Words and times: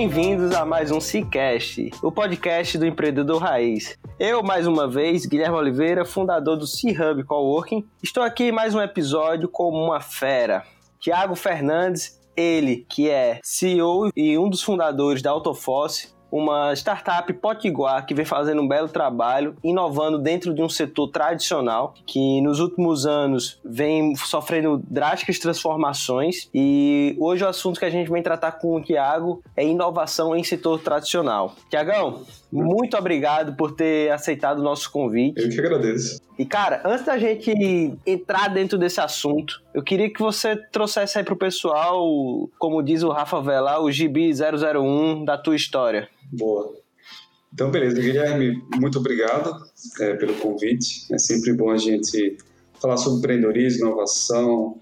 Bem-vindos 0.00 0.54
a 0.54 0.64
mais 0.64 0.90
um 0.90 0.98
Cicast, 0.98 1.90
o 2.02 2.10
podcast 2.10 2.78
do 2.78 2.86
empreendedor 2.86 3.36
raiz. 3.36 3.98
Eu, 4.18 4.42
mais 4.42 4.66
uma 4.66 4.88
vez, 4.88 5.26
Guilherme 5.26 5.58
Oliveira, 5.58 6.06
fundador 6.06 6.56
do 6.56 6.66
C-Hub 6.66 7.22
Coworking, 7.24 7.86
estou 8.02 8.22
aqui 8.22 8.44
em 8.44 8.50
mais 8.50 8.74
um 8.74 8.80
episódio 8.80 9.46
como 9.46 9.76
uma 9.76 10.00
fera. 10.00 10.64
Tiago 10.98 11.34
Fernandes, 11.34 12.18
ele 12.34 12.86
que 12.88 13.10
é 13.10 13.40
CEO 13.42 14.10
e 14.16 14.38
um 14.38 14.48
dos 14.48 14.62
fundadores 14.62 15.20
da 15.20 15.32
Autofosse, 15.32 16.14
uma 16.30 16.72
startup 16.74 17.32
potiguar 17.34 18.04
que 18.06 18.14
vem 18.14 18.24
fazendo 18.24 18.62
um 18.62 18.68
belo 18.68 18.88
trabalho, 18.88 19.56
inovando 19.62 20.18
dentro 20.18 20.54
de 20.54 20.62
um 20.62 20.68
setor 20.68 21.08
tradicional 21.08 21.94
que 22.06 22.40
nos 22.40 22.60
últimos 22.60 23.06
anos 23.06 23.58
vem 23.64 24.14
sofrendo 24.16 24.82
drásticas 24.88 25.38
transformações 25.38 26.48
e 26.54 27.16
hoje 27.18 27.44
o 27.44 27.48
assunto 27.48 27.78
que 27.78 27.84
a 27.84 27.90
gente 27.90 28.10
vem 28.10 28.22
tratar 28.22 28.52
com 28.52 28.76
o 28.76 28.82
Tiago 28.82 29.42
é 29.56 29.64
inovação 29.64 30.34
em 30.34 30.42
setor 30.42 30.80
tradicional. 30.80 31.54
Tiagão, 31.68 32.22
muito 32.52 32.96
obrigado 32.96 33.54
por 33.54 33.72
ter 33.72 34.10
aceitado 34.10 34.58
o 34.58 34.62
nosso 34.62 34.90
convite. 34.90 35.40
Eu 35.40 35.48
que 35.48 35.60
agradeço. 35.60 36.20
E 36.38 36.44
cara, 36.44 36.82
antes 36.84 37.04
da 37.04 37.18
gente 37.18 37.52
entrar 38.04 38.48
dentro 38.48 38.78
desse 38.78 39.00
assunto, 39.00 39.62
eu 39.72 39.82
queria 39.82 40.12
que 40.12 40.20
você 40.20 40.56
trouxesse 40.56 41.18
aí 41.18 41.24
pro 41.24 41.36
pessoal, 41.36 42.48
como 42.58 42.82
diz 42.82 43.02
o 43.02 43.10
Rafa 43.10 43.40
Velar, 43.40 43.82
o 43.82 43.90
GB 43.90 44.30
001 44.32 45.24
da 45.24 45.38
tua 45.38 45.54
história. 45.54 46.08
Boa. 46.32 46.74
Então, 47.52 47.70
beleza, 47.70 48.00
Guilherme, 48.00 48.62
muito 48.80 48.98
obrigado 48.98 49.52
é, 50.00 50.14
pelo 50.14 50.34
convite. 50.34 51.12
É 51.12 51.18
sempre 51.18 51.52
bom 51.52 51.70
a 51.70 51.76
gente 51.76 52.36
falar 52.80 52.96
sobre 52.96 53.18
empreendedorismo, 53.18 53.86
inovação, 53.86 54.78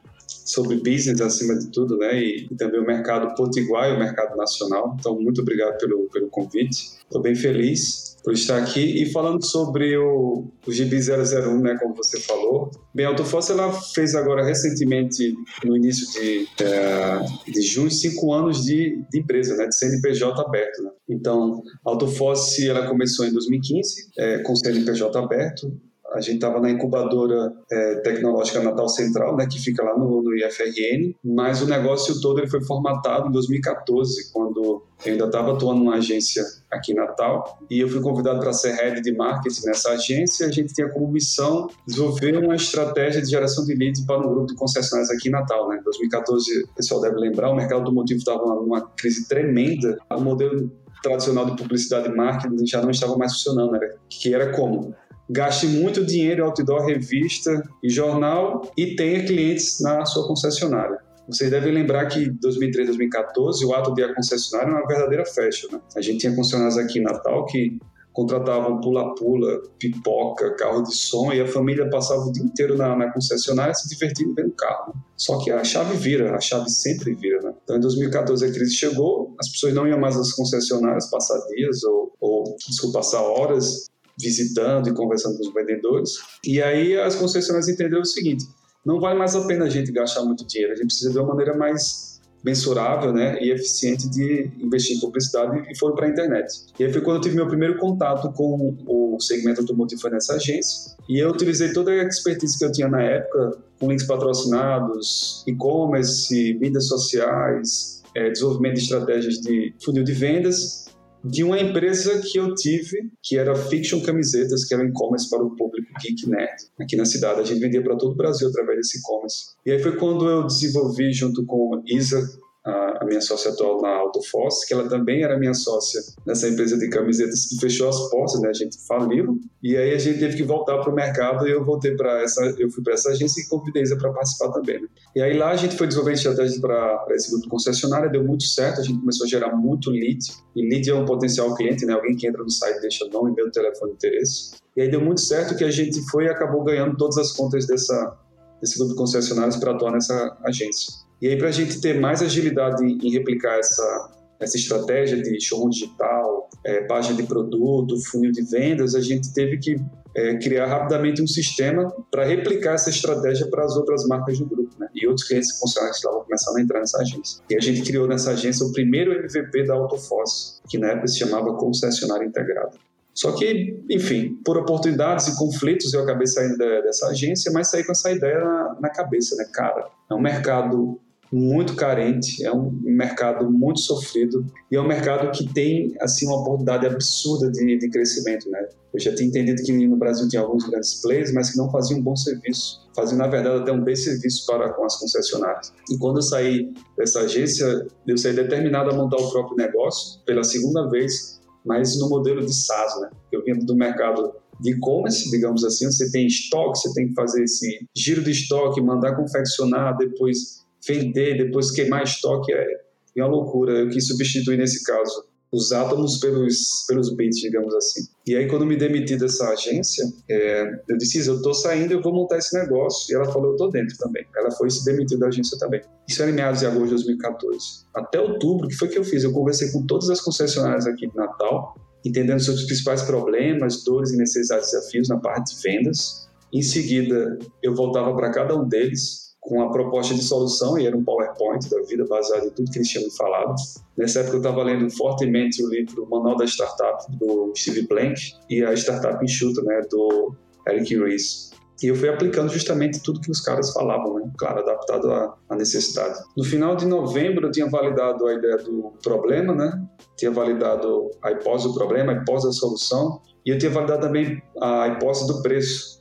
sobre 0.49 0.77
business 0.77 1.21
acima 1.21 1.59
de 1.59 1.71
tudo, 1.71 1.99
né? 1.99 2.19
E, 2.19 2.49
e, 2.51 2.57
também 2.57 2.81
o 2.81 2.87
mercado 2.87 3.35
potiguar 3.35 3.91
e 3.91 3.95
o 3.95 3.99
mercado 3.99 4.35
nacional. 4.35 4.97
Então, 4.99 5.21
muito 5.21 5.43
obrigado 5.43 5.77
pelo, 5.77 6.09
pelo 6.11 6.29
convite. 6.29 6.99
Estou 7.05 7.21
bem 7.21 7.35
feliz 7.35 8.17
por 8.25 8.33
estar 8.33 8.57
aqui 8.59 9.03
e 9.03 9.13
falando 9.13 9.45
sobre 9.45 9.97
o, 9.97 10.47
o 10.67 10.71
GB001, 10.71 11.61
né, 11.61 11.77
como 11.79 11.95
você 11.95 12.19
falou. 12.21 12.71
Bem, 12.95 13.07
a 13.07 13.11
Autofoss 13.11 13.51
ela 13.51 13.73
fez 13.73 14.15
agora 14.15 14.45
recentemente, 14.45 15.35
no 15.65 15.77
início 15.77 16.07
de, 16.13 16.49
é, 16.63 17.51
de 17.51 17.63
junho, 17.63 17.91
cinco 17.91 18.33
anos 18.33 18.65
de, 18.65 19.03
de 19.11 19.21
empresa, 19.21 19.57
né, 19.57 19.67
de 19.67 19.77
CNPJ 19.77 20.41
aberto. 20.41 20.83
Né? 20.83 20.91
Então, 21.11 21.63
a 21.87 21.91
Autofoss 21.91 22.59
ela 22.61 22.87
começou 22.87 23.27
em 23.27 23.33
2015 23.33 24.11
é, 24.19 24.39
com 24.39 24.57
CNPJ 24.57 25.19
aberto, 25.19 25.73
a 26.13 26.21
gente 26.21 26.37
estava 26.37 26.61
na 26.61 26.71
incubadora 26.71 27.53
é, 27.71 27.97
tecnológica 27.97 28.63
Natal 28.63 28.89
Central, 28.89 29.37
né, 29.37 29.47
que 29.47 29.59
fica 29.59 29.83
lá 29.83 29.97
no, 29.97 30.23
no, 30.23 30.35
IFRN, 30.35 31.15
mas 31.25 31.61
o 31.61 31.67
negócio 31.67 32.21
todo 32.21 32.39
ele 32.39 32.49
foi 32.49 32.63
formatado 32.65 33.29
em 33.29 33.33
2014, 33.33 34.33
quando 34.33 34.83
eu 35.05 35.13
ainda 35.13 35.27
estava 35.27 35.53
atuando 35.53 35.81
numa 35.81 35.97
agência 35.97 36.43
aqui 36.71 36.93
em 36.93 36.95
Natal, 36.95 37.59
e 37.71 37.81
eu 37.81 37.89
fui 37.89 38.01
convidado 38.01 38.41
para 38.41 38.53
ser 38.53 38.73
head 38.73 39.01
de 39.01 39.13
marketing 39.13 39.67
nessa 39.67 39.91
agência. 39.91 40.47
A 40.47 40.51
gente 40.51 40.73
tinha 40.75 40.89
como 40.89 41.11
missão 41.11 41.69
desenvolver 41.87 42.37
uma 42.37 42.57
estratégia 42.57 43.21
de 43.21 43.29
geração 43.31 43.65
de 43.65 43.75
leads 43.75 44.05
para 44.05 44.19
um 44.19 44.31
grupo 44.31 44.47
de 44.47 44.55
concessionários 44.55 45.11
aqui 45.11 45.29
em 45.29 45.33
Natal. 45.33 45.69
Né? 45.69 45.79
Em 45.79 45.83
2014, 45.83 46.65
o 46.65 46.75
pessoal 46.75 47.01
deve 47.01 47.17
lembrar, 47.17 47.51
o 47.51 47.55
mercado 47.55 47.81
automotivo 47.81 48.19
estava 48.19 48.45
numa 48.45 48.81
crise 48.97 49.29
tremenda. 49.29 49.99
O 50.11 50.21
modelo 50.21 50.71
tradicional 51.03 51.47
de 51.47 51.57
publicidade 51.63 52.09
e 52.09 52.15
marketing 52.15 52.67
já 52.67 52.83
não 52.83 52.91
estava 52.91 53.17
mais 53.17 53.33
funcionando, 53.33 53.73
né? 53.73 53.81
que 54.09 54.35
era 54.35 54.53
como? 54.53 54.95
Gaste 55.29 55.67
muito 55.67 56.05
dinheiro 56.05 56.41
em 56.43 56.45
outdoor, 56.45 56.87
revista 56.87 57.63
e 57.83 57.91
jornal 57.91 58.71
e 58.77 58.97
tenha 58.97 59.25
clientes 59.25 59.81
na 59.81 60.05
sua 60.07 60.27
concessionária. 60.27 60.99
Vocês 61.29 61.51
devem 61.51 61.73
lembrar 61.73 62.07
que 62.07 62.21
em 62.21 62.33
2013, 62.33 62.87
2014, 62.89 63.65
o 63.67 63.75
ato 63.75 63.93
de 63.95 64.03
a 64.03 64.15
concessionária 64.15 64.71
era 64.71 64.81
uma 64.81 64.89
verdadeira 64.89 65.27
festa. 65.27 65.69
Né? 65.71 65.81
A 65.95 66.01
gente 66.01 66.21
tinha 66.21 66.35
concessionários 66.35 66.79
aqui 66.79 67.01
em 67.01 67.03
Natal 67.03 67.45
que 67.45 67.79
contratavam 68.15 68.81
pula-pula, 68.81 69.63
pipoca, 69.79 70.57
carro 70.57 70.83
de 70.83 70.93
som 70.93 71.33
e 71.33 71.41
a 71.41 71.47
família 71.47 71.89
passava 71.89 72.23
o 72.23 72.33
dia 72.33 72.43
inteiro 72.43 72.77
na, 72.77 72.97
na 72.97 73.13
concessionária 73.13 73.73
se 73.75 73.89
divertindo 73.89 74.35
vendo 74.35 74.53
carro. 74.53 74.95
Né? 74.95 75.01
Só 75.17 75.39
que 75.39 75.51
a 75.51 75.63
chave 75.63 75.97
vira, 75.97 76.35
a 76.35 76.41
chave 76.41 76.71
sempre 76.71 77.15
vira. 77.15 77.41
Né? 77.43 77.55
Então, 77.63 77.77
em 77.77 77.81
2014 77.81 78.47
a 78.47 78.51
crise 78.51 78.75
chegou, 78.75 79.37
as 79.39 79.51
pessoas 79.51 79.75
não 79.75 79.87
iam 79.87 80.01
mais 80.01 80.17
às 80.17 80.33
concessionárias 80.33 81.11
passar 81.11 81.39
dias 81.49 81.85
ou, 81.85 82.13
ou 82.19 82.57
desculpa, 82.67 82.99
passar 82.99 83.23
horas 83.23 83.87
visitando 84.21 84.89
e 84.89 84.95
conversando 84.95 85.37
com 85.37 85.47
os 85.47 85.55
vendedores. 85.55 86.13
E 86.45 86.61
aí 86.63 86.99
as 86.99 87.15
concessionárias 87.15 87.69
entenderam 87.69 88.03
o 88.03 88.07
seguinte: 88.07 88.45
não 88.85 89.01
vale 89.01 89.19
mais 89.19 89.35
a 89.35 89.47
pena 89.47 89.67
a 89.67 89.71
gente 89.71 89.93
gastar 89.93 90.25
muito 90.25 90.47
dinheiro, 90.47 90.73
a 90.73 90.77
gente 90.77 90.87
precisa 90.87 91.11
de 91.11 91.19
uma 91.19 91.29
maneira 91.29 91.57
mais 91.57 92.19
mensurável 92.45 93.13
né, 93.13 93.37
e 93.43 93.51
eficiente 93.51 94.09
de 94.09 94.51
investir 94.61 94.97
em 94.97 95.01
publicidade 95.01 95.61
e 95.71 95.77
foram 95.77 95.95
para 95.95 96.07
a 96.07 96.09
internet. 96.09 96.47
E 96.79 96.85
aí 96.85 96.93
foi 96.93 97.03
quando 97.03 97.17
eu 97.17 97.23
tive 97.23 97.35
meu 97.35 97.49
primeiro 97.49 97.79
contato 97.79 98.33
com 98.33 98.77
o 98.87 99.19
segmento 99.21 99.61
automotivo 99.61 100.01
foi 100.01 100.11
nessa 100.11 100.35
agência 100.35 100.93
e 101.09 101.19
eu 101.19 101.31
utilizei 101.31 101.73
toda 101.73 101.91
a 101.91 102.05
expertise 102.05 102.57
que 102.57 102.65
eu 102.65 102.71
tinha 102.71 102.89
na 102.89 103.03
época 103.03 103.59
com 103.81 103.89
links 103.89 104.07
patrocinados, 104.07 105.45
e-commerce, 105.47 106.55
mídias 106.61 106.87
sociais, 106.87 108.03
é, 108.15 108.31
desenvolvimento 108.31 108.75
de 108.75 108.83
estratégias 108.83 109.35
de 109.41 109.75
funil 109.83 110.05
de 110.05 110.13
vendas 110.13 110.88
de 111.25 111.43
uma 111.43 111.59
empresa 111.59 112.21
que 112.21 112.39
eu 112.39 112.55
tive, 112.55 113.11
que 113.23 113.37
era 113.37 113.55
Fiction 113.55 114.01
Camisetas, 114.01 114.65
que 114.65 114.75
era 114.75 114.83
um 114.83 114.89
e-commerce 114.89 115.29
para 115.29 115.43
o 115.43 115.55
público 115.57 115.89
geek 116.01 116.29
nerd, 116.29 116.57
aqui 116.79 116.97
na 116.97 117.05
cidade. 117.05 117.41
A 117.41 117.45
gente 117.45 117.61
vendia 117.61 117.83
para 117.83 117.97
todo 117.97 118.13
o 118.13 118.17
Brasil 118.17 118.49
através 118.49 118.79
desse 118.79 118.99
e-commerce. 118.99 119.55
E 119.67 119.73
aí 119.73 119.79
foi 119.79 119.97
quando 119.97 120.29
eu 120.29 120.47
desenvolvi, 120.47 121.13
junto 121.13 121.45
com 121.45 121.83
Isa, 121.87 122.29
a, 122.71 123.05
minha 123.05 123.21
sócia 123.21 123.51
atual 123.51 123.81
na 123.81 123.89
Autofoss, 123.89 124.65
que 124.65 124.75
ela 124.75 124.89
também 124.89 125.23
era 125.23 125.39
minha 125.39 125.55
sócia 125.55 126.01
nessa 126.27 126.49
empresa 126.49 126.77
de 126.77 126.89
camisetas 126.89 127.47
que 127.47 127.59
fechou 127.59 127.89
as 127.89 128.11
portas, 128.11 128.41
né? 128.41 128.49
A 128.49 128.53
gente 128.53 128.77
faliu 128.87 129.41
e 129.63 129.77
aí 129.77 129.95
a 129.95 129.99
gente 129.99 130.19
teve 130.19 130.37
que 130.37 130.43
voltar 130.43 130.79
para 130.79 130.91
o 130.91 130.95
mercado 130.95 131.47
e 131.47 131.51
eu 131.51 131.65
voltei 131.65 131.97
para 131.97 132.23
essa, 132.23 132.45
eu 132.59 132.71
fui 132.71 132.83
para 132.83 132.95
essa 132.95 133.11
agência 133.11 133.41
e 133.41 133.49
convidei 133.49 133.83
Isa 133.83 133.97
para 133.97 134.13
participar 134.13 134.53
também. 134.53 134.83
Né? 134.83 134.89
E 135.17 135.23
aí 135.23 135.37
lá 135.37 135.51
a 135.51 135.57
gente 135.57 135.77
foi 135.77 135.87
desenvolvendo 135.87 136.17
estratégias 136.17 136.61
para 136.61 137.07
esse 137.11 137.31
grupo 137.31 137.49
concessionário, 137.49 138.11
deu 138.11 138.25
muito 138.25 138.45
certo, 138.45 138.81
a 138.81 138.85
gente 138.85 139.01
começou 139.01 139.25
a 139.25 139.29
gerar 139.29 139.57
muito 139.57 139.91
lead 139.91 140.19
e 140.55 140.69
lead 140.69 140.91
é 140.91 140.95
um 140.95 141.05
potencial 141.05 141.55
cliente, 141.55 141.87
né? 141.87 141.95
Alguém 141.95 142.17
que 142.17 142.27
entra 142.27 142.43
no 142.43 142.51
site 142.51 142.81
deixa 142.81 143.07
nome, 143.09 143.33
e-mail, 143.33 143.51
telefone, 143.51 143.93
interesse. 143.93 144.57
E 144.77 144.83
aí 144.83 144.91
deu 144.91 145.01
muito 145.01 145.21
certo 145.21 145.57
que 145.57 145.65
a 145.65 145.71
gente 145.71 146.01
foi 146.11 146.25
e 146.25 146.29
acabou 146.29 146.63
ganhando 146.65 146.97
todas 146.97 147.17
as 147.19 147.33
contas 147.33 147.67
dessa 147.67 148.19
desse 148.61 148.77
grupo 148.77 148.93
de 148.93 148.99
concessionários 148.99 149.57
para 149.57 149.73
atuar 149.73 149.93
nessa 149.93 150.37
agência. 150.45 151.08
E 151.21 151.29
aí, 151.29 151.37
para 151.37 151.49
a 151.49 151.53
gente 151.53 151.81
ter 151.81 151.99
mais 151.99 152.23
agilidade 152.23 152.85
em 152.85 153.11
replicar 153.11 153.59
essa, 153.59 154.11
essa 154.39 154.57
estratégia 154.57 155.21
de 155.21 155.41
showroom 155.41 155.71
digital, 155.71 156.49
é, 156.65 156.83
página 156.83 157.17
de 157.17 157.25
produto, 157.25 157.97
funil 158.11 158.31
de 158.31 158.43
vendas, 158.43 158.95
a 158.95 159.01
gente 159.01 159.33
teve 159.33 159.59
que 159.59 159.77
é, 160.15 160.37
criar 160.39 160.67
rapidamente 160.67 161.23
um 161.23 161.27
sistema 161.27 161.93
para 162.11 162.25
replicar 162.25 162.75
essa 162.75 162.91
estratégia 162.91 163.47
para 163.49 163.65
as 163.65 163.77
outras 163.77 164.07
marcas 164.07 164.39
do 164.39 164.47
grupo. 164.47 164.69
Né? 164.79 164.89
e 164.95 165.07
outros 165.07 165.27
clientes 165.27 165.59
funcionários 165.59 165.99
que 165.99 166.07
estavam 166.07 166.25
começando 166.25 166.57
a 166.57 166.61
entrar 166.61 166.81
nessa 166.81 166.99
agência. 167.01 167.43
E 167.49 167.57
a 167.57 167.61
gente 167.61 167.83
criou 167.83 168.07
nessa 168.07 168.33
agência 168.33 168.67
o 168.67 168.73
primeiro 168.73 169.13
MVP 169.13 169.65
da 169.65 169.75
Autofoss, 169.75 170.61
que 170.69 170.79
na 170.79 170.89
época 170.89 171.09
se 171.09 171.19
chamava 171.19 171.55
Concessionária 171.55 172.27
Integrada. 172.27 172.73
Só 173.15 173.33
que, 173.33 173.77
enfim, 173.91 174.39
por 174.45 174.57
oportunidades 174.57 175.27
e 175.27 175.37
conflitos 175.37 175.93
eu 175.93 176.03
acabei 176.03 176.27
saindo 176.27 176.57
dessa 176.57 177.09
agência, 177.09 177.51
mas 177.53 177.69
saí 177.69 177.85
com 177.85 177.93
essa 177.93 178.13
ideia 178.13 178.39
na, 178.39 178.77
na 178.81 178.91
cabeça, 178.91 179.35
né, 179.37 179.45
cara? 179.53 179.89
É 180.09 180.15
um 180.15 180.21
mercado 180.21 181.01
muito 181.33 181.75
carente, 181.75 182.45
é 182.45 182.53
um 182.53 182.71
mercado 182.83 183.51
muito 183.51 183.81
sofrido 183.81 184.47
e 184.71 184.77
é 184.77 184.81
um 184.81 184.87
mercado 184.87 185.31
que 185.31 185.53
tem 185.53 185.95
assim 186.01 186.27
uma 186.27 186.41
oportunidade 186.41 186.87
absurda 186.87 187.51
de, 187.51 187.79
de 187.79 187.91
crescimento, 187.91 188.51
né? 188.51 188.67
Eu 188.93 189.01
já 189.01 189.15
tinha 189.15 189.29
entendido 189.29 189.63
que 189.63 189.73
no 189.87 189.97
Brasil 189.97 190.27
tinha 190.29 190.41
alguns 190.41 190.65
grandes 190.65 191.01
players, 191.03 191.33
mas 191.33 191.51
que 191.51 191.59
não 191.59 191.71
faziam 191.71 192.01
um 192.01 192.03
bom 192.03 192.17
serviço, 192.17 192.89
faziam 192.97 193.19
na 193.19 193.27
verdade 193.27 193.61
até 193.61 193.71
um 193.71 193.85
desserviço 193.85 194.47
para 194.47 194.73
com 194.73 194.85
as 194.85 194.97
concessionárias. 194.97 195.73
E 195.91 195.99
quando 195.99 196.17
eu 196.17 196.23
saí 196.23 196.73
dessa 196.97 197.21
agência, 197.21 197.87
eu 198.07 198.17
saí 198.17 198.35
determinado 198.35 198.91
a 198.91 198.95
montar 198.95 199.17
o 199.17 199.31
próprio 199.31 199.57
negócio 199.57 200.21
pela 200.25 200.43
segunda 200.43 200.89
vez, 200.89 201.39
mas 201.65 201.99
no 201.99 202.09
modelo 202.09 202.45
de 202.45 202.55
SaaS, 202.55 203.01
né? 203.01 203.11
Eu 203.31 203.45
vinha 203.45 203.57
do 203.59 203.77
mercado 203.77 204.33
de 204.61 204.73
e-commerce, 204.73 205.31
digamos 205.31 205.65
assim, 205.65 205.87
você 205.87 206.11
tem 206.11 206.27
estoque, 206.27 206.79
você 206.79 206.93
tem 206.95 207.09
que 207.09 207.15
fazer 207.15 207.45
esse 207.45 207.87
giro 207.95 208.23
de 208.23 208.31
estoque, 208.31 208.81
mandar 208.81 209.15
confeccionar, 209.15 209.97
depois 209.97 210.58
vender, 210.89 211.37
depois 211.37 211.71
queimar 211.71 212.03
estoque 212.03 212.53
é, 212.53 212.81
é 213.17 213.23
uma 213.23 213.29
loucura. 213.29 213.73
Eu 213.73 213.89
quis 213.89 214.07
substituir 214.07 214.57
nesse 214.57 214.83
caso 214.85 215.29
os 215.51 215.73
átomos 215.73 216.19
pelos, 216.19 216.85
pelos 216.87 217.15
bits, 217.15 217.41
digamos 217.41 217.75
assim. 217.75 218.03
E 218.27 218.37
aí, 218.37 218.47
quando 218.47 218.67
me 218.67 218.77
demiti 218.77 219.17
dessa 219.17 219.49
agência, 219.49 220.05
é, 220.31 220.81
eu 220.89 220.99
disse, 220.99 221.27
eu 221.27 221.41
tô 221.41 221.55
saindo, 221.55 221.93
eu 221.93 222.03
vou 222.03 222.13
montar 222.13 222.37
esse 222.37 222.57
negócio. 222.59 223.11
E 223.11 223.17
ela 223.17 223.25
falou, 223.33 223.53
eu 223.53 223.57
tô 223.57 223.69
dentro 223.69 223.97
também. 223.97 224.25
Ela 224.37 224.51
foi 224.51 224.69
se 224.71 224.85
demitiu 224.85 225.19
da 225.19 225.29
agência 225.29 225.59
também. 225.59 225.81
Isso 226.07 226.21
era 226.23 226.31
em 226.31 226.35
meados 226.35 226.61
de 226.61 226.67
agosto 226.67 226.85
de 226.85 226.91
2014. 226.91 227.59
Até 227.95 228.21
outubro, 228.21 228.69
que 228.69 228.75
foi 228.75 228.89
que 228.89 228.99
eu 228.99 229.05
fiz? 229.05 229.25
Eu 229.25 229.33
conversei 229.33 229.71
com 229.73 229.87
todas 229.87 230.11
as 230.11 230.21
concessionárias 230.21 230.87
aqui 230.87 231.09
de 231.09 231.17
Natal, 231.17 231.75
entendendo 232.05 232.41
seus 232.41 232.65
principais 232.65 233.03
problemas, 233.03 233.83
dores 233.85 234.13
e 234.13 234.17
necessidades 234.19 234.71
desafios 234.71 235.09
na 235.09 235.19
parte 235.19 235.55
de 235.55 235.63
vendas. 235.63 236.29
Em 236.53 236.63
seguida, 236.63 237.39
eu 237.63 237.75
voltava 237.75 238.15
para 238.15 238.31
cada 238.31 238.55
um 238.55 238.67
deles, 238.69 239.28
com 239.41 239.63
a 239.63 239.71
proposta 239.71 240.15
de 240.15 240.23
solução, 240.23 240.79
e 240.79 240.87
era 240.87 240.97
um 240.97 241.05
PowerPoint 241.05 241.69
da 241.71 241.81
vida 241.83 242.05
baseado 242.07 242.47
em 242.47 242.51
tudo 242.51 242.71
que 242.71 242.79
eles 242.79 242.89
tinham 242.89 243.11
falado. 243.13 243.55
Nessa 243.97 244.21
época 244.21 244.37
eu 244.37 244.41
estava 244.41 244.63
lendo 244.63 244.91
fortemente 244.91 245.65
o 245.65 245.69
livro 245.69 246.07
Manual 246.09 246.37
da 246.37 246.45
Startup, 246.45 247.05
do 247.17 247.53
Steve 247.57 247.87
Blank, 247.87 248.21
e 248.51 248.63
a 248.63 248.73
Startup 248.75 249.25
Enxuta, 249.25 249.63
né, 249.63 249.81
do 249.91 250.35
Eric 250.69 250.97
Ries. 250.97 251.49
E 251.83 251.87
eu 251.87 251.95
fui 251.95 252.09
aplicando 252.09 252.53
justamente 252.53 253.01
tudo 253.01 253.21
que 253.21 253.31
os 253.31 253.41
caras 253.41 253.73
falavam, 253.73 254.15
né? 254.15 254.31
claro, 254.37 254.61
adaptado 254.61 255.13
à, 255.49 255.57
necessidade. 255.57 256.19
No 256.37 256.43
final 256.43 256.75
de 256.75 256.85
novembro 256.85 257.47
eu 257.47 257.53
tinha 257.53 257.69
validado 257.69 258.27
a 258.27 258.35
ideia 258.35 258.57
do 258.57 258.93
problema, 259.03 259.55
né? 259.55 259.89
tinha 260.17 260.31
validado 260.31 261.09
a 261.23 261.31
hipótese 261.31 261.69
do 261.69 261.75
problema, 261.75 262.13
a 262.13 262.17
hipótese 262.17 262.49
da 262.49 262.53
solução, 262.53 263.23
e 263.47 263.51
eu 263.51 263.59
tinha 263.59 263.71
validado 263.71 264.03
também 264.03 264.43
a 264.61 264.89
hipótese 264.89 265.29
do 265.29 265.41
preço, 265.41 265.98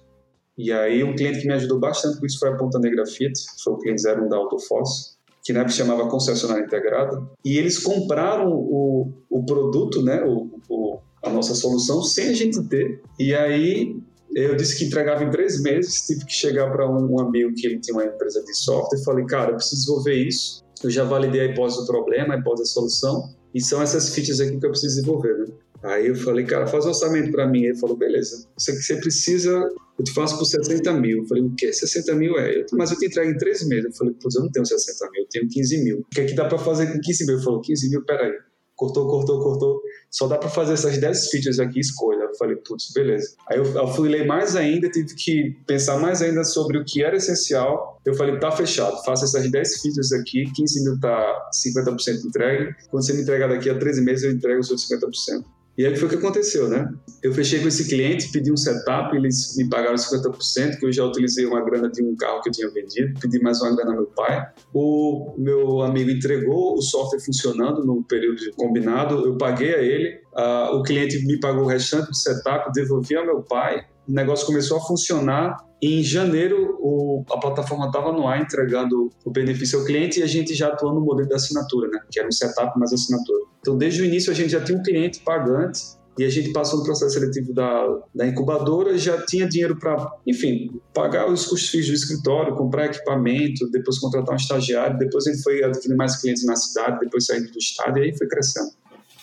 e 0.58 0.72
aí 0.72 1.04
um 1.04 1.16
cliente 1.16 1.42
que 1.42 1.48
me 1.48 1.54
ajudou 1.54 1.80
bastante 1.80 2.20
com 2.20 2.26
isso 2.26 2.40
foi 2.40 2.50
a 2.50 2.56
Ponta 2.56 2.80
Negra 2.80 3.06
Fiat, 3.06 3.40
foi 3.64 3.74
o 3.74 3.78
cliente 3.78 4.02
01 4.08 4.28
da 4.28 4.38
Autofoss, 4.38 5.18
que 5.44 5.54
na 5.54 5.60
época 5.60 5.72
se 5.72 5.78
chamava 5.78 6.10
concessionária 6.10 6.66
integrada, 6.66 7.22
e 7.46 7.58
eles 7.58 7.78
compraram 7.78 8.52
o, 8.52 9.14
o 9.30 9.46
produto, 9.46 10.02
né, 10.02 10.24
o, 10.24 10.50
o, 10.68 11.00
a 11.24 11.30
nossa 11.30 11.56
solução, 11.56 12.02
sem 12.02 12.30
a 12.30 12.34
gente 12.34 12.62
ter. 12.64 13.02
E 13.20 13.34
aí 13.34 13.96
eu 14.36 14.56
disse 14.56 14.78
que 14.78 14.86
entregava 14.86 15.24
em 15.24 15.30
três 15.30 15.62
meses, 15.62 16.06
tive 16.06 16.26
que 16.26 16.34
chegar 16.34 16.72
para 16.72 16.90
um, 16.90 17.14
um, 17.14 17.20
amigo 17.20 17.54
que 17.56 17.66
ele 17.66 17.80
tinha 17.80 17.96
uma 17.96 18.06
empresa 18.06 18.44
de 18.44 18.54
software 18.56 19.00
e 19.00 19.04
falei, 19.04 19.26
cara, 19.26 19.52
eu 19.52 19.56
preciso 19.56 19.82
desenvolver 19.82 20.16
isso, 20.16 20.64
eu 20.84 20.90
já 20.90 21.04
validei 21.04 21.42
a 21.42 21.46
hipótese 21.46 21.80
do 21.80 21.88
problema, 21.88 22.34
a 22.36 22.38
hipótese 22.38 22.64
da 22.64 22.74
solução, 22.74 23.30
e 23.54 23.62
são 23.62 23.82
essas 23.82 24.14
features 24.14 24.40
aqui 24.40 24.60
que 24.60 24.66
eu 24.66 24.70
preciso 24.70 24.96
desenvolver, 24.96 25.38
né? 25.38 25.46
Aí 25.84 26.08
eu 26.08 26.16
falei, 26.16 26.46
cara, 26.46 26.68
faz 26.68 26.86
um 26.86 26.90
orçamento 26.90 27.32
para 27.32 27.48
mim. 27.48 27.64
Ele 27.64 27.78
falou, 27.78 27.96
beleza. 27.96 28.48
Você 28.58 28.74
você 28.74 28.98
precisa, 28.98 29.52
eu 29.98 30.04
te 30.04 30.14
faço 30.14 30.38
por 30.38 30.46
60 30.46 30.94
mil. 30.94 31.20
Eu 31.20 31.28
falei, 31.28 31.44
o 31.44 31.54
quê? 31.56 31.72
60 31.72 32.14
mil 32.16 32.38
é? 32.38 32.60
Eu, 32.60 32.66
mas 32.74 32.92
eu 32.92 32.98
te 32.98 33.06
entrego 33.06 33.32
em 33.32 33.38
três 33.38 33.68
meses. 33.68 33.86
Eu 33.86 33.94
falei, 33.94 34.14
putz, 34.14 34.36
eu 34.36 34.44
não 34.44 34.52
tenho 34.52 34.66
60 34.66 35.12
mil, 35.12 35.22
eu 35.22 35.28
tenho 35.30 35.48
15 35.50 35.84
mil. 35.84 36.00
O 36.00 36.06
que 36.10 36.22
é 36.22 36.26
que 36.26 36.34
dá 36.34 36.46
para 36.46 36.58
fazer 36.58 36.92
com 36.92 37.00
15 37.00 37.26
mil? 37.26 37.36
Ele 37.36 37.44
falou, 37.44 37.62
15 37.62 37.90
mil, 37.90 38.04
peraí. 38.04 38.34
Cortou, 38.76 39.08
cortou, 39.08 39.42
cortou. 39.42 39.82
Só 40.12 40.28
dá 40.28 40.38
para 40.38 40.50
fazer 40.50 40.74
essas 40.74 41.00
10 41.00 41.30
features 41.32 41.60
aqui, 41.60 41.80
escolha. 41.80 42.26
Eu 42.26 42.36
falei, 42.38 42.56
putz, 42.58 42.92
beleza. 42.94 43.36
Aí 43.50 43.58
eu, 43.58 43.66
eu 43.66 43.88
fui 43.88 44.08
ler 44.08 44.28
mais 44.28 44.56
ainda, 44.56 44.88
tive 44.88 45.16
que 45.16 45.56
pensar 45.66 46.00
mais 46.00 46.22
ainda 46.22 46.44
sobre 46.44 46.78
o 46.78 46.86
que 46.86 47.04
era 47.04 47.18
essencial. 47.18 48.00
Eu 48.06 48.14
falei, 48.14 48.38
tá 48.40 48.52
fechado, 48.52 49.04
faça 49.04 49.26
essas 49.26 49.50
10 49.50 49.82
features 49.82 50.12
aqui, 50.12 50.44
15 50.56 50.84
mil 50.84 51.00
tá 51.00 51.50
50% 51.66 52.26
entregue. 52.26 52.76
Quando 52.92 53.04
você 53.04 53.14
me 53.14 53.24
entregar 53.24 53.50
daqui 53.50 53.68
a 53.68 53.78
13 53.78 54.02
meses, 54.02 54.24
eu 54.24 54.32
entrego 54.32 54.60
os 54.60 54.70
outros 54.70 54.88
50%. 54.88 55.44
E 55.78 55.86
aí 55.86 55.96
foi 55.96 56.08
o 56.08 56.10
que 56.10 56.18
aconteceu, 56.18 56.68
né? 56.68 56.92
Eu 57.22 57.32
fechei 57.34 57.60
com 57.60 57.68
esse 57.68 57.88
cliente, 57.88 58.32
pedi 58.32 58.52
um 58.52 58.58
setup, 58.58 59.16
eles 59.16 59.56
me 59.56 59.70
pagaram 59.70 59.96
50%, 59.96 60.80
que 60.80 60.86
eu 60.88 60.92
já 60.92 61.04
utilizei 61.06 61.46
uma 61.46 61.64
grana 61.64 61.88
de 61.90 62.04
um 62.04 62.16
carro 62.16 62.42
que 62.42 62.50
eu 62.50 62.54
tinha 62.54 62.70
vendido, 62.70 63.20
pedi 63.20 63.40
mais 63.40 63.62
uma 63.62 63.76
grana 63.76 63.92
ao 63.92 63.98
meu 63.98 64.08
pai. 64.08 64.44
O 64.74 65.36
meu 65.38 65.82
amigo 65.82 66.10
entregou 66.10 66.74
o 66.74 66.82
software 66.82 67.20
funcionando 67.20 67.86
no 67.86 68.04
período 68.04 68.42
combinado, 68.56 69.24
eu 69.26 69.38
paguei 69.38 69.76
a 69.76 69.80
ele, 69.80 70.20
uh, 70.34 70.76
o 70.78 70.84
cliente 70.84 71.24
me 71.26 71.40
pagou 71.40 71.64
o 71.64 71.68
restante 71.68 72.08
do 72.08 72.16
setup, 72.16 72.72
devolvi 72.74 73.16
ao 73.16 73.26
meu 73.26 73.44
pai, 73.44 73.86
o 74.08 74.12
negócio 74.12 74.46
começou 74.46 74.78
a 74.78 74.82
funcionar 74.82 75.58
em 75.82 76.02
janeiro, 76.02 76.78
o, 76.80 77.24
a 77.30 77.40
plataforma 77.40 77.88
estava 77.88 78.12
no 78.12 78.28
ar 78.28 78.42
entregando 78.42 79.12
o 79.24 79.30
benefício 79.30 79.80
ao 79.80 79.86
cliente 79.86 80.20
e 80.20 80.24
a 80.24 80.28
gente 80.28 80.54
já 80.54 80.70
atuou 80.70 80.94
no 80.94 81.02
modelo 81.02 81.30
da 81.30 81.36
assinatura, 81.36 81.88
né? 81.90 82.00
que 82.10 82.20
era 82.20 82.28
um 82.28 82.32
setup 82.32 82.78
mais 82.80 82.92
assinatura. 82.92 83.44
Então, 83.60 83.78
desde 83.78 84.02
o 84.02 84.06
início, 84.06 84.32
a 84.32 84.36
gente 84.36 84.50
já 84.50 84.64
tinha 84.64 84.78
um 84.78 84.82
cliente 84.82 85.20
pagante 85.20 85.82
e 86.18 86.24
a 86.24 86.30
gente 86.30 86.52
passou 86.52 86.80
no 86.80 86.86
processo 86.86 87.14
seletivo 87.14 87.54
da, 87.54 88.00
da 88.16 88.26
incubadora, 88.26 88.98
já 88.98 89.24
tinha 89.24 89.48
dinheiro 89.48 89.78
para, 89.78 90.12
enfim, 90.26 90.82
pagar 90.92 91.30
os 91.30 91.46
custos 91.46 91.70
fixos 91.70 91.90
do 91.90 91.94
escritório, 91.94 92.56
comprar 92.56 92.88
equipamento, 92.88 93.70
depois 93.70 94.00
contratar 94.00 94.34
um 94.34 94.38
estagiário, 94.38 94.98
depois 94.98 95.28
a 95.28 95.32
gente 95.32 95.44
foi 95.44 95.64
adquirindo 95.64 95.96
mais 95.96 96.20
clientes 96.20 96.44
na 96.44 96.56
cidade, 96.56 97.00
depois 97.02 97.28
saindo 97.28 97.52
do 97.52 97.58
estado 97.60 98.00
e 98.00 98.04
aí 98.04 98.18
foi 98.18 98.28
crescendo. 98.28 98.72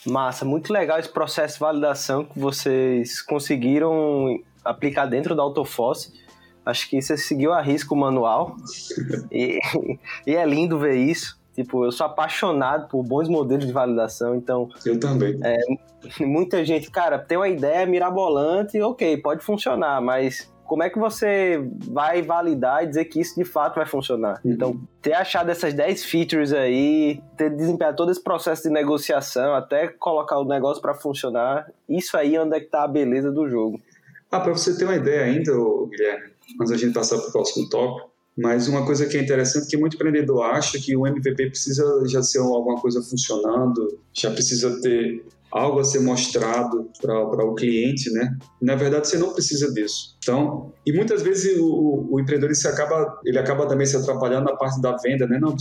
Massa, 0.07 0.45
muito 0.45 0.73
legal 0.73 1.01
esse 1.01 1.09
processo 1.09 1.55
de 1.55 1.61
validação 1.61 2.25
que 2.25 2.39
vocês 2.39 3.21
conseguiram 3.23 4.39
aplicar 4.65 5.07
dentro 5.07 5.35
da 5.35 5.43
Autofoss 5.43 6.13
Acho 6.65 6.89
que 6.89 7.01
você 7.01 7.17
seguiu 7.17 7.53
a 7.53 7.61
risco 7.61 7.95
o 7.95 7.99
manual. 7.99 8.57
e, 9.31 9.59
e 10.27 10.35
é 10.35 10.45
lindo 10.47 10.79
ver 10.79 10.97
isso. 10.97 11.39
Tipo, 11.55 11.85
eu 11.85 11.93
sou 11.93 12.07
apaixonado 12.07 12.89
por 12.89 13.05
bons 13.05 13.29
modelos 13.29 13.67
de 13.67 13.73
validação, 13.73 14.35
então. 14.35 14.69
Eu 14.85 14.99
também. 14.99 15.39
É, 15.45 15.57
muita 16.25 16.65
gente, 16.65 16.91
cara, 16.91 17.19
tem 17.19 17.39
uma 17.39 17.49
ideia 17.49 17.87
mirabolante, 17.87 18.81
ok, 18.81 19.19
pode 19.19 19.45
funcionar, 19.45 20.01
mas 20.01 20.53
como 20.65 20.83
é 20.83 20.91
que 20.91 20.99
você 20.99 21.63
vai 21.93 22.23
validar 22.23 22.83
e 22.83 22.89
dizer 22.89 23.05
que 23.05 23.21
isso 23.21 23.37
de 23.37 23.45
fato 23.45 23.77
vai 23.77 23.87
funcionar? 23.87 24.41
Uhum. 24.45 24.51
Então, 24.51 24.81
ter 25.01 25.13
achado 25.13 25.49
essas 25.51 25.73
10 25.75 26.05
features 26.05 26.53
aí, 26.53 27.23
ter 27.37 27.51
desempenhado 27.51 27.97
todo 27.97 28.11
esse 28.11 28.23
processo 28.23 28.65
de 28.65 28.71
negociação, 28.71 29.55
até 29.55 29.87
colocar 29.87 30.39
o 30.39 30.45
negócio 30.45 30.83
para 30.83 30.95
funcionar, 30.95 31.71
isso 31.89 32.17
aí 32.17 32.35
é 32.35 32.43
onde 32.43 32.57
é 32.57 32.61
que 32.61 32.67
tá 32.67 32.83
a 32.83 32.89
beleza 32.89 33.31
do 33.31 33.49
jogo. 33.49 33.79
Ah, 34.35 34.41
para 34.41 34.53
você 34.53 34.77
ter 34.77 34.85
uma 34.85 34.97
ideia 34.97 35.27
ainda, 35.27 35.53
Guilherme, 35.53 36.33
antes 36.61 36.73
a 36.73 36.77
gente 36.77 36.93
passar 36.93 37.19
para 37.19 37.29
o 37.29 37.33
próximo 37.33 37.69
tópico. 37.69 38.11
Mas 38.37 38.67
uma 38.67 38.85
coisa 38.85 39.07
que 39.07 39.17
é 39.17 39.23
interessante 39.23 39.67
é 39.67 39.71
que 39.71 39.77
muito 39.77 39.95
empreendedor 39.95 40.43
acha 40.43 40.77
que 40.77 40.97
o 40.97 41.07
MVP 41.07 41.51
precisa 41.51 42.03
já 42.09 42.21
ser 42.21 42.41
alguma 42.41 42.81
coisa 42.81 43.01
funcionando, 43.01 43.97
já 44.13 44.33
precisa 44.33 44.81
ter 44.81 45.25
algo 45.53 45.79
a 45.79 45.85
ser 45.85 46.01
mostrado 46.01 46.91
para 47.01 47.45
o 47.45 47.55
cliente, 47.55 48.11
né? 48.11 48.37
Na 48.61 48.75
verdade, 48.75 49.07
você 49.07 49.17
não 49.17 49.33
precisa 49.33 49.73
disso. 49.73 50.17
Então, 50.19 50.73
e 50.85 50.93
muitas 50.93 51.23
vezes 51.23 51.57
o, 51.61 52.09
o 52.11 52.19
empreendedor 52.19 52.51
ele 52.51 52.75
acaba, 52.75 53.21
ele 53.25 53.39
acaba 53.39 53.69
também 53.69 53.87
se 53.87 53.97
atrapalhando 53.97 54.47
na 54.47 54.57
parte 54.57 54.81
da 54.83 54.97
venda, 54.97 55.29
né? 55.29 55.39
Não, 55.41 55.55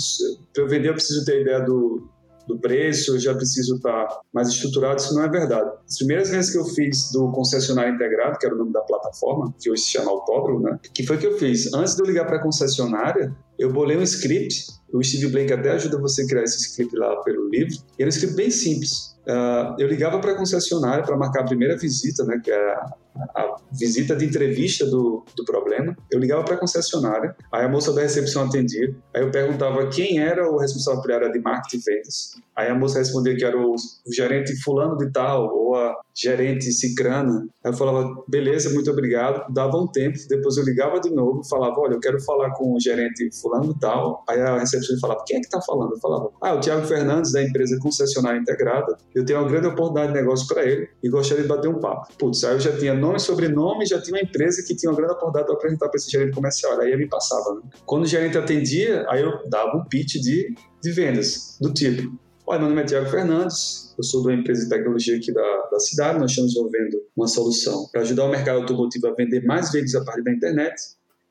para 0.52 0.64
eu 0.64 0.68
vender 0.68 0.90
eu 0.90 0.96
preciso 0.96 1.24
ter 1.26 1.42
ideia 1.42 1.60
do, 1.60 2.10
do 2.48 2.60
preço, 2.60 3.16
eu 3.16 3.20
já 3.20 3.34
preciso 3.34 3.76
estar 3.76 4.08
mais 4.34 4.50
estruturado, 4.50 5.02
isso 5.02 5.14
não 5.16 5.24
é 5.24 5.30
verdade. 5.30 5.70
As 5.88 5.98
primeiras 5.98 6.30
vezes 6.30 6.52
que 6.52 6.58
eu 6.58 6.66
fiz 6.66 7.12
do 7.12 7.32
concessionário 7.32 7.94
integrado, 7.96 8.38
que 8.38 8.46
era 8.46 8.56
o 8.56 8.58
nome 8.58 8.74
da 8.74 8.82
plataforma, 8.82 9.54
que 9.60 9.72
hoje 9.72 9.84
se 9.84 9.92
chama 9.92 10.12
Autódromo, 10.12 10.62
né? 10.62 10.80
que 10.94 11.06
foi 11.06 11.18
que 11.18 11.26
eu 11.26 11.38
fiz? 11.38 11.74
Antes 11.74 11.96
de 11.96 12.02
eu 12.02 12.06
ligar 12.06 12.26
para 12.26 12.38
a 12.38 12.42
concessionária, 12.42 13.36
eu 13.58 13.72
bolei 13.72 13.98
um 13.98 14.04
script, 14.04 14.66
o 14.92 15.04
Steve 15.04 15.28
Blank 15.28 15.54
até 15.54 15.72
ajuda 15.72 16.00
você 16.00 16.24
a 16.24 16.28
criar 16.28 16.44
esse 16.44 16.58
script 16.60 16.96
lá 16.98 17.16
pelo 17.24 17.50
livro, 17.50 17.74
e 17.98 18.04
era 18.04 18.08
um 18.08 18.10
script 18.10 18.36
bem 18.36 18.50
simples. 18.50 19.14
Uh, 19.28 19.80
eu 19.80 19.88
ligava 19.88 20.20
para 20.20 20.34
a 20.34 20.36
concessionária 20.36 21.04
para 21.04 21.16
marcar 21.16 21.42
a 21.42 21.46
primeira 21.46 21.78
visita, 21.78 22.26
né, 22.26 22.40
que 22.44 22.52
era 22.52 22.94
a 23.16 23.56
visita 23.72 24.16
de 24.16 24.26
entrevista 24.26 24.86
do, 24.86 25.24
do 25.36 25.46
problema. 25.46 25.96
Eu 26.12 26.20
ligava 26.20 26.44
para 26.44 26.56
a 26.56 26.58
concessionária, 26.58 27.36
aí 27.52 27.66
a 27.66 27.70
moça 27.70 27.94
da 27.94 28.02
recepção 28.02 28.46
atendia, 28.46 28.96
aí 29.14 29.22
eu 29.22 29.32
perguntava 29.32 29.88
quem 29.88 30.20
era 30.20 30.50
o 30.50 30.58
responsável 30.58 31.02
pela 31.02 31.16
área 31.16 31.32
de 31.32 31.40
marketing 31.40 31.78
e 31.78 31.80
vendas. 31.80 32.36
Aí 32.56 32.70
a 32.70 32.76
moça 32.76 33.00
respondia 33.00 33.36
que 33.36 33.44
era 33.44 33.58
o, 33.58 33.74
o 33.74 34.14
gerente 34.14 34.56
fulano 34.62 34.98
de 34.98 35.12
tal, 35.12 35.54
ou 35.54 35.64
arroba 35.74 35.96
gerente 36.16 36.72
cicrana. 36.72 37.48
Aí 37.64 37.72
eu 37.72 37.74
falava, 37.76 38.08
beleza, 38.28 38.70
muito 38.70 38.90
obrigado. 38.92 39.52
Dava 39.52 39.78
um 39.78 39.88
tempo, 39.88 40.18
depois 40.30 40.58
eu 40.58 40.64
ligava 40.64 41.00
de 41.00 41.10
novo, 41.10 41.44
falava, 41.44 41.80
olha, 41.80 41.94
eu 41.94 42.00
quero 42.00 42.22
falar 42.22 42.52
com 42.52 42.76
o 42.76 42.80
gerente 42.80 43.30
fulano 43.42 43.74
e 43.76 43.80
tal. 43.80 44.24
Aí 44.30 44.40
a 44.40 44.60
recepção 44.60 44.96
falava, 45.00 45.24
quem 45.26 45.38
é 45.38 45.42
que 45.42 45.50
tá 45.50 45.60
falando? 45.62 45.94
Eu 45.94 46.00
falava, 46.00 46.30
ah, 46.42 46.54
o 46.54 46.60
Tiago 46.60 46.86
Fernandes, 46.86 47.32
da 47.32 47.42
empresa 47.42 47.78
concessionária 47.82 48.40
integrada. 48.40 48.96
Eu 49.14 49.26
tenho 49.26 49.40
uma 49.40 49.50
grande 49.50 49.68
oportunidade 49.68 50.14
de 50.14 50.20
negócio 50.20 50.48
para 50.48 50.64
ele 50.64 50.88
e 51.02 51.10
gostaria 51.10 51.44
de 51.44 51.50
bater 51.50 51.68
um 51.68 51.80
papo. 51.80 52.08
Putz, 52.18 52.44
aí 52.44 52.54
eu 52.54 52.60
já 52.60 52.78
tinha 52.78 52.94
nome, 53.04 53.20
sobrenome, 53.20 53.86
já 53.86 54.02
tinha 54.02 54.18
uma 54.18 54.24
empresa 54.24 54.64
que 54.66 54.76
tinha 54.76 54.90
uma 54.90 54.96
grande 54.96 55.14
oportunidade 55.14 55.46
para 55.46 55.56
apresentar 55.56 55.90
para 55.90 55.98
esse 55.98 56.10
gerente 56.10 56.34
comercial. 56.34 56.80
Aí 56.80 56.92
ele 56.92 57.04
me 57.04 57.10
passava, 57.10 57.56
né? 57.56 57.62
Quando 57.86 58.04
o 58.04 58.08
gerente 58.08 58.38
atendia, 58.38 59.06
aí 59.10 59.22
eu 59.22 59.48
dava 59.50 59.78
um 59.78 59.84
pitch 59.86 60.16
de, 60.16 60.56
de 60.82 60.92
vendas, 60.92 61.58
do 61.62 61.74
tipo, 61.74 62.18
olha, 62.48 62.60
meu 62.60 62.70
nome 62.70 62.82
é 62.82 62.86
Tiago 62.86 63.10
Fernandes, 63.10 63.94
eu 63.98 64.04
sou 64.04 64.22
de 64.22 64.30
uma 64.30 64.34
empresa 64.34 64.64
de 64.64 64.70
tecnologia 64.70 65.18
aqui 65.18 65.32
da, 65.34 65.70
da 65.72 65.80
cidade, 65.80 66.20
nós 66.20 66.32
estamos 66.32 66.52
desenvolvendo 66.54 66.98
uma 67.16 67.28
solução 67.28 67.88
para 67.92 68.02
ajudar 68.02 68.26
o 68.26 68.30
mercado 68.30 68.62
automotivo 68.62 69.08
a 69.08 69.14
vender 69.14 69.44
mais 69.46 69.72
veículos 69.72 69.96
a 69.96 70.04
partir 70.04 70.24
da 70.24 70.32
internet. 70.32 70.76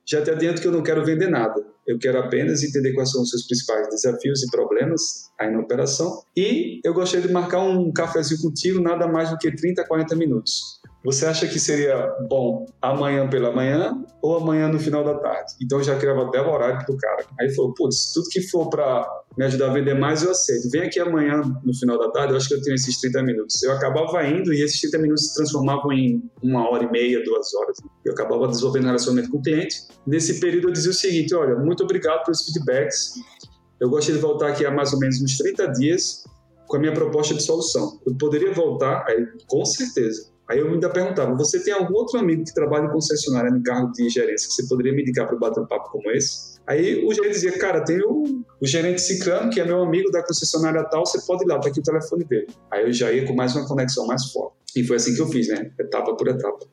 Já 0.05 0.21
te 0.21 0.31
adianto 0.31 0.61
que 0.61 0.67
eu 0.67 0.73
não 0.73 0.83
quero 0.83 1.05
vender 1.05 1.29
nada, 1.29 1.65
eu 1.87 1.99
quero 1.99 2.19
apenas 2.19 2.63
entender 2.63 2.93
quais 2.93 3.11
são 3.11 3.23
os 3.23 3.31
seus 3.31 3.47
principais 3.47 3.89
desafios 3.89 4.43
e 4.43 4.51
problemas 4.51 5.01
aí 5.39 5.51
na 5.51 5.61
operação. 5.61 6.23
E 6.37 6.81
eu 6.85 6.93
gostaria 6.93 7.27
de 7.27 7.33
marcar 7.33 7.61
um 7.61 7.93
cafezinho 7.93 8.41
contigo, 8.41 8.81
nada 8.81 9.07
mais 9.07 9.31
do 9.31 9.39
que 9.39 9.55
30, 9.55 9.85
40 9.87 10.17
minutos. 10.17 10.81
Você 11.05 11.27
acha 11.27 11.49
que 11.49 11.59
seria 11.59 12.15
bom 12.29 12.65
amanhã 12.81 13.29
pela 13.29 13.51
manhã 13.51 14.01
ou 14.23 14.37
amanhã 14.37 14.69
no 14.69 14.79
final 14.79 15.03
da 15.03 15.15
tarde? 15.15 15.55
Então 15.61 15.79
eu 15.79 15.85
já 15.85 15.99
criava 15.99 16.27
até 16.27 16.41
o 16.41 16.49
horário 16.49 16.85
pro 16.87 16.97
cara. 16.97 17.25
Aí 17.41 17.47
ele 17.47 17.55
falou: 17.55 17.75
putz, 17.75 18.13
tudo 18.13 18.29
que 18.29 18.41
for 18.43 18.71
para 18.71 19.05
me 19.37 19.45
ajudar 19.45 19.71
a 19.71 19.73
vender 19.73 19.95
mais, 19.95 20.23
eu 20.23 20.31
aceito. 20.31 20.71
Vem 20.71 20.83
aqui 20.83 21.01
amanhã 21.01 21.43
no 21.65 21.75
final 21.75 21.99
da 21.99 22.11
tarde, 22.11 22.33
eu 22.33 22.37
acho 22.37 22.49
que 22.49 22.55
eu 22.55 22.63
tenho 22.63 22.75
esses 22.75 23.01
30 23.01 23.23
minutos. 23.23 23.61
Eu 23.65 23.73
acabava 23.73 24.25
indo 24.27 24.53
e 24.53 24.63
esses 24.63 24.81
30 24.81 24.99
minutos 24.99 25.29
se 25.29 25.35
transformavam 25.35 25.93
em 25.93 26.23
uma 26.41 26.71
hora 26.71 26.85
e 26.85 26.91
meia, 26.91 27.23
duas 27.25 27.53
horas. 27.55 27.79
Eu 28.05 28.13
acabava 28.13 28.47
desenvolvendo 28.47 28.85
relacionamento 28.85 29.31
com 29.31 29.39
o 29.39 29.43
cliente. 29.43 29.83
Nesse 30.07 30.39
período 30.39 30.69
eu 30.69 30.73
dizia 30.73 30.93
o 30.93 30.95
seguinte: 30.95 31.35
olha, 31.35 31.57
muito 31.57 31.83
obrigado 31.83 32.25
pelos 32.25 32.45
feedbacks. 32.45 33.15
Eu 33.81 33.91
gostaria 33.91 34.21
de 34.21 34.23
voltar 34.23 34.49
aqui 34.49 34.65
há 34.65 34.71
mais 34.71 34.93
ou 34.93 35.01
menos 35.01 35.21
uns 35.21 35.37
30 35.37 35.67
dias 35.73 36.23
com 36.69 36.77
a 36.77 36.79
minha 36.79 36.93
proposta 36.93 37.35
de 37.35 37.43
solução. 37.43 38.01
Eu 38.07 38.15
poderia 38.15 38.53
voltar? 38.55 39.05
Aí, 39.09 39.27
com 39.49 39.65
certeza. 39.65 40.32
Aí 40.53 40.59
eu 40.59 40.69
ainda 40.69 40.91
perguntava: 40.91 41.35
você 41.35 41.59
tem 41.65 41.73
algum 41.73 41.95
outro 41.95 42.19
amigo 42.19 42.45
que 42.45 42.53
trabalha 42.53 42.85
em 42.85 42.91
concessionária 42.91 43.51
no 43.51 43.63
carro 43.63 43.91
de 43.91 44.07
gerência 44.11 44.47
que 44.47 44.55
você 44.55 44.69
poderia 44.69 44.93
me 44.93 45.01
indicar 45.01 45.27
para 45.27 45.37
bater 45.39 45.61
um 45.61 45.67
papo 45.67 45.91
como 45.91 46.11
esse? 46.11 46.61
Aí 46.67 47.03
o 47.07 47.15
gerente 47.15 47.33
dizia: 47.33 47.59
cara, 47.59 47.83
tem 47.83 48.03
o, 48.03 48.45
o 48.61 48.67
gerente 48.67 49.01
Cicrano, 49.01 49.51
que 49.51 49.59
é 49.59 49.65
meu 49.65 49.83
amigo 49.83 50.11
da 50.11 50.23
concessionária 50.23 50.85
tal, 50.85 51.07
você 51.07 51.25
pode 51.27 51.45
ir 51.45 51.49
lá, 51.49 51.59
tá 51.59 51.71
aqui 51.71 51.81
o 51.81 51.83
telefone 51.83 52.25
dele. 52.25 52.49
Aí 52.71 52.85
eu 52.85 52.93
já 52.93 53.11
ia 53.11 53.27
com 53.27 53.35
mais 53.35 53.57
uma 53.57 53.67
conexão 53.67 54.07
mais 54.07 54.31
forte. 54.31 54.57
E 54.77 54.85
foi 54.85 54.97
assim 54.97 55.15
que 55.15 55.23
eu 55.23 55.29
fiz, 55.29 55.49
né? 55.49 55.71
Etapa 55.81 56.15
por 56.15 56.29
etapa. 56.29 56.67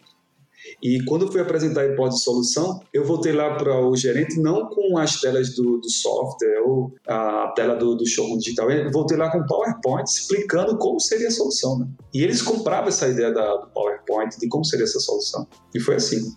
E 0.82 1.04
quando 1.04 1.26
eu 1.26 1.32
fui 1.32 1.42
apresentar 1.42 1.82
a 1.82 1.86
hipótese 1.86 2.20
de 2.20 2.24
solução, 2.24 2.80
eu 2.94 3.06
voltei 3.06 3.34
lá 3.34 3.56
para 3.56 3.86
o 3.86 3.96
gerente 3.96 4.40
não 4.40 4.68
com 4.70 4.98
as 4.98 5.20
telas 5.20 5.54
do, 5.56 5.78
do 5.78 5.90
software 5.90 6.62
ou 6.66 6.94
a 7.08 7.52
tela 7.56 7.76
do, 7.76 7.96
do 7.96 8.06
showroom 8.06 8.38
digital, 8.38 8.70
eu 8.72 8.92
voltei 8.92 9.18
lá 9.18 9.30
com 9.30 9.46
PowerPoint 9.46 10.10
explicando 10.10 10.78
como 10.78 11.00
seria 11.00 11.28
a 11.28 11.32
solução. 11.32 11.80
Né? 11.80 11.88
E 12.14 12.24
eles 12.24 12.42
compravam 12.42 12.88
essa 12.88 13.08
ideia 13.08 13.32
da, 13.32 13.58
do 13.58 13.68
PowerPoint, 13.68 14.38
de 14.40 14.48
como 14.48 14.64
seria 14.64 14.86
essa 14.86 15.00
solução. 15.00 15.48
E 15.74 15.80
foi 15.80 15.96
assim. 15.96 16.34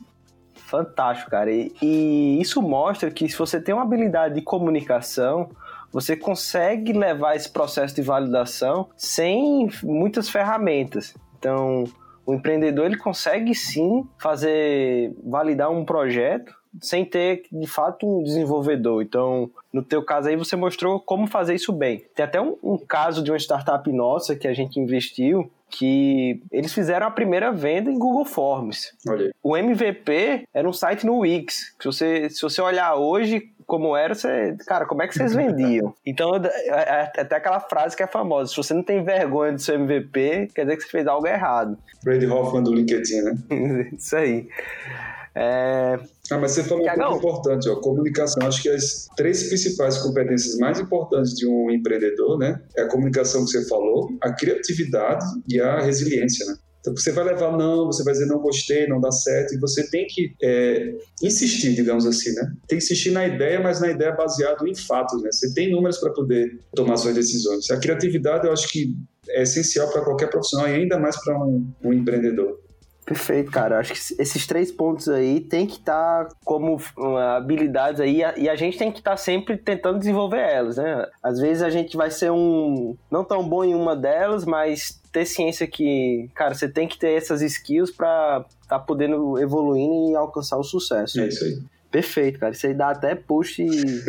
Fantástico, 0.54 1.30
cara. 1.30 1.52
E, 1.52 1.72
e 1.82 2.40
isso 2.40 2.60
mostra 2.62 3.10
que 3.10 3.28
se 3.28 3.36
você 3.36 3.60
tem 3.60 3.74
uma 3.74 3.82
habilidade 3.82 4.34
de 4.34 4.42
comunicação, 4.42 5.50
você 5.92 6.16
consegue 6.16 6.92
levar 6.92 7.36
esse 7.36 7.50
processo 7.50 7.94
de 7.94 8.02
validação 8.02 8.88
sem 8.96 9.68
muitas 9.82 10.30
ferramentas. 10.30 11.14
Então, 11.38 11.84
o 12.26 12.34
empreendedor 12.34 12.86
ele 12.86 12.96
consegue 12.96 13.54
sim 13.54 14.06
fazer 14.18 15.14
validar 15.24 15.70
um 15.70 15.84
projeto 15.84 16.54
sem 16.80 17.04
ter 17.04 17.42
de 17.52 17.66
fato 17.66 18.06
um 18.06 18.22
desenvolvedor. 18.22 19.02
Então, 19.02 19.50
no 19.72 19.82
teu 19.82 20.02
caso 20.02 20.28
aí 20.28 20.36
você 20.36 20.56
mostrou 20.56 20.98
como 21.00 21.26
fazer 21.26 21.54
isso 21.54 21.72
bem. 21.72 22.04
Tem 22.14 22.24
até 22.24 22.40
um, 22.40 22.56
um 22.62 22.78
caso 22.78 23.22
de 23.22 23.30
uma 23.30 23.38
startup 23.38 23.90
nossa 23.92 24.34
que 24.34 24.48
a 24.48 24.54
gente 24.54 24.80
investiu 24.80 25.50
que 25.68 26.42
eles 26.50 26.72
fizeram 26.72 27.06
a 27.06 27.10
primeira 27.10 27.50
venda 27.50 27.90
em 27.90 27.98
Google 27.98 28.26
Forms. 28.26 28.94
O 29.42 29.56
MVP 29.56 30.46
era 30.52 30.68
um 30.68 30.72
site 30.72 31.06
no 31.06 31.18
Wix. 31.18 31.74
Que 31.78 31.86
você, 31.86 32.28
se 32.28 32.42
você 32.42 32.60
olhar 32.60 32.94
hoje, 32.94 33.50
como 33.72 33.96
era, 33.96 34.14
você, 34.14 34.54
cara, 34.66 34.84
como 34.84 35.02
é 35.02 35.08
que 35.08 35.14
vocês 35.14 35.34
vendiam? 35.34 35.94
Então, 36.04 36.36
é, 36.36 36.68
é, 36.68 37.20
até 37.22 37.36
aquela 37.36 37.58
frase 37.58 37.96
que 37.96 38.02
é 38.02 38.06
famosa: 38.06 38.50
se 38.50 38.56
você 38.56 38.74
não 38.74 38.82
tem 38.82 39.02
vergonha 39.02 39.52
do 39.52 39.58
seu 39.58 39.76
MVP, 39.76 40.50
quer 40.54 40.64
dizer 40.64 40.76
que 40.76 40.82
você 40.82 40.90
fez 40.90 41.06
algo 41.06 41.26
errado. 41.26 41.78
Brady 42.04 42.26
Hoffman 42.26 42.62
do 42.62 42.74
LinkedIn, 42.74 43.22
né? 43.22 43.34
Isso 43.96 44.14
aí. 44.14 44.46
É... 45.34 45.98
Ah, 46.30 46.38
mas 46.38 46.52
você 46.52 46.64
falou 46.64 46.84
um 46.84 46.94
ponto 46.94 47.16
importante, 47.16 47.68
ó, 47.70 47.76
comunicação. 47.76 48.46
Acho 48.46 48.60
que 48.60 48.68
as 48.68 49.08
três 49.16 49.48
principais 49.48 49.96
competências 49.96 50.58
mais 50.58 50.78
importantes 50.78 51.32
de 51.32 51.48
um 51.48 51.70
empreendedor, 51.70 52.38
né, 52.38 52.60
é 52.76 52.82
a 52.82 52.88
comunicação 52.88 53.42
que 53.46 53.52
você 53.52 53.66
falou, 53.66 54.10
a 54.20 54.30
criatividade 54.34 55.24
e 55.48 55.58
a 55.58 55.80
resiliência, 55.80 56.44
né? 56.44 56.56
Então 56.82 56.96
você 56.96 57.12
vai 57.12 57.24
levar 57.24 57.56
não, 57.56 57.86
você 57.86 58.02
vai 58.02 58.12
dizer 58.12 58.26
não 58.26 58.40
gostei, 58.40 58.88
não 58.88 59.00
dá 59.00 59.12
certo, 59.12 59.54
e 59.54 59.58
você 59.58 59.88
tem 59.88 60.04
que 60.08 60.34
é, 60.42 60.92
insistir, 61.22 61.74
digamos 61.74 62.04
assim, 62.04 62.34
né? 62.34 62.52
Tem 62.66 62.76
que 62.76 62.84
insistir 62.84 63.12
na 63.12 63.24
ideia, 63.24 63.60
mas 63.60 63.80
na 63.80 63.88
ideia 63.88 64.10
baseado 64.10 64.66
em 64.66 64.74
fatos, 64.74 65.22
né? 65.22 65.30
Você 65.30 65.54
tem 65.54 65.70
números 65.70 65.98
para 65.98 66.10
poder 66.10 66.58
tomar 66.74 66.96
suas 66.96 67.14
decisões. 67.14 67.70
A 67.70 67.78
criatividade 67.78 68.48
eu 68.48 68.52
acho 68.52 68.68
que 68.68 68.96
é 69.28 69.42
essencial 69.42 69.90
para 69.92 70.02
qualquer 70.02 70.28
profissional 70.28 70.68
e 70.68 70.74
ainda 70.74 70.98
mais 70.98 71.16
para 71.22 71.38
um, 71.38 71.72
um 71.84 71.92
empreendedor. 71.92 72.60
Perfeito, 73.04 73.50
cara. 73.50 73.78
Acho 73.78 73.92
que 73.92 74.22
esses 74.22 74.46
três 74.46 74.70
pontos 74.70 75.08
aí 75.08 75.40
tem 75.40 75.66
que 75.66 75.78
estar 75.78 76.24
tá 76.26 76.34
como 76.44 76.80
habilidades 77.36 78.00
aí 78.00 78.22
e 78.36 78.48
a 78.48 78.54
gente 78.54 78.78
tem 78.78 78.92
que 78.92 78.98
estar 78.98 79.12
tá 79.12 79.16
sempre 79.16 79.56
tentando 79.56 79.98
desenvolver 79.98 80.40
elas, 80.40 80.76
né? 80.76 81.06
Às 81.22 81.40
vezes 81.40 81.62
a 81.62 81.70
gente 81.70 81.96
vai 81.96 82.10
ser 82.10 82.30
um 82.30 82.96
não 83.10 83.24
tão 83.24 83.46
bom 83.48 83.64
em 83.64 83.74
uma 83.74 83.96
delas, 83.96 84.44
mas 84.44 85.01
ter 85.12 85.26
ciência 85.26 85.66
que, 85.66 86.30
cara, 86.34 86.54
você 86.54 86.68
tem 86.68 86.88
que 86.88 86.98
ter 86.98 87.12
essas 87.12 87.42
skills 87.42 87.90
para 87.90 88.44
tá 88.66 88.78
podendo 88.78 89.38
evoluindo 89.38 90.10
e 90.10 90.16
alcançar 90.16 90.56
o 90.56 90.64
sucesso. 90.64 91.20
É 91.20 91.28
isso 91.28 91.44
aí. 91.44 91.62
Perfeito, 91.90 92.38
cara. 92.38 92.52
Isso 92.52 92.66
aí 92.66 92.72
dá 92.72 92.90
até 92.90 93.14
push 93.14 93.58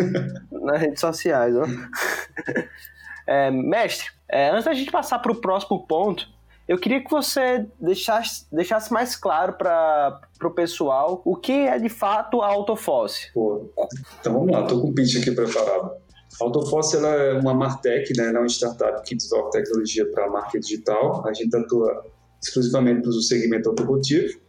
nas 0.49 0.79
redes 0.79 1.01
sociais, 1.01 1.53
ó. 1.55 1.65
É, 3.27 3.51
mestre, 3.51 4.09
é, 4.29 4.49
antes 4.49 4.65
da 4.65 4.73
gente 4.73 4.91
passar 4.91 5.19
para 5.19 5.31
o 5.31 5.35
próximo 5.35 5.85
ponto, 5.85 6.27
eu 6.67 6.77
queria 6.77 7.03
que 7.03 7.11
você 7.11 7.65
deixasse, 7.79 8.45
deixasse 8.51 8.91
mais 8.91 9.15
claro 9.15 9.53
para 9.53 10.21
o 10.41 10.51
pessoal 10.51 11.21
o 11.25 11.35
que 11.35 11.51
é 11.51 11.77
de 11.77 11.89
fato 11.89 12.41
a 12.41 12.47
Autofosse. 12.47 13.31
Pô, 13.33 13.69
então 14.19 14.33
vamos 14.33 14.51
lá, 14.51 14.61
estou 14.61 14.81
com 14.81 14.87
o 14.87 14.93
pitch 14.93 15.17
aqui 15.17 15.31
preparado. 15.31 16.02
A 16.41 16.97
ela 16.97 17.15
é 17.15 17.33
uma 17.39 17.53
Martech, 17.53 18.11
né? 18.17 18.29
ela 18.29 18.39
é 18.39 18.41
uma 18.41 18.47
startup 18.47 19.03
que 19.07 19.15
desenvolve 19.15 19.51
tecnologia 19.51 20.05
para 20.11 20.25
a 20.25 20.29
marca 20.29 20.59
digital. 20.59 21.25
A 21.27 21.33
gente 21.33 21.55
atua 21.55 22.05
exclusivamente 22.41 23.01
para 23.01 23.09
o 23.09 23.21
segmento 23.21 23.69
automotivo. 23.69 24.39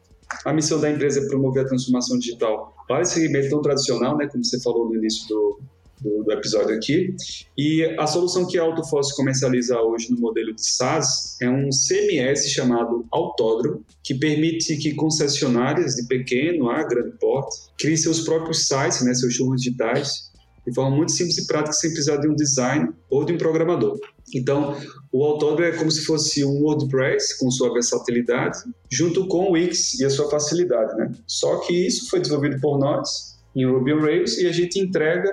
A 0.45 0.53
missão 0.53 0.81
da 0.81 0.91
empresa 0.91 1.21
é 1.21 1.29
promover 1.29 1.65
a 1.65 1.69
transformação 1.69 2.19
digital 2.19 2.75
para 2.89 3.03
esse 3.03 3.15
segmento 3.15 3.51
tão 3.51 3.63
tradicional, 3.63 4.17
né? 4.17 4.27
como 4.27 4.45
você 4.45 4.61
falou 4.61 4.89
no 4.89 4.97
início 4.97 5.29
do, 5.29 5.61
do, 6.01 6.25
do, 6.25 6.33
episódio 6.33 6.75
aqui. 6.75 7.15
E 7.57 7.85
a 7.99 8.07
solução 8.07 8.47
que 8.47 8.59
a 8.59 8.63
Autofoss 8.63 9.13
comercializa 9.13 9.81
hoje 9.81 10.11
no 10.11 10.19
modelo 10.19 10.55
de 10.55 10.67
SaaS 10.67 11.37
é 11.41 11.49
um 11.49 11.69
CMS 11.69 12.51
chamado 12.51 13.07
Autódromo, 13.13 13.85
que 14.03 14.15
permite 14.15 14.77
que 14.79 14.95
concessionárias 14.95 15.95
de 15.95 16.07
pequeno 16.07 16.71
a 16.71 16.83
grande 16.83 17.13
porte 17.19 17.57
criem 17.79 17.97
seus 17.97 18.21
próprios 18.21 18.67
sites, 18.67 19.05
né, 19.05 19.15
seus 19.15 19.35
showrooms 19.35 19.63
digitais, 19.63 20.34
de 20.67 20.75
forma 20.75 20.97
muito 20.97 21.13
simples 21.13 21.39
e 21.39 21.47
prática, 21.47 21.73
sem 21.73 21.91
precisar 21.91 22.17
de 22.17 22.29
um 22.29 22.35
design 22.35 22.91
ou 23.11 23.25
de 23.25 23.33
um 23.33 23.39
programador. 23.39 23.99
Então, 24.35 24.77
o 25.13 25.25
Autódromo 25.25 25.65
é 25.65 25.77
como 25.77 25.91
se 25.91 26.05
fosse 26.05 26.45
um 26.45 26.63
WordPress 26.63 27.39
com 27.39 27.51
sua 27.51 27.73
versatilidade, 27.73 28.59
junto 28.91 29.27
com 29.29 29.51
o 29.51 29.53
Wix 29.53 30.01
e 30.01 30.05
a 30.05 30.11
sua 30.11 30.31
facilidade. 30.31 30.97
Né? 30.97 31.13
Só 31.27 31.59
que 31.61 31.87
isso 31.87 32.09
foi 32.09 32.21
desenvolvido 32.21 32.61
por 32.61 32.79
nós 32.79 33.39
em 33.55 33.67
Ruby 33.67 33.93
on 33.93 34.01
Rails 34.01 34.39
e 34.39 34.47
a 34.47 34.53
gente 34.53 34.81
entrega 34.81 35.31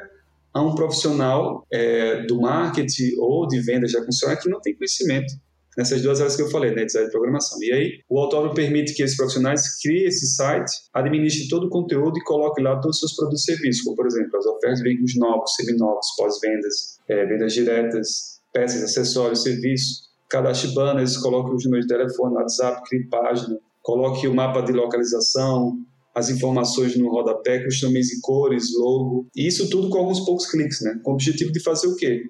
a 0.53 0.61
um 0.61 0.75
profissional 0.75 1.65
é, 1.71 2.23
do 2.25 2.41
marketing 2.41 3.15
ou 3.17 3.47
de 3.47 3.59
vendas 3.61 3.91
já 3.91 4.03
funciona 4.03 4.35
que 4.35 4.50
não 4.50 4.59
tem 4.59 4.75
conhecimento 4.75 5.33
nessas 5.77 6.01
duas 6.01 6.19
áreas 6.19 6.35
que 6.35 6.41
eu 6.41 6.49
falei, 6.49 6.73
né, 6.73 6.85
design 6.85 7.07
e 7.07 7.11
programação. 7.11 7.61
E 7.61 7.71
aí, 7.71 7.99
o 8.09 8.19
autódromo 8.19 8.53
permite 8.53 8.93
que 8.93 9.03
esses 9.03 9.15
profissionais 9.15 9.79
criem 9.81 10.05
esse 10.05 10.35
site, 10.35 10.71
administrem 10.93 11.47
todo 11.47 11.67
o 11.67 11.69
conteúdo 11.69 12.17
e 12.17 12.23
coloquem 12.23 12.63
lá 12.63 12.79
todos 12.79 12.97
os 12.97 12.99
seus 12.99 13.15
produtos 13.15 13.41
e 13.41 13.53
serviços, 13.53 13.83
como, 13.83 13.95
por 13.95 14.07
exemplo, 14.07 14.37
as 14.37 14.45
ofertas 14.45 14.79
de 14.79 14.83
veículos 14.83 15.15
novos, 15.17 15.55
seminovos, 15.55 16.07
pós-vendas, 16.17 16.99
é, 17.07 17.25
vendas 17.25 17.53
diretas, 17.53 18.41
peças, 18.53 18.83
acessórios, 18.83 19.43
serviços, 19.43 20.09
cadastre 20.29 20.73
banners, 20.73 21.17
coloque 21.17 21.55
os 21.55 21.65
números 21.65 21.85
de 21.85 21.93
telefone, 21.93 22.35
WhatsApp, 22.35 22.81
crie 22.87 23.07
página, 23.07 23.57
coloque 23.81 24.27
o 24.27 24.33
mapa 24.33 24.61
de 24.61 24.71
localização, 24.71 25.77
as 26.13 26.29
informações 26.29 26.95
no 26.97 27.09
rodapé, 27.09 27.63
customize 27.63 28.19
cores, 28.21 28.65
logo, 28.77 29.27
e 29.35 29.47
isso 29.47 29.69
tudo 29.69 29.89
com 29.89 29.97
alguns 29.97 30.19
poucos 30.21 30.49
cliques, 30.49 30.81
né? 30.81 30.99
Com 31.03 31.11
o 31.11 31.13
objetivo 31.13 31.51
de 31.51 31.61
fazer 31.61 31.87
o 31.87 31.95
quê? 31.95 32.23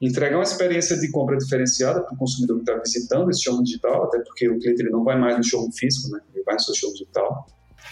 Entregar 0.00 0.36
uma 0.36 0.42
experiência 0.42 0.98
de 0.98 1.10
compra 1.10 1.36
diferenciada 1.36 2.02
para 2.02 2.14
o 2.14 2.16
consumidor 2.18 2.56
que 2.56 2.70
está 2.70 2.80
visitando 2.82 3.30
esse 3.30 3.42
showroom 3.42 3.62
digital, 3.62 4.04
até 4.04 4.18
porque 4.18 4.48
o 4.48 4.58
cliente 4.58 4.82
ele 4.82 4.90
não 4.90 5.02
vai 5.02 5.18
mais 5.18 5.36
no 5.36 5.44
showroom 5.44 5.72
físico, 5.72 6.14
né? 6.14 6.20
ele 6.34 6.44
vai 6.44 6.54
no 6.54 6.60
seu 6.60 6.74
showroom 6.74 6.94
digital. 6.94 7.46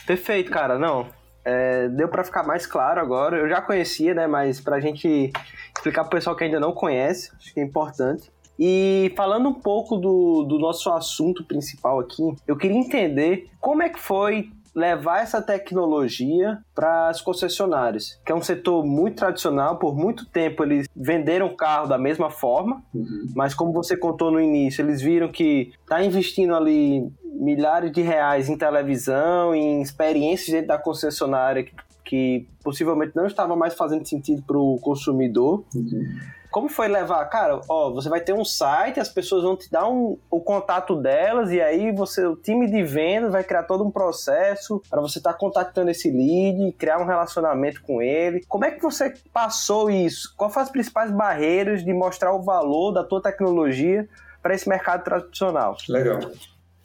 Perfeito, 0.06 0.50
cara. 0.50 0.78
Não, 0.78 1.08
é, 1.44 1.88
deu 1.88 2.08
para 2.08 2.24
ficar 2.24 2.42
mais 2.42 2.66
claro 2.66 3.00
agora. 3.00 3.38
Eu 3.38 3.48
já 3.48 3.62
conhecia, 3.62 4.14
né? 4.14 4.26
Mas 4.26 4.60
para 4.60 4.76
a 4.76 4.80
gente 4.80 5.32
explicar 5.74 6.02
para 6.02 6.08
o 6.08 6.10
pessoal 6.10 6.36
que 6.36 6.44
ainda 6.44 6.60
não 6.60 6.72
conhece, 6.72 7.30
acho 7.36 7.54
que 7.54 7.60
é 7.60 7.62
importante. 7.62 8.30
E 8.58 9.12
falando 9.16 9.48
um 9.48 9.54
pouco 9.54 9.96
do, 9.96 10.44
do 10.44 10.58
nosso 10.58 10.90
assunto 10.90 11.44
principal 11.44 11.98
aqui, 12.00 12.22
eu 12.46 12.56
queria 12.56 12.76
entender 12.76 13.48
como 13.60 13.82
é 13.82 13.88
que 13.88 13.98
foi 13.98 14.50
levar 14.74 15.22
essa 15.22 15.40
tecnologia 15.40 16.58
para 16.74 17.08
as 17.08 17.20
concessionárias, 17.20 18.20
que 18.24 18.32
é 18.32 18.34
um 18.34 18.42
setor 18.42 18.84
muito 18.84 19.16
tradicional, 19.16 19.78
por 19.78 19.94
muito 19.94 20.26
tempo 20.26 20.64
eles 20.64 20.88
venderam 20.94 21.54
carro 21.54 21.86
da 21.86 21.96
mesma 21.96 22.30
forma, 22.30 22.82
uhum. 22.92 23.28
mas 23.34 23.54
como 23.54 23.72
você 23.72 23.96
contou 23.96 24.30
no 24.30 24.40
início, 24.40 24.82
eles 24.82 25.00
viram 25.00 25.30
que 25.30 25.72
tá 25.86 26.02
investindo 26.02 26.54
ali 26.54 27.08
milhares 27.22 27.92
de 27.92 28.02
reais 28.02 28.48
em 28.48 28.56
televisão, 28.56 29.54
em 29.54 29.80
experiências 29.80 30.50
dentro 30.50 30.68
da 30.68 30.78
concessionária 30.78 31.62
que, 31.62 31.74
que 32.04 32.48
possivelmente 32.62 33.14
não 33.14 33.26
estava 33.26 33.54
mais 33.54 33.74
fazendo 33.74 34.06
sentido 34.06 34.42
para 34.42 34.58
o 34.58 34.78
consumidor. 34.80 35.64
Uhum 35.74 36.34
como 36.54 36.68
foi 36.68 36.86
levar, 36.86 37.24
cara, 37.24 37.60
ó, 37.68 37.90
você 37.90 38.08
vai 38.08 38.20
ter 38.20 38.32
um 38.32 38.44
site, 38.44 39.00
as 39.00 39.08
pessoas 39.08 39.42
vão 39.42 39.56
te 39.56 39.68
dar 39.68 39.88
um, 39.88 40.16
o 40.30 40.40
contato 40.40 40.94
delas 40.94 41.50
e 41.50 41.60
aí 41.60 41.90
você, 41.90 42.24
o 42.24 42.36
time 42.36 42.70
de 42.70 42.80
vendas 42.80 43.32
vai 43.32 43.42
criar 43.42 43.64
todo 43.64 43.82
um 43.82 43.90
processo 43.90 44.80
para 44.88 45.00
você 45.00 45.18
estar 45.18 45.32
tá 45.32 45.36
contactando 45.36 45.90
esse 45.90 46.08
lead, 46.12 46.70
criar 46.78 47.00
um 47.00 47.06
relacionamento 47.06 47.82
com 47.82 48.00
ele. 48.00 48.44
Como 48.46 48.64
é 48.64 48.70
que 48.70 48.80
você 48.80 49.12
passou 49.32 49.90
isso? 49.90 50.32
Quais 50.36 50.54
foram 50.54 50.64
as 50.64 50.70
principais 50.70 51.10
barreiras 51.10 51.84
de 51.84 51.92
mostrar 51.92 52.32
o 52.32 52.40
valor 52.40 52.92
da 52.92 53.02
tua 53.02 53.20
tecnologia 53.20 54.08
para 54.40 54.54
esse 54.54 54.68
mercado 54.68 55.02
tradicional? 55.02 55.76
Legal. 55.88 56.20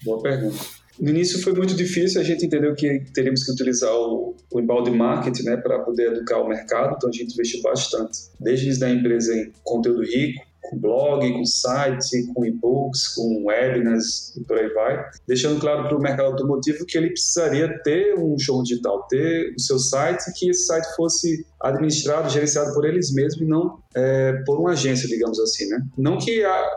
Boa 0.04 0.20
pergunta. 0.20 0.79
No 1.00 1.10
início 1.10 1.42
foi 1.42 1.54
muito 1.54 1.74
difícil, 1.76 2.20
a 2.20 2.24
gente 2.24 2.46
entendeu 2.46 2.76
que 2.76 3.06
teríamos 3.14 3.44
que 3.44 3.52
utilizar 3.52 3.94
o, 3.94 4.36
o 4.52 4.60
embalde 4.60 4.92
marketing 4.92 5.44
né, 5.44 5.58
para 5.58 5.80
poder 5.80 6.12
educar 6.12 6.40
o 6.40 6.48
mercado, 6.48 6.96
então 6.98 7.10
a 7.10 7.14
gente 7.14 7.34
investiu 7.34 7.62
bastante. 7.62 8.18
Desde 8.40 8.78
da 8.78 8.90
empresa 8.90 9.34
em 9.34 9.52
conteúdo 9.64 10.04
rico, 10.04 10.44
com 10.62 10.78
blog, 10.78 11.34
com 11.34 11.46
site, 11.46 12.28
com 12.34 12.46
e-books, 12.46 13.08
com 13.16 13.46
webinars 13.46 14.36
e 14.36 14.44
por 14.44 14.58
aí 14.58 14.68
vai, 14.74 15.10
deixando 15.28 15.60
claro 15.60 15.88
para 15.88 15.98
o 15.98 16.02
mercado 16.02 16.28
automotivo 16.28 16.86
que 16.86 16.98
ele 16.98 17.10
precisaria 17.10 17.82
ter 17.84 18.16
um 18.18 18.38
show 18.38 18.62
digital, 18.62 19.08
ter 19.10 19.54
o 19.58 19.60
seu 19.60 19.80
site, 19.80 20.32
que 20.36 20.50
esse 20.50 20.66
site 20.66 20.86
fosse 20.96 21.46
administrado, 21.62 22.30
gerenciado 22.30 22.74
por 22.74 22.86
eles 22.86 23.14
mesmos 23.14 23.42
e 23.42 23.46
não 23.46 23.80
é, 23.96 24.34
por 24.46 24.60
uma 24.60 24.72
agência, 24.72 25.08
digamos 25.08 25.40
assim, 25.40 25.68
né? 25.70 25.82
Não 25.98 26.18
que 26.18 26.44
a, 26.44 26.70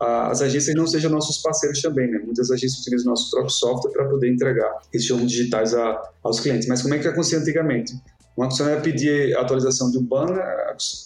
as 0.00 0.42
agências 0.42 0.76
não 0.76 0.86
sejam 0.86 1.10
nossos 1.10 1.38
parceiros 1.38 1.82
também, 1.82 2.08
né? 2.08 2.18
Muitas 2.18 2.50
agências 2.50 2.80
utilizam 2.80 3.10
nosso 3.10 3.30
próprio 3.30 3.50
software 3.50 3.92
para 3.92 4.08
poder 4.08 4.32
entregar 4.32 4.72
esses 4.92 5.08
digitais 5.26 5.74
a, 5.74 6.00
aos 6.22 6.40
clientes. 6.40 6.68
Mas 6.68 6.82
como 6.82 6.94
é 6.94 6.98
que 6.98 7.08
acontecia 7.08 7.38
antigamente? 7.38 7.94
Uma 8.36 8.48
funcionária 8.48 8.80
pedia 8.80 9.40
atualização 9.40 9.90
de 9.90 9.98
um 9.98 10.04
banner, 10.04 10.40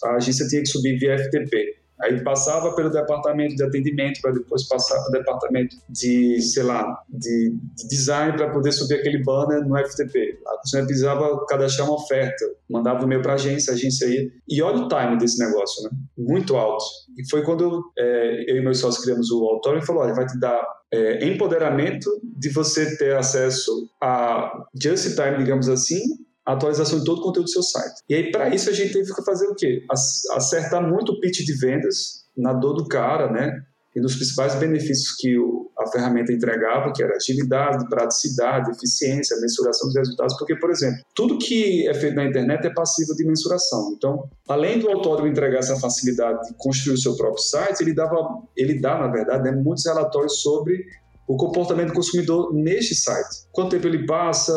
a 0.03 0.15
agência 0.15 0.47
tinha 0.47 0.61
que 0.61 0.67
subir 0.67 0.99
via 0.99 1.17
FTP. 1.17 1.82
Aí 2.01 2.23
passava 2.23 2.75
pelo 2.75 2.89
departamento 2.89 3.55
de 3.55 3.63
atendimento 3.63 4.19
para 4.21 4.31
depois 4.31 4.67
passar 4.67 4.99
para 4.99 5.09
o 5.09 5.11
departamento 5.11 5.75
de, 5.89 6.41
sei 6.41 6.63
lá, 6.63 7.01
de, 7.09 7.55
de 7.75 7.87
design 7.87 8.35
para 8.35 8.51
poder 8.51 8.71
subir 8.71 8.95
aquele 8.95 9.23
banner 9.23 9.65
no 9.65 9.77
FTP. 9.77 10.39
A 10.47 10.57
pessoa 10.57 10.85
precisava 10.85 11.45
cadastrar 11.45 11.87
uma 11.87 11.95
oferta, 11.95 12.45
mandava 12.69 13.01
o 13.01 13.03
e-mail 13.03 13.21
para 13.21 13.33
a 13.33 13.35
agência, 13.35 13.71
a 13.71 13.75
agência 13.75 14.05
ia. 14.05 14.29
E 14.49 14.61
olha 14.61 14.83
o 14.83 14.87
time 14.87 15.17
desse 15.17 15.39
negócio, 15.43 15.83
né? 15.83 15.89
Muito 16.17 16.55
alto. 16.55 16.83
E 17.17 17.29
foi 17.29 17.43
quando 17.43 17.83
é, 17.97 18.51
eu 18.51 18.57
e 18.57 18.61
meus 18.61 18.79
sócios 18.79 19.03
criamos 19.03 19.31
o 19.31 19.43
Autório 19.45 19.79
e 19.79 19.85
falou, 19.85 20.03
olha, 20.03 20.13
vai 20.13 20.25
te 20.25 20.39
dar 20.39 20.61
é, 20.91 21.25
empoderamento 21.25 22.09
de 22.23 22.49
você 22.49 22.97
ter 22.97 23.15
acesso 23.15 23.89
a 24.01 24.65
just 24.79 25.15
time, 25.15 25.37
digamos 25.37 25.69
assim, 25.69 25.99
atualização 26.45 26.99
de 26.99 27.05
todo 27.05 27.19
o 27.19 27.23
conteúdo 27.23 27.45
do 27.45 27.51
seu 27.51 27.63
site. 27.63 28.01
E 28.09 28.15
aí, 28.15 28.31
para 28.31 28.53
isso, 28.53 28.69
a 28.69 28.73
gente 28.73 28.93
teve 28.93 29.13
que 29.13 29.23
fazer 29.23 29.47
o 29.47 29.55
quê? 29.55 29.85
Acertar 30.31 30.81
muito 30.81 31.13
o 31.13 31.19
pitch 31.19 31.39
de 31.39 31.57
vendas 31.57 32.23
na 32.35 32.53
dor 32.53 32.73
do 32.73 32.87
cara, 32.87 33.31
né? 33.31 33.61
E 33.95 34.01
nos 34.01 34.15
principais 34.15 34.55
benefícios 34.55 35.15
que 35.19 35.37
a 35.77 35.87
ferramenta 35.87 36.33
entregava, 36.33 36.91
que 36.91 37.03
era 37.03 37.15
agilidade, 37.15 37.87
praticidade, 37.87 38.71
eficiência, 38.71 39.39
mensuração 39.39 39.87
dos 39.87 39.95
resultados, 39.95 40.35
porque, 40.37 40.55
por 40.55 40.71
exemplo, 40.71 40.99
tudo 41.15 41.37
que 41.37 41.87
é 41.87 41.93
feito 41.93 42.15
na 42.15 42.25
internet 42.25 42.65
é 42.65 42.73
passivo 42.73 43.15
de 43.15 43.23
mensuração. 43.23 43.93
Então, 43.95 44.27
além 44.49 44.79
do 44.79 44.89
autódromo 44.89 45.29
entregar 45.29 45.59
essa 45.59 45.79
facilidade 45.79 46.47
de 46.47 46.55
construir 46.57 46.95
o 46.95 46.97
seu 46.97 47.15
próprio 47.15 47.43
site, 47.43 47.81
ele, 47.81 47.93
dava, 47.93 48.41
ele 48.57 48.79
dá, 48.81 48.97
na 48.97 49.07
verdade, 49.07 49.43
né, 49.43 49.51
muitos 49.51 49.85
relatórios 49.85 50.41
sobre 50.41 50.83
o 51.27 51.37
comportamento 51.37 51.89
do 51.89 51.93
consumidor 51.93 52.53
neste 52.53 52.95
site. 52.95 53.47
Quanto 53.51 53.71
tempo 53.71 53.87
ele 53.87 54.05
passa, 54.05 54.53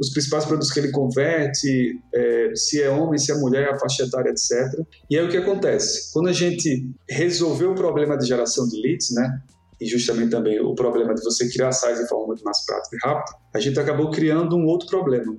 os 0.00 0.10
principais 0.10 0.44
produtos 0.44 0.70
que 0.72 0.80
ele 0.80 0.90
converte, 0.90 1.98
é, 2.14 2.52
se 2.54 2.82
é 2.82 2.90
homem, 2.90 3.18
se 3.18 3.32
é 3.32 3.34
mulher, 3.36 3.68
a 3.68 3.78
faixa 3.78 4.04
etária, 4.04 4.30
etc. 4.30 4.80
E 5.10 5.18
aí 5.18 5.24
o 5.24 5.30
que 5.30 5.36
acontece? 5.36 6.12
Quando 6.12 6.28
a 6.28 6.32
gente 6.32 6.88
resolveu 7.08 7.72
o 7.72 7.74
problema 7.74 8.16
de 8.16 8.26
geração 8.26 8.68
de 8.68 8.80
leads, 8.80 9.12
né? 9.14 9.40
E 9.80 9.86
justamente 9.86 10.30
também 10.30 10.60
o 10.60 10.74
problema 10.74 11.14
de 11.14 11.22
você 11.22 11.48
criar 11.48 11.72
sites 11.72 12.00
de 12.00 12.08
forma 12.08 12.28
muito 12.28 12.42
mais 12.44 12.64
prática 12.64 12.96
e 12.96 13.06
rápida, 13.06 13.36
a 13.54 13.60
gente 13.60 13.78
acabou 13.78 14.10
criando 14.10 14.56
um 14.56 14.66
outro 14.66 14.88
problema. 14.88 15.36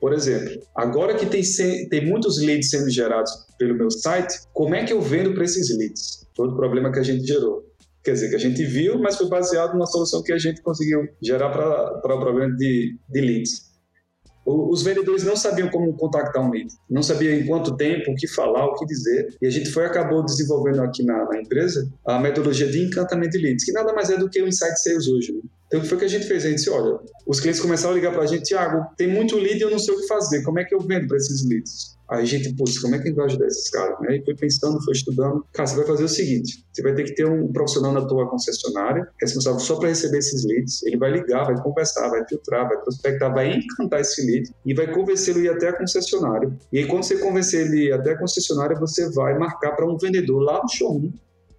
Por 0.00 0.12
exemplo, 0.12 0.62
agora 0.76 1.14
que 1.14 1.26
tem, 1.26 1.42
tem 1.88 2.06
muitos 2.06 2.40
leads 2.40 2.70
sendo 2.70 2.88
gerados 2.88 3.30
pelo 3.58 3.74
meu 3.74 3.90
site, 3.90 4.32
como 4.52 4.74
é 4.74 4.84
que 4.84 4.92
eu 4.92 5.00
vendo 5.00 5.34
para 5.34 5.44
esses 5.44 5.76
leads? 5.76 6.26
Foi 6.36 6.48
o 6.48 6.56
problema 6.56 6.92
que 6.92 7.00
a 7.00 7.02
gente 7.02 7.26
gerou 7.26 7.68
quer 8.08 8.12
dizer, 8.12 8.30
que 8.30 8.36
a 8.36 8.38
gente 8.38 8.64
viu, 8.64 8.98
mas 8.98 9.16
foi 9.16 9.28
baseado 9.28 9.74
numa 9.74 9.86
solução 9.86 10.22
que 10.22 10.32
a 10.32 10.38
gente 10.38 10.62
conseguiu 10.62 11.06
gerar 11.20 11.50
para 11.50 11.98
o 11.98 12.20
problema 12.20 12.56
de, 12.56 12.96
de 13.06 13.20
leads. 13.20 13.67
Os 14.48 14.82
vendedores 14.82 15.24
não 15.24 15.36
sabiam 15.36 15.68
como 15.68 15.92
contactar 15.94 16.42
um 16.42 16.50
lead, 16.50 16.68
não 16.88 17.02
sabiam 17.02 17.34
em 17.34 17.46
quanto 17.46 17.76
tempo, 17.76 18.10
o 18.10 18.14
que 18.14 18.26
falar, 18.26 18.64
o 18.66 18.74
que 18.74 18.86
dizer. 18.86 19.36
E 19.42 19.46
a 19.46 19.50
gente 19.50 19.70
foi 19.70 19.84
acabou 19.84 20.24
desenvolvendo 20.24 20.80
aqui 20.80 21.04
na, 21.04 21.24
na 21.26 21.40
empresa 21.40 21.86
a 22.06 22.18
metodologia 22.18 22.66
de 22.66 22.82
encantamento 22.82 23.32
de 23.32 23.38
leads, 23.38 23.64
que 23.64 23.72
nada 23.72 23.92
mais 23.92 24.08
é 24.08 24.16
do 24.16 24.30
que 24.30 24.40
o 24.40 24.48
Insight 24.48 24.80
Sales 24.80 25.06
hoje. 25.06 25.32
Né? 25.32 25.40
Então, 25.68 25.80
o 25.80 25.82
que 25.82 25.88
foi 25.88 25.98
que 25.98 26.04
a 26.06 26.08
gente 26.08 26.26
fez? 26.26 26.44
A 26.44 26.48
gente 26.48 26.56
disse, 26.56 26.70
olha, 26.70 26.98
os 27.26 27.40
clientes 27.40 27.60
começaram 27.60 27.92
a 27.92 27.96
ligar 27.96 28.12
para 28.12 28.22
a 28.22 28.26
gente, 28.26 28.42
Tiago, 28.42 28.86
tem 28.96 29.06
muito 29.06 29.36
lead 29.36 29.58
e 29.58 29.62
eu 29.62 29.70
não 29.70 29.78
sei 29.78 29.94
o 29.94 30.00
que 30.00 30.06
fazer, 30.06 30.42
como 30.42 30.58
é 30.58 30.64
que 30.64 30.74
eu 30.74 30.80
vendo 30.80 31.06
para 31.06 31.18
esses 31.18 31.46
leads? 31.46 31.98
Aí 32.10 32.22
a 32.22 32.24
gente, 32.24 32.54
putz, 32.54 32.78
como 32.78 32.94
é 32.94 32.98
que 32.98 33.04
a 33.04 33.06
gente 33.08 33.16
vai 33.16 33.26
ajudar 33.26 33.46
esses 33.46 33.68
caras? 33.68 33.98
Aí 34.08 34.24
foi 34.24 34.34
pensando, 34.34 34.82
foi 34.82 34.94
estudando. 34.94 35.44
Cara, 35.52 35.66
você 35.66 35.76
vai 35.76 35.86
fazer 35.86 36.04
o 36.04 36.08
seguinte: 36.08 36.64
você 36.72 36.82
vai 36.82 36.94
ter 36.94 37.04
que 37.04 37.14
ter 37.14 37.26
um 37.26 37.52
profissional 37.52 37.92
na 37.92 38.06
tua 38.06 38.26
concessionária, 38.30 39.06
responsável 39.20 39.60
só 39.60 39.76
para 39.76 39.90
receber 39.90 40.16
esses 40.16 40.42
leads. 40.46 40.82
Ele 40.84 40.96
vai 40.96 41.10
ligar, 41.10 41.44
vai 41.44 41.62
conversar, 41.62 42.08
vai 42.08 42.26
filtrar, 42.26 42.66
vai 42.66 42.80
prospectar, 42.80 43.34
vai 43.34 43.52
encantar 43.58 44.00
esse 44.00 44.24
lead 44.24 44.50
e 44.64 44.72
vai 44.72 44.90
convencê-lo 44.90 45.38
a 45.38 45.42
ir 45.42 45.48
até 45.50 45.68
a 45.68 45.76
concessionária. 45.76 46.50
E 46.72 46.78
aí, 46.78 46.86
quando 46.86 47.02
você 47.02 47.18
convencer 47.18 47.66
ele 47.66 47.92
até 47.92 48.12
a 48.12 48.18
concessionária, 48.18 48.74
você 48.78 49.10
vai 49.10 49.36
marcar 49.36 49.72
para 49.72 49.86
um 49.86 49.98
vendedor 49.98 50.40
lá 50.40 50.62
no 50.62 50.68
showroom 50.70 51.12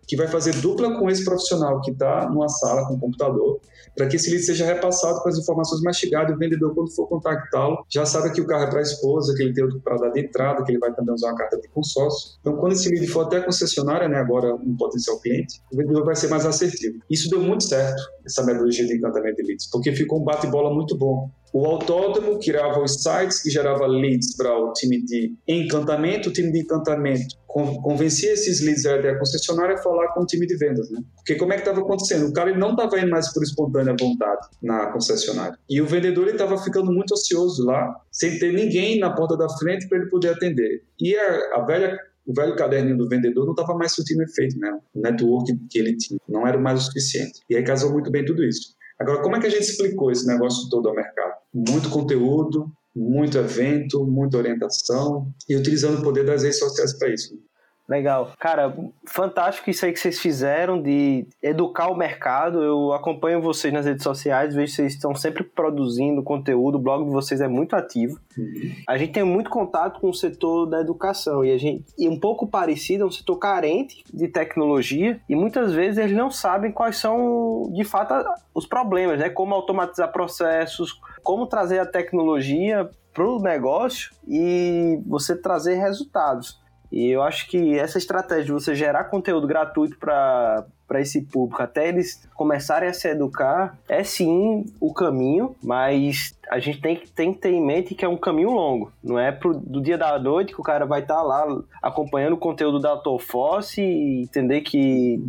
que 0.09 0.15
vai 0.15 0.27
fazer 0.27 0.55
dupla 0.55 0.97
com 0.97 1.07
esse 1.07 1.23
profissional 1.23 1.79
que 1.81 1.91
está 1.91 2.27
numa 2.27 2.49
sala 2.49 2.87
com 2.87 2.95
um 2.95 2.99
computador, 2.99 3.59
para 3.95 4.07
que 4.07 4.15
esse 4.15 4.31
lead 4.31 4.43
seja 4.43 4.65
repassado 4.65 5.21
com 5.21 5.29
as 5.29 5.37
informações 5.37 5.83
mastigadas. 5.83 6.35
O 6.35 6.39
vendedor, 6.39 6.73
quando 6.73 6.89
for 6.95 7.07
contactá-lo, 7.07 7.85
já 7.87 8.07
sabe 8.07 8.31
que 8.31 8.41
o 8.41 8.47
carro 8.47 8.63
é 8.63 8.69
para 8.71 8.79
a 8.79 8.81
esposa, 8.81 9.35
que 9.35 9.43
ele 9.43 9.53
tem 9.53 9.63
outro 9.63 9.79
para 9.81 9.97
dar 9.97 10.09
de 10.09 10.21
entrada, 10.21 10.63
que 10.63 10.71
ele 10.71 10.79
vai 10.79 10.91
também 10.95 11.13
usar 11.13 11.27
uma 11.27 11.35
carta 11.37 11.59
de 11.59 11.67
consórcio. 11.67 12.31
Então, 12.41 12.57
quando 12.57 12.71
esse 12.71 12.89
lead 12.89 13.05
for 13.05 13.27
até 13.27 13.37
a 13.37 13.45
concessionária, 13.45 14.09
né, 14.09 14.17
agora 14.17 14.55
um 14.55 14.75
potencial 14.75 15.19
cliente, 15.19 15.61
o 15.71 15.77
vendedor 15.77 16.03
vai 16.03 16.15
ser 16.15 16.27
mais 16.27 16.43
assertivo. 16.43 16.99
Isso 17.07 17.29
deu 17.29 17.41
muito 17.41 17.63
certo, 17.65 18.01
essa 18.25 18.43
metodologia 18.43 18.87
de 18.87 18.97
encantamento 18.97 19.35
de 19.35 19.43
leads, 19.43 19.69
porque 19.69 19.93
ficou 19.93 20.19
um 20.19 20.23
bate-bola 20.23 20.73
muito 20.73 20.97
bom. 20.97 21.29
O 21.53 21.65
autódromo 21.65 22.39
criava 22.39 22.81
os 22.81 23.01
sites 23.01 23.41
que 23.41 23.49
gerava 23.49 23.87
leads 23.87 24.35
para 24.35 24.55
o 24.55 24.71
time 24.73 25.03
de 25.03 25.33
encantamento, 25.47 26.29
o 26.29 26.33
time 26.33 26.51
de 26.51 26.59
encantamento 26.59 27.39
convencia 27.49 28.31
esses 28.31 28.61
leads 28.61 28.85
até 28.85 29.09
a 29.09 29.17
concessionária 29.17 29.75
a 29.75 29.77
falar 29.79 30.09
com 30.09 30.21
o 30.21 30.25
time 30.25 30.45
de 30.45 30.55
vendas, 30.55 30.89
né? 30.91 31.01
Porque 31.15 31.35
como 31.35 31.51
é 31.51 31.55
que 31.55 31.61
estava 31.61 31.81
acontecendo? 31.81 32.29
O 32.29 32.33
cara 32.33 32.51
ele 32.51 32.59
não 32.59 32.71
estava 32.71 32.99
indo 32.99 33.09
mais 33.09 33.33
por 33.33 33.41
espontânea 33.41 33.95
vontade 33.99 34.47
na 34.61 34.91
concessionária. 34.91 35.57
E 35.67 35.81
o 35.81 35.87
vendedor 35.87 36.27
ele 36.27 36.33
estava 36.33 36.57
ficando 36.59 36.91
muito 36.91 37.13
ocioso 37.13 37.65
lá, 37.65 37.95
sem 38.11 38.37
ter 38.37 38.53
ninguém 38.53 38.99
na 38.99 39.11
porta 39.11 39.35
da 39.35 39.49
frente 39.49 39.87
para 39.87 39.97
ele 39.97 40.09
poder 40.09 40.29
atender. 40.29 40.83
E 40.99 41.15
a, 41.15 41.55
a 41.55 41.65
velha 41.65 41.97
o 42.27 42.33
velho 42.33 42.55
caderninho 42.55 42.95
do 42.95 43.09
vendedor 43.09 43.43
não 43.43 43.53
estava 43.53 43.73
mais 43.73 43.91
surtindo 43.91 44.21
efeito, 44.21 44.59
né? 44.59 44.77
O 44.93 45.01
network 45.01 45.51
que 45.67 45.79
ele 45.79 45.97
tinha 45.97 46.19
não 46.29 46.47
era 46.47 46.59
mais 46.59 46.79
o 46.79 46.85
suficiente. 46.85 47.41
E 47.49 47.55
aí 47.55 47.63
casou 47.63 47.91
muito 47.91 48.11
bem 48.11 48.23
tudo 48.23 48.43
isso. 48.43 48.75
Agora, 48.99 49.21
como 49.21 49.35
é 49.35 49.39
que 49.39 49.47
a 49.47 49.49
gente 49.49 49.63
explicou 49.63 50.11
esse 50.11 50.27
negócio 50.27 50.69
todo 50.69 50.89
ao 50.89 50.95
mercado? 50.95 51.33
Muito 51.53 51.89
conteúdo, 51.89 52.69
muito 52.95 53.37
evento, 53.37 54.05
muita 54.05 54.37
orientação 54.37 55.31
e 55.47 55.55
utilizando 55.55 55.99
o 55.99 56.03
poder 56.03 56.25
das 56.25 56.43
redes 56.43 56.59
sociais 56.59 56.97
para 56.97 57.13
isso. 57.13 57.39
Legal. 57.89 58.33
Cara, 58.37 58.71
fantástico 59.03 59.67
isso 59.67 59.83
aí 59.83 59.91
que 59.91 59.99
vocês 59.99 60.19
fizeram 60.19 60.79
de 60.79 61.25
educar 61.41 61.87
o 61.87 61.97
mercado. 61.97 62.61
Eu 62.61 62.93
acompanho 62.93 63.41
vocês 63.41 63.73
nas 63.73 63.87
redes 63.87 64.03
sociais, 64.03 64.53
vejo 64.53 64.67
que 64.67 64.75
vocês 64.75 64.93
estão 64.93 65.15
sempre 65.15 65.43
produzindo 65.43 66.21
conteúdo, 66.21 66.75
o 66.75 66.79
blog 66.79 67.03
de 67.05 67.09
vocês 67.09 67.41
é 67.41 67.47
muito 67.47 67.75
ativo. 67.75 68.19
Uhum. 68.37 68.75
A 68.87 68.95
gente 68.95 69.13
tem 69.13 69.23
muito 69.23 69.49
contato 69.49 69.99
com 69.99 70.09
o 70.09 70.13
setor 70.13 70.67
da 70.67 70.79
educação 70.79 71.43
e 71.43 71.51
a 71.51 71.57
gente 71.57 71.83
e 71.97 72.07
um 72.07 72.19
pouco 72.19 72.45
parecido, 72.45 73.05
é 73.05 73.07
um 73.07 73.11
setor 73.11 73.37
carente 73.37 74.03
de 74.13 74.27
tecnologia 74.27 75.19
e 75.27 75.35
muitas 75.35 75.73
vezes 75.73 75.97
eles 75.97 76.15
não 76.15 76.29
sabem 76.29 76.71
quais 76.71 76.97
são 76.97 77.71
de 77.73 77.83
fato 77.83 78.13
os 78.53 78.67
problemas, 78.67 79.17
né? 79.17 79.31
Como 79.31 79.55
automatizar 79.55 80.11
processos, 80.11 81.01
como 81.23 81.47
trazer 81.47 81.79
a 81.79 81.87
tecnologia 81.87 82.87
para 83.11 83.25
o 83.25 83.41
negócio 83.41 84.11
e 84.27 85.01
você 85.07 85.35
trazer 85.35 85.75
resultados. 85.75 86.59
E 86.91 87.09
eu 87.09 87.21
acho 87.21 87.47
que 87.47 87.77
essa 87.77 87.97
estratégia 87.97 88.45
de 88.45 88.51
você 88.51 88.73
gerar 88.73 89.05
conteúdo 89.05 89.47
gratuito 89.47 89.97
para 89.97 90.65
para 90.89 90.99
esse 90.99 91.21
público 91.21 91.61
até 91.61 91.87
eles 91.87 92.27
começarem 92.33 92.89
a 92.89 92.93
se 92.93 93.07
educar 93.07 93.77
é 93.87 94.03
sim 94.03 94.65
o 94.81 94.91
caminho, 94.91 95.55
mas 95.63 96.35
a 96.49 96.57
gente 96.57 96.81
tem, 96.81 96.97
tem 97.15 97.31
que 97.31 97.39
ter 97.39 97.51
em 97.51 97.63
mente 97.63 97.93
que 97.93 98.03
é 98.03 98.09
um 98.09 98.17
caminho 98.17 98.49
longo. 98.49 98.91
Não 99.03 99.19
é 99.19 99.31
pro, 99.31 99.53
do 99.53 99.79
dia 99.79 99.99
da 99.99 100.17
noite 100.17 100.51
que 100.51 100.59
o 100.59 100.63
cara 100.63 100.87
vai 100.87 101.01
estar 101.01 101.17
tá 101.17 101.21
lá 101.21 101.61
acompanhando 101.79 102.33
o 102.33 102.39
conteúdo 102.39 102.79
da 102.79 102.89
Autofosse 102.89 103.83
e 103.83 104.23
entender 104.23 104.61
que 104.61 105.23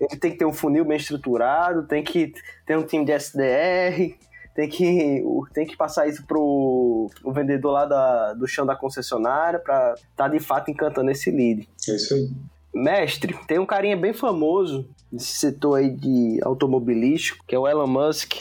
ele 0.00 0.18
tem 0.18 0.30
que 0.30 0.38
ter 0.38 0.46
um 0.46 0.52
funil 0.52 0.86
bem 0.86 0.96
estruturado, 0.96 1.86
tem 1.86 2.02
que 2.02 2.32
ter 2.64 2.78
um 2.78 2.82
time 2.82 3.04
de 3.04 3.12
SDR, 3.12 4.16
tem 4.54 4.68
que, 4.68 5.24
tem 5.52 5.66
que 5.66 5.76
passar 5.76 6.06
isso 6.06 6.24
pro 6.26 7.10
o 7.24 7.32
vendedor 7.32 7.72
lá 7.72 7.86
da, 7.86 8.34
do 8.34 8.46
chão 8.46 8.66
da 8.66 8.76
concessionária 8.76 9.58
para 9.58 9.94
estar 9.94 10.06
tá 10.16 10.28
de 10.28 10.38
fato 10.38 10.70
encantando 10.70 11.10
esse 11.10 11.30
lead. 11.30 11.68
É 11.88 11.94
isso 11.94 12.14
aí. 12.14 12.30
Mestre, 12.74 13.36
tem 13.46 13.58
um 13.58 13.66
carinha 13.66 13.96
bem 13.96 14.14
famoso 14.14 14.88
nesse 15.12 15.36
setor 15.36 15.76
aí 15.76 15.90
de 15.90 16.38
automobilístico, 16.42 17.44
que 17.46 17.54
é 17.54 17.58
o 17.58 17.68
Elon 17.68 17.86
Musk. 17.86 18.34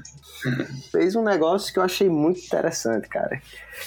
Fez 0.90 1.14
um 1.14 1.22
negócio 1.22 1.70
que 1.70 1.78
eu 1.78 1.82
achei 1.82 2.08
muito 2.08 2.40
interessante, 2.40 3.06
cara. 3.06 3.40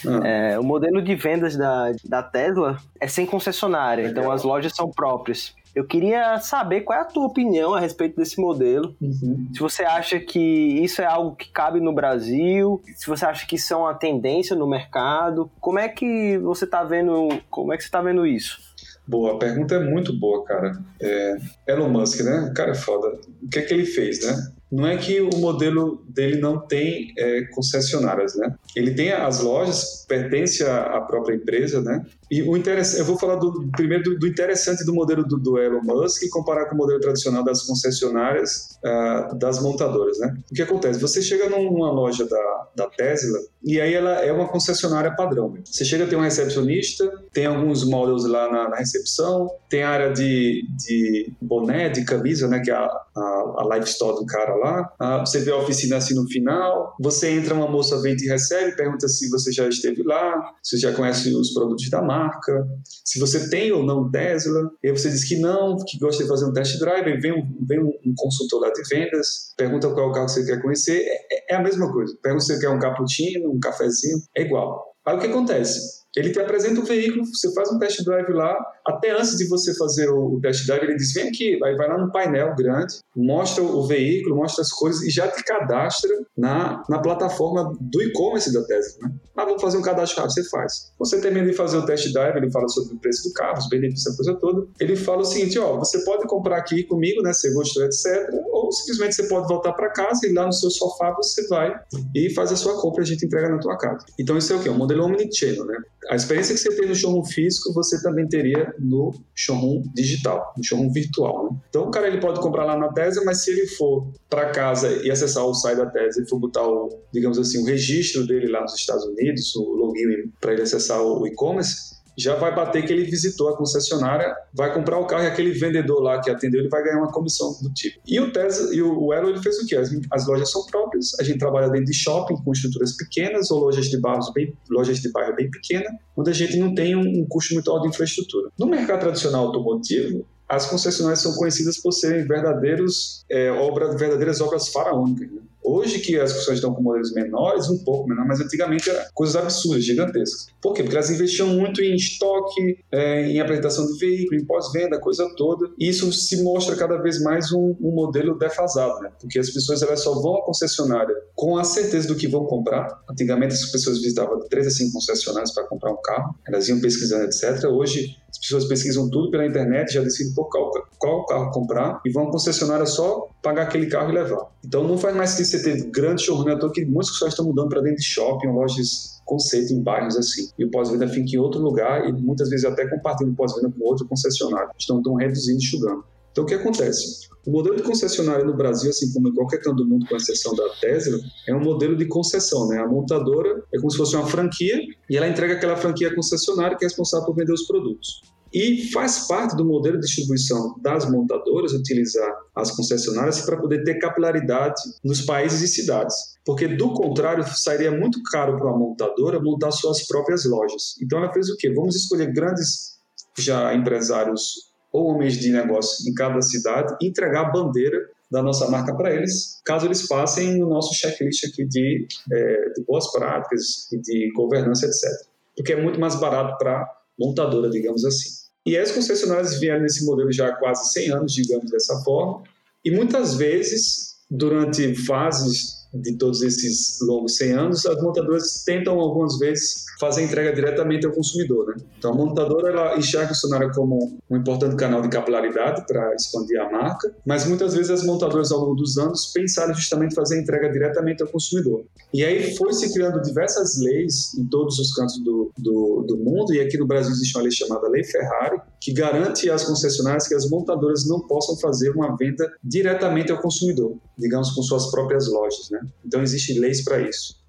Ah. 0.05 0.27
É, 0.27 0.59
o 0.59 0.63
modelo 0.63 1.01
de 1.01 1.15
vendas 1.15 1.57
da, 1.57 1.91
da 2.05 2.21
Tesla 2.21 2.77
é 2.99 3.07
sem 3.07 3.25
concessionária, 3.25 4.07
então 4.07 4.31
as 4.31 4.43
lojas 4.43 4.73
são 4.75 4.91
próprias. 4.91 5.55
Eu 5.75 5.85
queria 5.85 6.39
saber 6.39 6.81
qual 6.81 6.99
é 6.99 7.01
a 7.01 7.05
tua 7.05 7.25
opinião 7.25 7.73
a 7.73 7.79
respeito 7.79 8.15
desse 8.15 8.39
modelo. 8.39 8.95
Uhum. 9.01 9.47
Se 9.53 9.59
você 9.59 9.83
acha 9.83 10.19
que 10.19 10.39
isso 10.39 11.01
é 11.01 11.05
algo 11.05 11.35
que 11.35 11.51
cabe 11.51 11.79
no 11.79 11.93
Brasil, 11.93 12.81
se 12.95 13.07
você 13.07 13.25
acha 13.25 13.47
que 13.47 13.55
isso 13.55 13.73
é 13.73 13.77
uma 13.77 13.93
tendência 13.93 14.55
no 14.55 14.67
mercado, 14.67 15.49
como 15.59 15.79
é 15.79 15.89
que 15.89 16.37
você 16.37 16.65
está 16.65 16.83
vendo, 16.83 17.29
como 17.49 17.73
é 17.73 17.77
que 17.77 17.83
você 17.83 17.87
está 17.87 18.01
vendo 18.01 18.25
isso? 18.25 18.59
Boa, 19.05 19.33
a 19.33 19.37
pergunta 19.37 19.75
é 19.75 19.79
muito 19.79 20.17
boa, 20.17 20.45
cara. 20.45 20.79
É, 21.01 21.37
Elon 21.67 21.89
Musk, 21.89 22.21
né? 22.21 22.47
O 22.49 22.53
cara 22.53 22.71
é 22.71 22.75
foda. 22.75 23.19
O 23.41 23.49
que 23.49 23.59
é 23.59 23.61
que 23.63 23.73
ele 23.73 23.85
fez, 23.85 24.25
né? 24.25 24.33
Não 24.71 24.87
é 24.87 24.97
que 24.97 25.21
o 25.21 25.37
modelo 25.37 26.03
dele 26.07 26.39
não 26.39 26.59
tem 26.59 27.13
é, 27.17 27.43
concessionárias, 27.53 28.35
né? 28.35 28.55
Ele 28.75 28.95
tem 28.95 29.11
as 29.11 29.41
lojas, 29.41 30.05
pertence 30.07 30.63
à 30.63 30.99
própria 31.01 31.35
empresa, 31.35 31.81
né? 31.81 32.03
E 32.33 32.41
o 32.41 32.57
interessante, 32.57 32.97
eu 32.97 33.05
vou 33.05 33.15
falar 33.15 33.35
do, 33.35 33.69
primeiro 33.73 34.03
do, 34.03 34.17
do 34.17 34.25
interessante 34.25 34.83
do 34.83 34.91
modelo 34.91 35.23
do, 35.23 35.37
do, 35.37 35.59
Elon 35.59 35.83
Musk 35.83 36.23
e 36.23 36.29
comparar 36.29 36.65
com 36.65 36.73
o 36.73 36.77
modelo 36.79 36.99
tradicional 36.99 37.43
das 37.43 37.61
concessionárias 37.61 38.79
uh, 38.83 39.37
das 39.37 39.61
montadoras, 39.61 40.17
né? 40.17 40.35
O 40.51 40.55
que 40.55 40.63
acontece? 40.63 40.99
Você 40.99 41.21
chega 41.21 41.47
numa 41.47 41.91
loja 41.91 42.25
da, 42.25 42.67
da 42.75 42.89
Tesla 42.89 43.37
e 43.63 43.79
aí 43.79 43.93
ela 43.93 44.25
é 44.25 44.31
uma 44.33 44.47
concessionária 44.47 45.15
padrão. 45.15 45.53
Você 45.63 45.85
chega, 45.85 46.07
tem 46.07 46.17
um 46.17 46.23
recepcionista, 46.23 47.07
tem 47.31 47.45
alguns 47.45 47.83
models 47.87 48.25
lá 48.25 48.51
na, 48.51 48.67
na 48.67 48.77
recepção, 48.77 49.47
tem 49.69 49.83
área 49.83 50.11
de, 50.11 50.63
de 50.75 51.31
boné, 51.39 51.89
de 51.89 52.03
camisa, 52.03 52.47
né? 52.47 52.61
Que 52.61 52.71
é 52.71 52.73
a, 52.73 52.85
a, 53.15 53.21
a 53.59 53.75
life 53.75 53.89
store 53.89 54.15
do 54.15 54.25
cara 54.25 54.55
lá. 54.55 54.91
Uh, 54.99 55.19
você 55.19 55.37
vê 55.37 55.51
a 55.51 55.57
oficina 55.57 55.97
assim 55.97 56.15
no 56.15 56.27
final. 56.27 56.95
Você 56.99 57.29
entra, 57.29 57.53
uma 57.53 57.67
moça 57.67 58.01
vem 58.01 58.15
e 58.19 58.27
recebe, 58.27 58.75
pergunta 58.75 59.07
se 59.07 59.29
você 59.29 59.51
já 59.51 59.67
esteve 59.67 60.01
lá, 60.01 60.51
se 60.63 60.79
já 60.79 60.91
conhece 60.93 61.31
os 61.35 61.53
produtos 61.53 61.87
da 61.91 62.01
marca 62.01 62.22
marca, 62.23 62.67
se 63.03 63.19
você 63.19 63.49
tem 63.49 63.71
ou 63.71 63.83
não 63.83 64.09
Tesla, 64.09 64.71
e 64.83 64.87
aí 64.87 64.97
você 64.97 65.09
diz 65.09 65.27
que 65.27 65.37
não, 65.37 65.77
que 65.77 65.97
gosta 65.99 66.23
de 66.23 66.29
fazer 66.29 66.45
um 66.45 66.53
test 66.53 66.79
drive, 66.79 67.19
vem 67.19 67.33
um, 67.33 67.65
vem 67.67 67.79
um 67.79 68.13
consultor 68.15 68.61
lá 68.61 68.71
de 68.71 68.81
vendas, 68.89 69.53
pergunta 69.57 69.89
qual 69.89 70.11
é 70.11 70.13
carro 70.13 70.29
você 70.29 70.45
quer 70.45 70.61
conhecer, 70.61 71.03
é, 71.05 71.53
é 71.53 71.55
a 71.55 71.61
mesma 71.61 71.91
coisa. 71.91 72.15
Pergunta 72.21 72.43
se 72.45 72.53
você 72.53 72.59
quer 72.59 72.69
um 72.69 72.79
cappuccino, 72.79 73.51
um 73.51 73.59
cafezinho, 73.59 74.17
é 74.35 74.43
igual. 74.43 74.93
Aí 75.05 75.17
o 75.17 75.19
que 75.19 75.27
acontece? 75.27 76.03
Ele 76.15 76.29
te 76.29 76.39
apresenta 76.39 76.79
o 76.79 76.85
veículo, 76.85 77.25
você 77.25 77.51
faz 77.53 77.71
um 77.71 77.79
test 77.79 78.03
drive 78.03 78.31
lá, 78.33 78.55
até 78.85 79.11
antes 79.11 79.37
de 79.37 79.47
você 79.47 79.73
fazer 79.75 80.09
o 80.09 80.39
test 80.41 80.65
drive, 80.65 80.83
ele 80.83 80.95
diz: 80.95 81.13
vem 81.13 81.29
aqui, 81.29 81.59
aí 81.63 81.75
vai 81.75 81.87
lá 81.87 81.97
no 81.97 82.11
painel 82.11 82.53
grande, 82.55 82.99
mostra 83.15 83.63
o 83.63 83.87
veículo, 83.87 84.35
mostra 84.35 84.61
as 84.61 84.71
coisas 84.71 85.01
e 85.03 85.09
já 85.09 85.27
te 85.27 85.43
cadastra 85.43 86.09
na, 86.37 86.83
na 86.89 86.99
plataforma 86.99 87.75
do 87.79 88.01
e-commerce 88.01 88.51
da 88.53 88.63
Tesla. 88.63 89.07
Né? 89.07 89.15
Ah, 89.35 89.45
vamos 89.45 89.61
fazer 89.61 89.77
um 89.77 89.81
cadastro 89.81 90.21
rápido, 90.21 90.33
você 90.33 90.49
faz. 90.49 90.91
Você 90.99 91.21
termina 91.21 91.47
de 91.47 91.53
fazer 91.53 91.77
o 91.77 91.85
test 91.85 92.11
drive, 92.11 92.37
ele 92.37 92.51
fala 92.51 92.67
sobre 92.67 92.95
o 92.95 92.99
preço 92.99 93.27
do 93.29 93.33
carro, 93.33 93.57
os 93.57 93.69
benefícios, 93.69 94.13
a 94.13 94.17
coisa 94.17 94.35
toda. 94.39 94.67
Ele 94.79 94.95
fala 94.95 95.21
o 95.21 95.25
seguinte: 95.25 95.57
ó, 95.57 95.77
você 95.77 96.03
pode 96.03 96.27
comprar 96.27 96.57
aqui 96.57 96.83
comigo, 96.83 97.21
né? 97.21 97.31
Você 97.31 97.53
gostou, 97.53 97.83
etc. 97.83 98.29
Ou 98.51 98.71
simplesmente 98.71 99.15
você 99.15 99.27
pode 99.27 99.47
voltar 99.47 99.73
para 99.73 99.89
casa 99.89 100.27
e 100.27 100.33
lá 100.33 100.45
no 100.45 100.53
seu 100.53 100.69
sofá 100.69 101.11
você 101.11 101.47
vai 101.47 101.73
e 102.13 102.29
faz 102.31 102.51
a 102.51 102.55
sua 102.55 102.79
compra 102.81 103.01
e 103.01 103.05
a 103.05 103.07
gente 103.07 103.25
entrega 103.25 103.49
na 103.49 103.59
tua 103.59 103.77
casa. 103.77 104.05
Então, 104.19 104.37
isso 104.37 104.51
é 104.51 104.55
o 104.55 104.61
quê? 104.61 104.69
Um 104.69 104.77
modelo 104.77 105.05
omnichannel, 105.05 105.65
né? 105.65 105.77
A 106.09 106.15
experiência 106.15 106.53
que 106.53 106.59
você 106.59 106.75
tem 106.75 106.87
no 106.87 106.95
showroom 106.95 107.23
físico, 107.23 107.73
você 107.73 108.01
também 108.01 108.27
teria 108.27 108.72
no 108.79 109.13
showroom 109.35 109.83
digital, 109.95 110.53
no 110.57 110.63
showroom 110.63 110.91
virtual. 110.91 111.51
Né? 111.51 111.59
Então, 111.69 111.83
o 111.83 111.91
cara 111.91 112.07
ele 112.07 112.19
pode 112.19 112.39
comprar 112.39 112.65
lá 112.65 112.77
na 112.77 112.91
Tesla, 112.93 113.23
mas 113.25 113.43
se 113.43 113.51
ele 113.51 113.67
for 113.67 114.07
para 114.29 114.51
casa 114.51 114.89
e 115.05 115.11
acessar 115.11 115.45
o 115.45 115.53
site 115.53 115.77
da 115.77 115.85
Tesla 115.85 116.23
e 116.23 116.29
for 116.29 116.39
botar 116.39 116.67
o, 116.67 116.89
digamos 117.11 117.37
assim, 117.37 117.61
o 117.61 117.65
registro 117.65 118.25
dele 118.25 118.47
lá 118.47 118.61
nos 118.61 118.75
Estados 118.75 119.05
Unidos, 119.05 119.55
o 119.55 119.63
login 119.63 120.31
para 120.39 120.53
ele 120.53 120.61
acessar 120.61 121.01
o 121.01 121.25
e-commerce, 121.27 121.92
já 122.17 122.35
vai 122.35 122.53
bater 122.53 122.85
que 122.85 122.93
ele 122.93 123.03
visitou 123.03 123.49
a 123.49 123.57
concessionária, 123.57 124.35
vai 124.53 124.73
comprar 124.73 124.99
o 124.99 125.05
carro 125.05 125.23
e 125.23 125.27
aquele 125.27 125.51
vendedor 125.51 126.01
lá 126.01 126.21
que 126.21 126.29
atendeu, 126.29 126.61
ele 126.61 126.69
vai 126.69 126.83
ganhar 126.83 126.99
uma 126.99 127.11
comissão 127.11 127.55
do 127.61 127.73
tipo. 127.73 127.99
E 128.05 128.19
o 128.19 128.31
Tesla 128.31 128.73
e 128.73 128.81
o 128.81 129.13
Elo 129.13 129.29
ele 129.29 129.41
fez 129.41 129.59
o 129.59 129.65
quê? 129.65 129.75
As, 129.75 129.89
as, 130.11 130.27
lojas 130.27 130.51
são 130.51 130.65
próprias, 130.65 131.11
a 131.19 131.23
gente 131.23 131.39
trabalha 131.39 131.69
dentro 131.69 131.85
de 131.85 131.93
shopping 131.93 132.35
com 132.43 132.51
estruturas 132.51 132.95
pequenas 132.95 133.51
ou 133.51 133.59
lojas 133.59 133.87
de 133.89 133.99
bairros 133.99 134.31
bem, 134.33 134.55
lojas 134.69 134.99
de 134.99 135.11
bairro 135.11 135.35
bem 135.35 135.49
pequena, 135.49 135.89
onde 136.15 136.29
a 136.29 136.33
gente 136.33 136.57
não 136.57 136.73
tem 136.73 136.95
um, 136.95 137.21
um 137.21 137.25
custo 137.27 137.53
muito 137.53 137.69
alto 137.71 137.83
de 137.83 137.89
infraestrutura. 137.89 138.49
No 138.57 138.67
mercado 138.67 139.01
tradicional 139.01 139.47
automotivo, 139.47 140.25
as 140.47 140.65
concessionárias 140.65 141.21
são 141.21 141.33
conhecidas 141.35 141.77
por 141.77 141.91
serem 141.91 142.27
verdadeiros 142.27 143.25
é, 143.29 143.51
obras, 143.51 143.99
verdadeiras 143.99 144.39
obras 144.41 144.69
faraônicas. 144.69 145.31
Né? 145.31 145.41
Hoje 145.63 145.99
que 145.99 146.19
as 146.19 146.33
pessoas 146.33 146.57
estão 146.57 146.73
com 146.73 146.81
modelos 146.81 147.13
menores, 147.13 147.69
um 147.69 147.83
pouco 147.83 148.07
menor, 148.07 148.25
mas 148.27 148.39
antigamente 148.41 148.89
eram 148.89 149.03
coisas 149.13 149.35
absurdas, 149.35 149.85
gigantescas. 149.85 150.47
Por 150.61 150.73
quê? 150.73 150.83
Porque 150.83 150.95
elas 150.95 151.09
investiam 151.09 151.47
muito 151.47 151.81
em 151.81 151.95
estoque, 151.95 152.79
é, 152.91 153.27
em 153.27 153.39
apresentação 153.39 153.85
de 153.87 153.97
veículo, 153.97 154.39
em 154.39 154.45
pós-venda, 154.45 154.99
coisa 154.99 155.27
toda. 155.37 155.69
E 155.79 155.89
isso 155.89 156.11
se 156.11 156.43
mostra 156.43 156.75
cada 156.75 156.97
vez 156.97 157.21
mais 157.21 157.51
um, 157.51 157.75
um, 157.81 157.91
modelo 157.91 158.37
defasado, 158.37 158.99
né? 158.99 159.11
Porque 159.19 159.39
as 159.39 159.49
pessoas 159.49 159.81
elas 159.81 160.01
só 160.01 160.13
vão 160.19 160.35
à 160.35 160.45
concessionária 160.45 161.15
com 161.35 161.57
a 161.57 161.63
certeza 161.63 162.07
do 162.07 162.15
que 162.15 162.27
vão 162.27 162.45
comprar. 162.45 163.01
Antigamente 163.09 163.53
as 163.53 163.65
pessoas 163.65 163.97
visitavam 164.01 164.39
três 164.49 164.67
a 164.67 164.69
cinco 164.69 164.93
concessionárias 164.93 165.53
para 165.53 165.65
comprar 165.65 165.91
um 165.91 166.01
carro, 166.01 166.35
elas 166.45 166.67
iam 166.67 166.79
pesquisando, 166.79 167.25
etc. 167.25 167.63
Hoje 167.65 168.17
as 168.29 168.39
pessoas 168.39 168.65
pesquisam 168.65 169.09
tudo 169.09 169.29
pela 169.31 169.45
internet, 169.45 169.93
já 169.93 170.01
decidem 170.01 170.33
por 170.33 170.49
qual, 170.49 170.71
qual 170.97 171.25
carro 171.25 171.51
comprar 171.51 172.01
e 172.05 172.11
vão 172.11 172.27
à 172.27 172.31
concessionária 172.31 172.85
só 172.85 173.29
pagar 173.41 173.63
aquele 173.63 173.85
carro 173.87 174.09
e 174.09 174.13
levar. 174.13 174.47
Então 174.65 174.87
não 174.87 174.97
faz 174.97 175.15
mais 175.15 175.29
sentido 175.29 175.52
você 175.57 175.63
ter 175.63 175.89
grande 175.91 176.23
showroom, 176.23 176.45
né? 176.45 176.69
que 176.73 176.85
muitas 176.85 177.11
pessoas 177.11 177.33
estão 177.33 177.45
mudando 177.45 177.69
para 177.69 177.81
dentro 177.81 177.97
de 177.97 178.05
shopping, 178.05 178.47
lojas 178.47 179.13
conceito 179.25 179.73
em 179.73 179.81
bairros 179.81 180.17
assim. 180.17 180.49
E 180.57 180.65
o 180.65 180.71
pós-venda 180.71 181.07
fica 181.07 181.35
em 181.35 181.39
outro 181.39 181.61
lugar 181.61 182.07
e 182.07 182.11
muitas 182.11 182.49
vezes 182.49 182.65
até 182.65 182.87
compartilham 182.87 183.31
o 183.31 183.35
pós-venda 183.35 183.71
com 183.71 183.85
outro 183.85 184.07
concessionário. 184.07 184.69
Estão 184.77 185.01
tão 185.01 185.15
reduzindo 185.15 185.59
e 185.59 185.63
enxugando. 185.63 186.03
Então 186.31 186.43
o 186.43 186.47
que 186.47 186.55
acontece? 186.55 187.27
O 187.45 187.51
modelo 187.51 187.75
de 187.75 187.83
concessionário 187.83 188.45
no 188.45 188.55
Brasil, 188.55 188.89
assim 188.89 189.11
como 189.13 189.27
em 189.27 189.33
qualquer 189.33 189.57
canto 189.61 189.77
do 189.77 189.85
mundo, 189.85 190.05
com 190.07 190.15
exceção 190.15 190.55
da 190.55 190.67
Tesla, 190.81 191.19
é 191.47 191.53
um 191.53 191.61
modelo 191.61 191.95
de 191.95 192.05
concessão. 192.07 192.67
Né? 192.69 192.79
A 192.79 192.87
montadora 192.87 193.63
é 193.73 193.77
como 193.77 193.91
se 193.91 193.97
fosse 193.97 194.15
uma 194.15 194.25
franquia 194.25 194.79
e 195.09 195.17
ela 195.17 195.27
entrega 195.27 195.53
aquela 195.53 195.75
franquia 195.75 196.07
à 196.07 196.15
concessionária 196.15 196.77
que 196.77 196.85
é 196.85 196.87
responsável 196.87 197.27
por 197.27 197.35
vender 197.35 197.53
os 197.53 197.67
produtos. 197.67 198.21
E 198.53 198.91
faz 198.91 199.27
parte 199.27 199.55
do 199.55 199.65
modelo 199.65 199.99
de 199.99 200.05
distribuição 200.05 200.75
das 200.81 201.09
montadoras 201.09 201.73
utilizar 201.73 202.31
as 202.55 202.71
concessionárias 202.71 203.41
para 203.41 203.57
poder 203.57 203.83
ter 203.83 203.97
capilaridade 203.97 204.79
nos 205.03 205.21
países 205.21 205.61
e 205.61 205.67
cidades. 205.67 206.15
Porque, 206.45 206.67
do 206.67 206.93
contrário, 206.93 207.43
sairia 207.55 207.91
muito 207.91 208.21
caro 208.31 208.55
para 208.57 208.67
uma 208.67 208.77
montadora 208.77 209.41
montar 209.41 209.71
suas 209.71 210.05
próprias 210.05 210.45
lojas. 210.45 210.95
Então, 211.01 211.17
ela 211.17 211.33
fez 211.33 211.49
o 211.49 211.57
quê? 211.57 211.73
Vamos 211.73 211.95
escolher 211.95 212.31
grandes 212.31 212.93
já 213.37 213.73
empresários 213.73 214.71
ou 214.91 215.07
homens 215.07 215.39
de 215.39 215.51
negócio 215.51 216.07
em 216.07 216.13
cada 216.13 216.39
cidade 216.41 216.95
e 217.01 217.07
entregar 217.07 217.47
a 217.47 217.51
bandeira 217.51 217.97
da 218.33 218.41
nossa 218.41 218.69
marca 218.69 218.95
para 218.95 219.13
eles, 219.13 219.61
caso 219.63 219.85
eles 219.85 220.07
passem 220.07 220.57
no 220.57 220.67
nosso 220.67 220.93
checklist 220.95 221.45
aqui 221.45 221.65
de, 221.65 222.07
é, 222.31 222.69
de 222.75 222.83
boas 222.83 223.11
práticas 223.11 223.91
e 223.91 223.99
de 223.99 224.31
governança, 224.35 224.87
etc. 224.87 225.27
Porque 225.55 225.73
é 225.73 225.81
muito 225.81 225.99
mais 225.99 226.15
barato 226.15 226.57
para 226.57 226.83
montadora, 227.19 227.69
digamos 227.69 228.03
assim. 228.03 228.42
E 228.65 228.77
as 228.77 228.91
concessionárias 228.91 229.59
vieram 229.59 229.81
nesse 229.81 230.05
modelo 230.05 230.31
já 230.31 230.47
há 230.47 230.55
quase 230.55 230.91
100 230.93 231.11
anos, 231.11 231.33
digamos 231.33 231.69
dessa 231.69 232.01
forma, 232.03 232.43
e 232.83 232.91
muitas 232.91 233.35
vezes, 233.35 234.17
durante 234.29 234.95
fases 235.05 235.82
de 235.93 236.17
todos 236.17 236.41
esses 236.41 236.99
longos 237.01 237.37
100 237.37 237.51
anos, 237.51 237.85
as 237.85 238.01
montadoras 238.01 238.63
tentam 238.65 238.99
algumas 238.99 239.37
vezes 239.37 239.85
fazer 239.99 240.23
entrega 240.23 240.53
diretamente 240.53 241.05
ao 241.05 241.11
consumidor. 241.11 241.67
Né? 241.67 241.75
Então, 241.97 242.11
a 242.11 242.15
montadora 242.15 242.71
ela 242.71 242.97
enxerga 242.97 243.31
o 243.31 243.35
Sonara 243.35 243.71
como 243.71 244.17
um 244.29 244.37
importante 244.37 244.75
canal 244.75 245.01
de 245.01 245.09
capilaridade 245.09 245.85
para 245.87 246.13
expandir 246.15 246.59
a 246.59 246.69
marca, 246.69 247.13
mas 247.25 247.45
muitas 247.45 247.73
vezes 247.73 247.91
as 247.91 248.03
montadoras, 248.03 248.51
ao 248.51 248.59
longo 248.59 248.75
dos 248.75 248.97
anos, 248.97 249.31
pensaram 249.33 249.73
justamente 249.73 250.15
fazer 250.15 250.37
a 250.37 250.41
entrega 250.41 250.69
diretamente 250.71 251.21
ao 251.21 251.29
consumidor. 251.29 251.85
E 252.13 252.23
aí 252.23 252.55
foi 252.55 252.73
se 252.73 252.91
criando 252.93 253.21
diversas 253.21 253.79
leis 253.79 254.33
em 254.37 254.45
todos 254.45 254.79
os 254.79 254.93
cantos 254.93 255.19
do, 255.23 255.51
do, 255.57 256.05
do 256.07 256.17
mundo, 256.17 256.53
e 256.53 256.59
aqui 256.59 256.77
no 256.77 256.87
Brasil 256.87 257.11
existe 257.11 257.37
uma 257.37 257.43
lei 257.43 257.51
chamada 257.51 257.87
Lei 257.87 258.03
Ferrari, 258.03 258.61
que 258.81 258.91
garante 258.91 259.49
às 259.49 259.63
concessionárias 259.63 260.27
que 260.27 260.35
as 260.35 260.49
montadoras 260.49 261.07
não 261.07 261.21
possam 261.21 261.55
fazer 261.57 261.91
uma 261.91 262.15
venda 262.17 262.51
diretamente 262.63 263.31
ao 263.31 263.41
consumidor, 263.41 263.97
digamos 264.17 264.51
com 264.51 264.61
suas 264.61 264.91
próprias 264.91 265.27
lojas. 265.27 265.69
Né? 265.69 265.79
Então, 266.05 266.21
existem 266.21 266.59
leis 266.59 266.83
para 266.83 267.01
isso. 267.01 267.41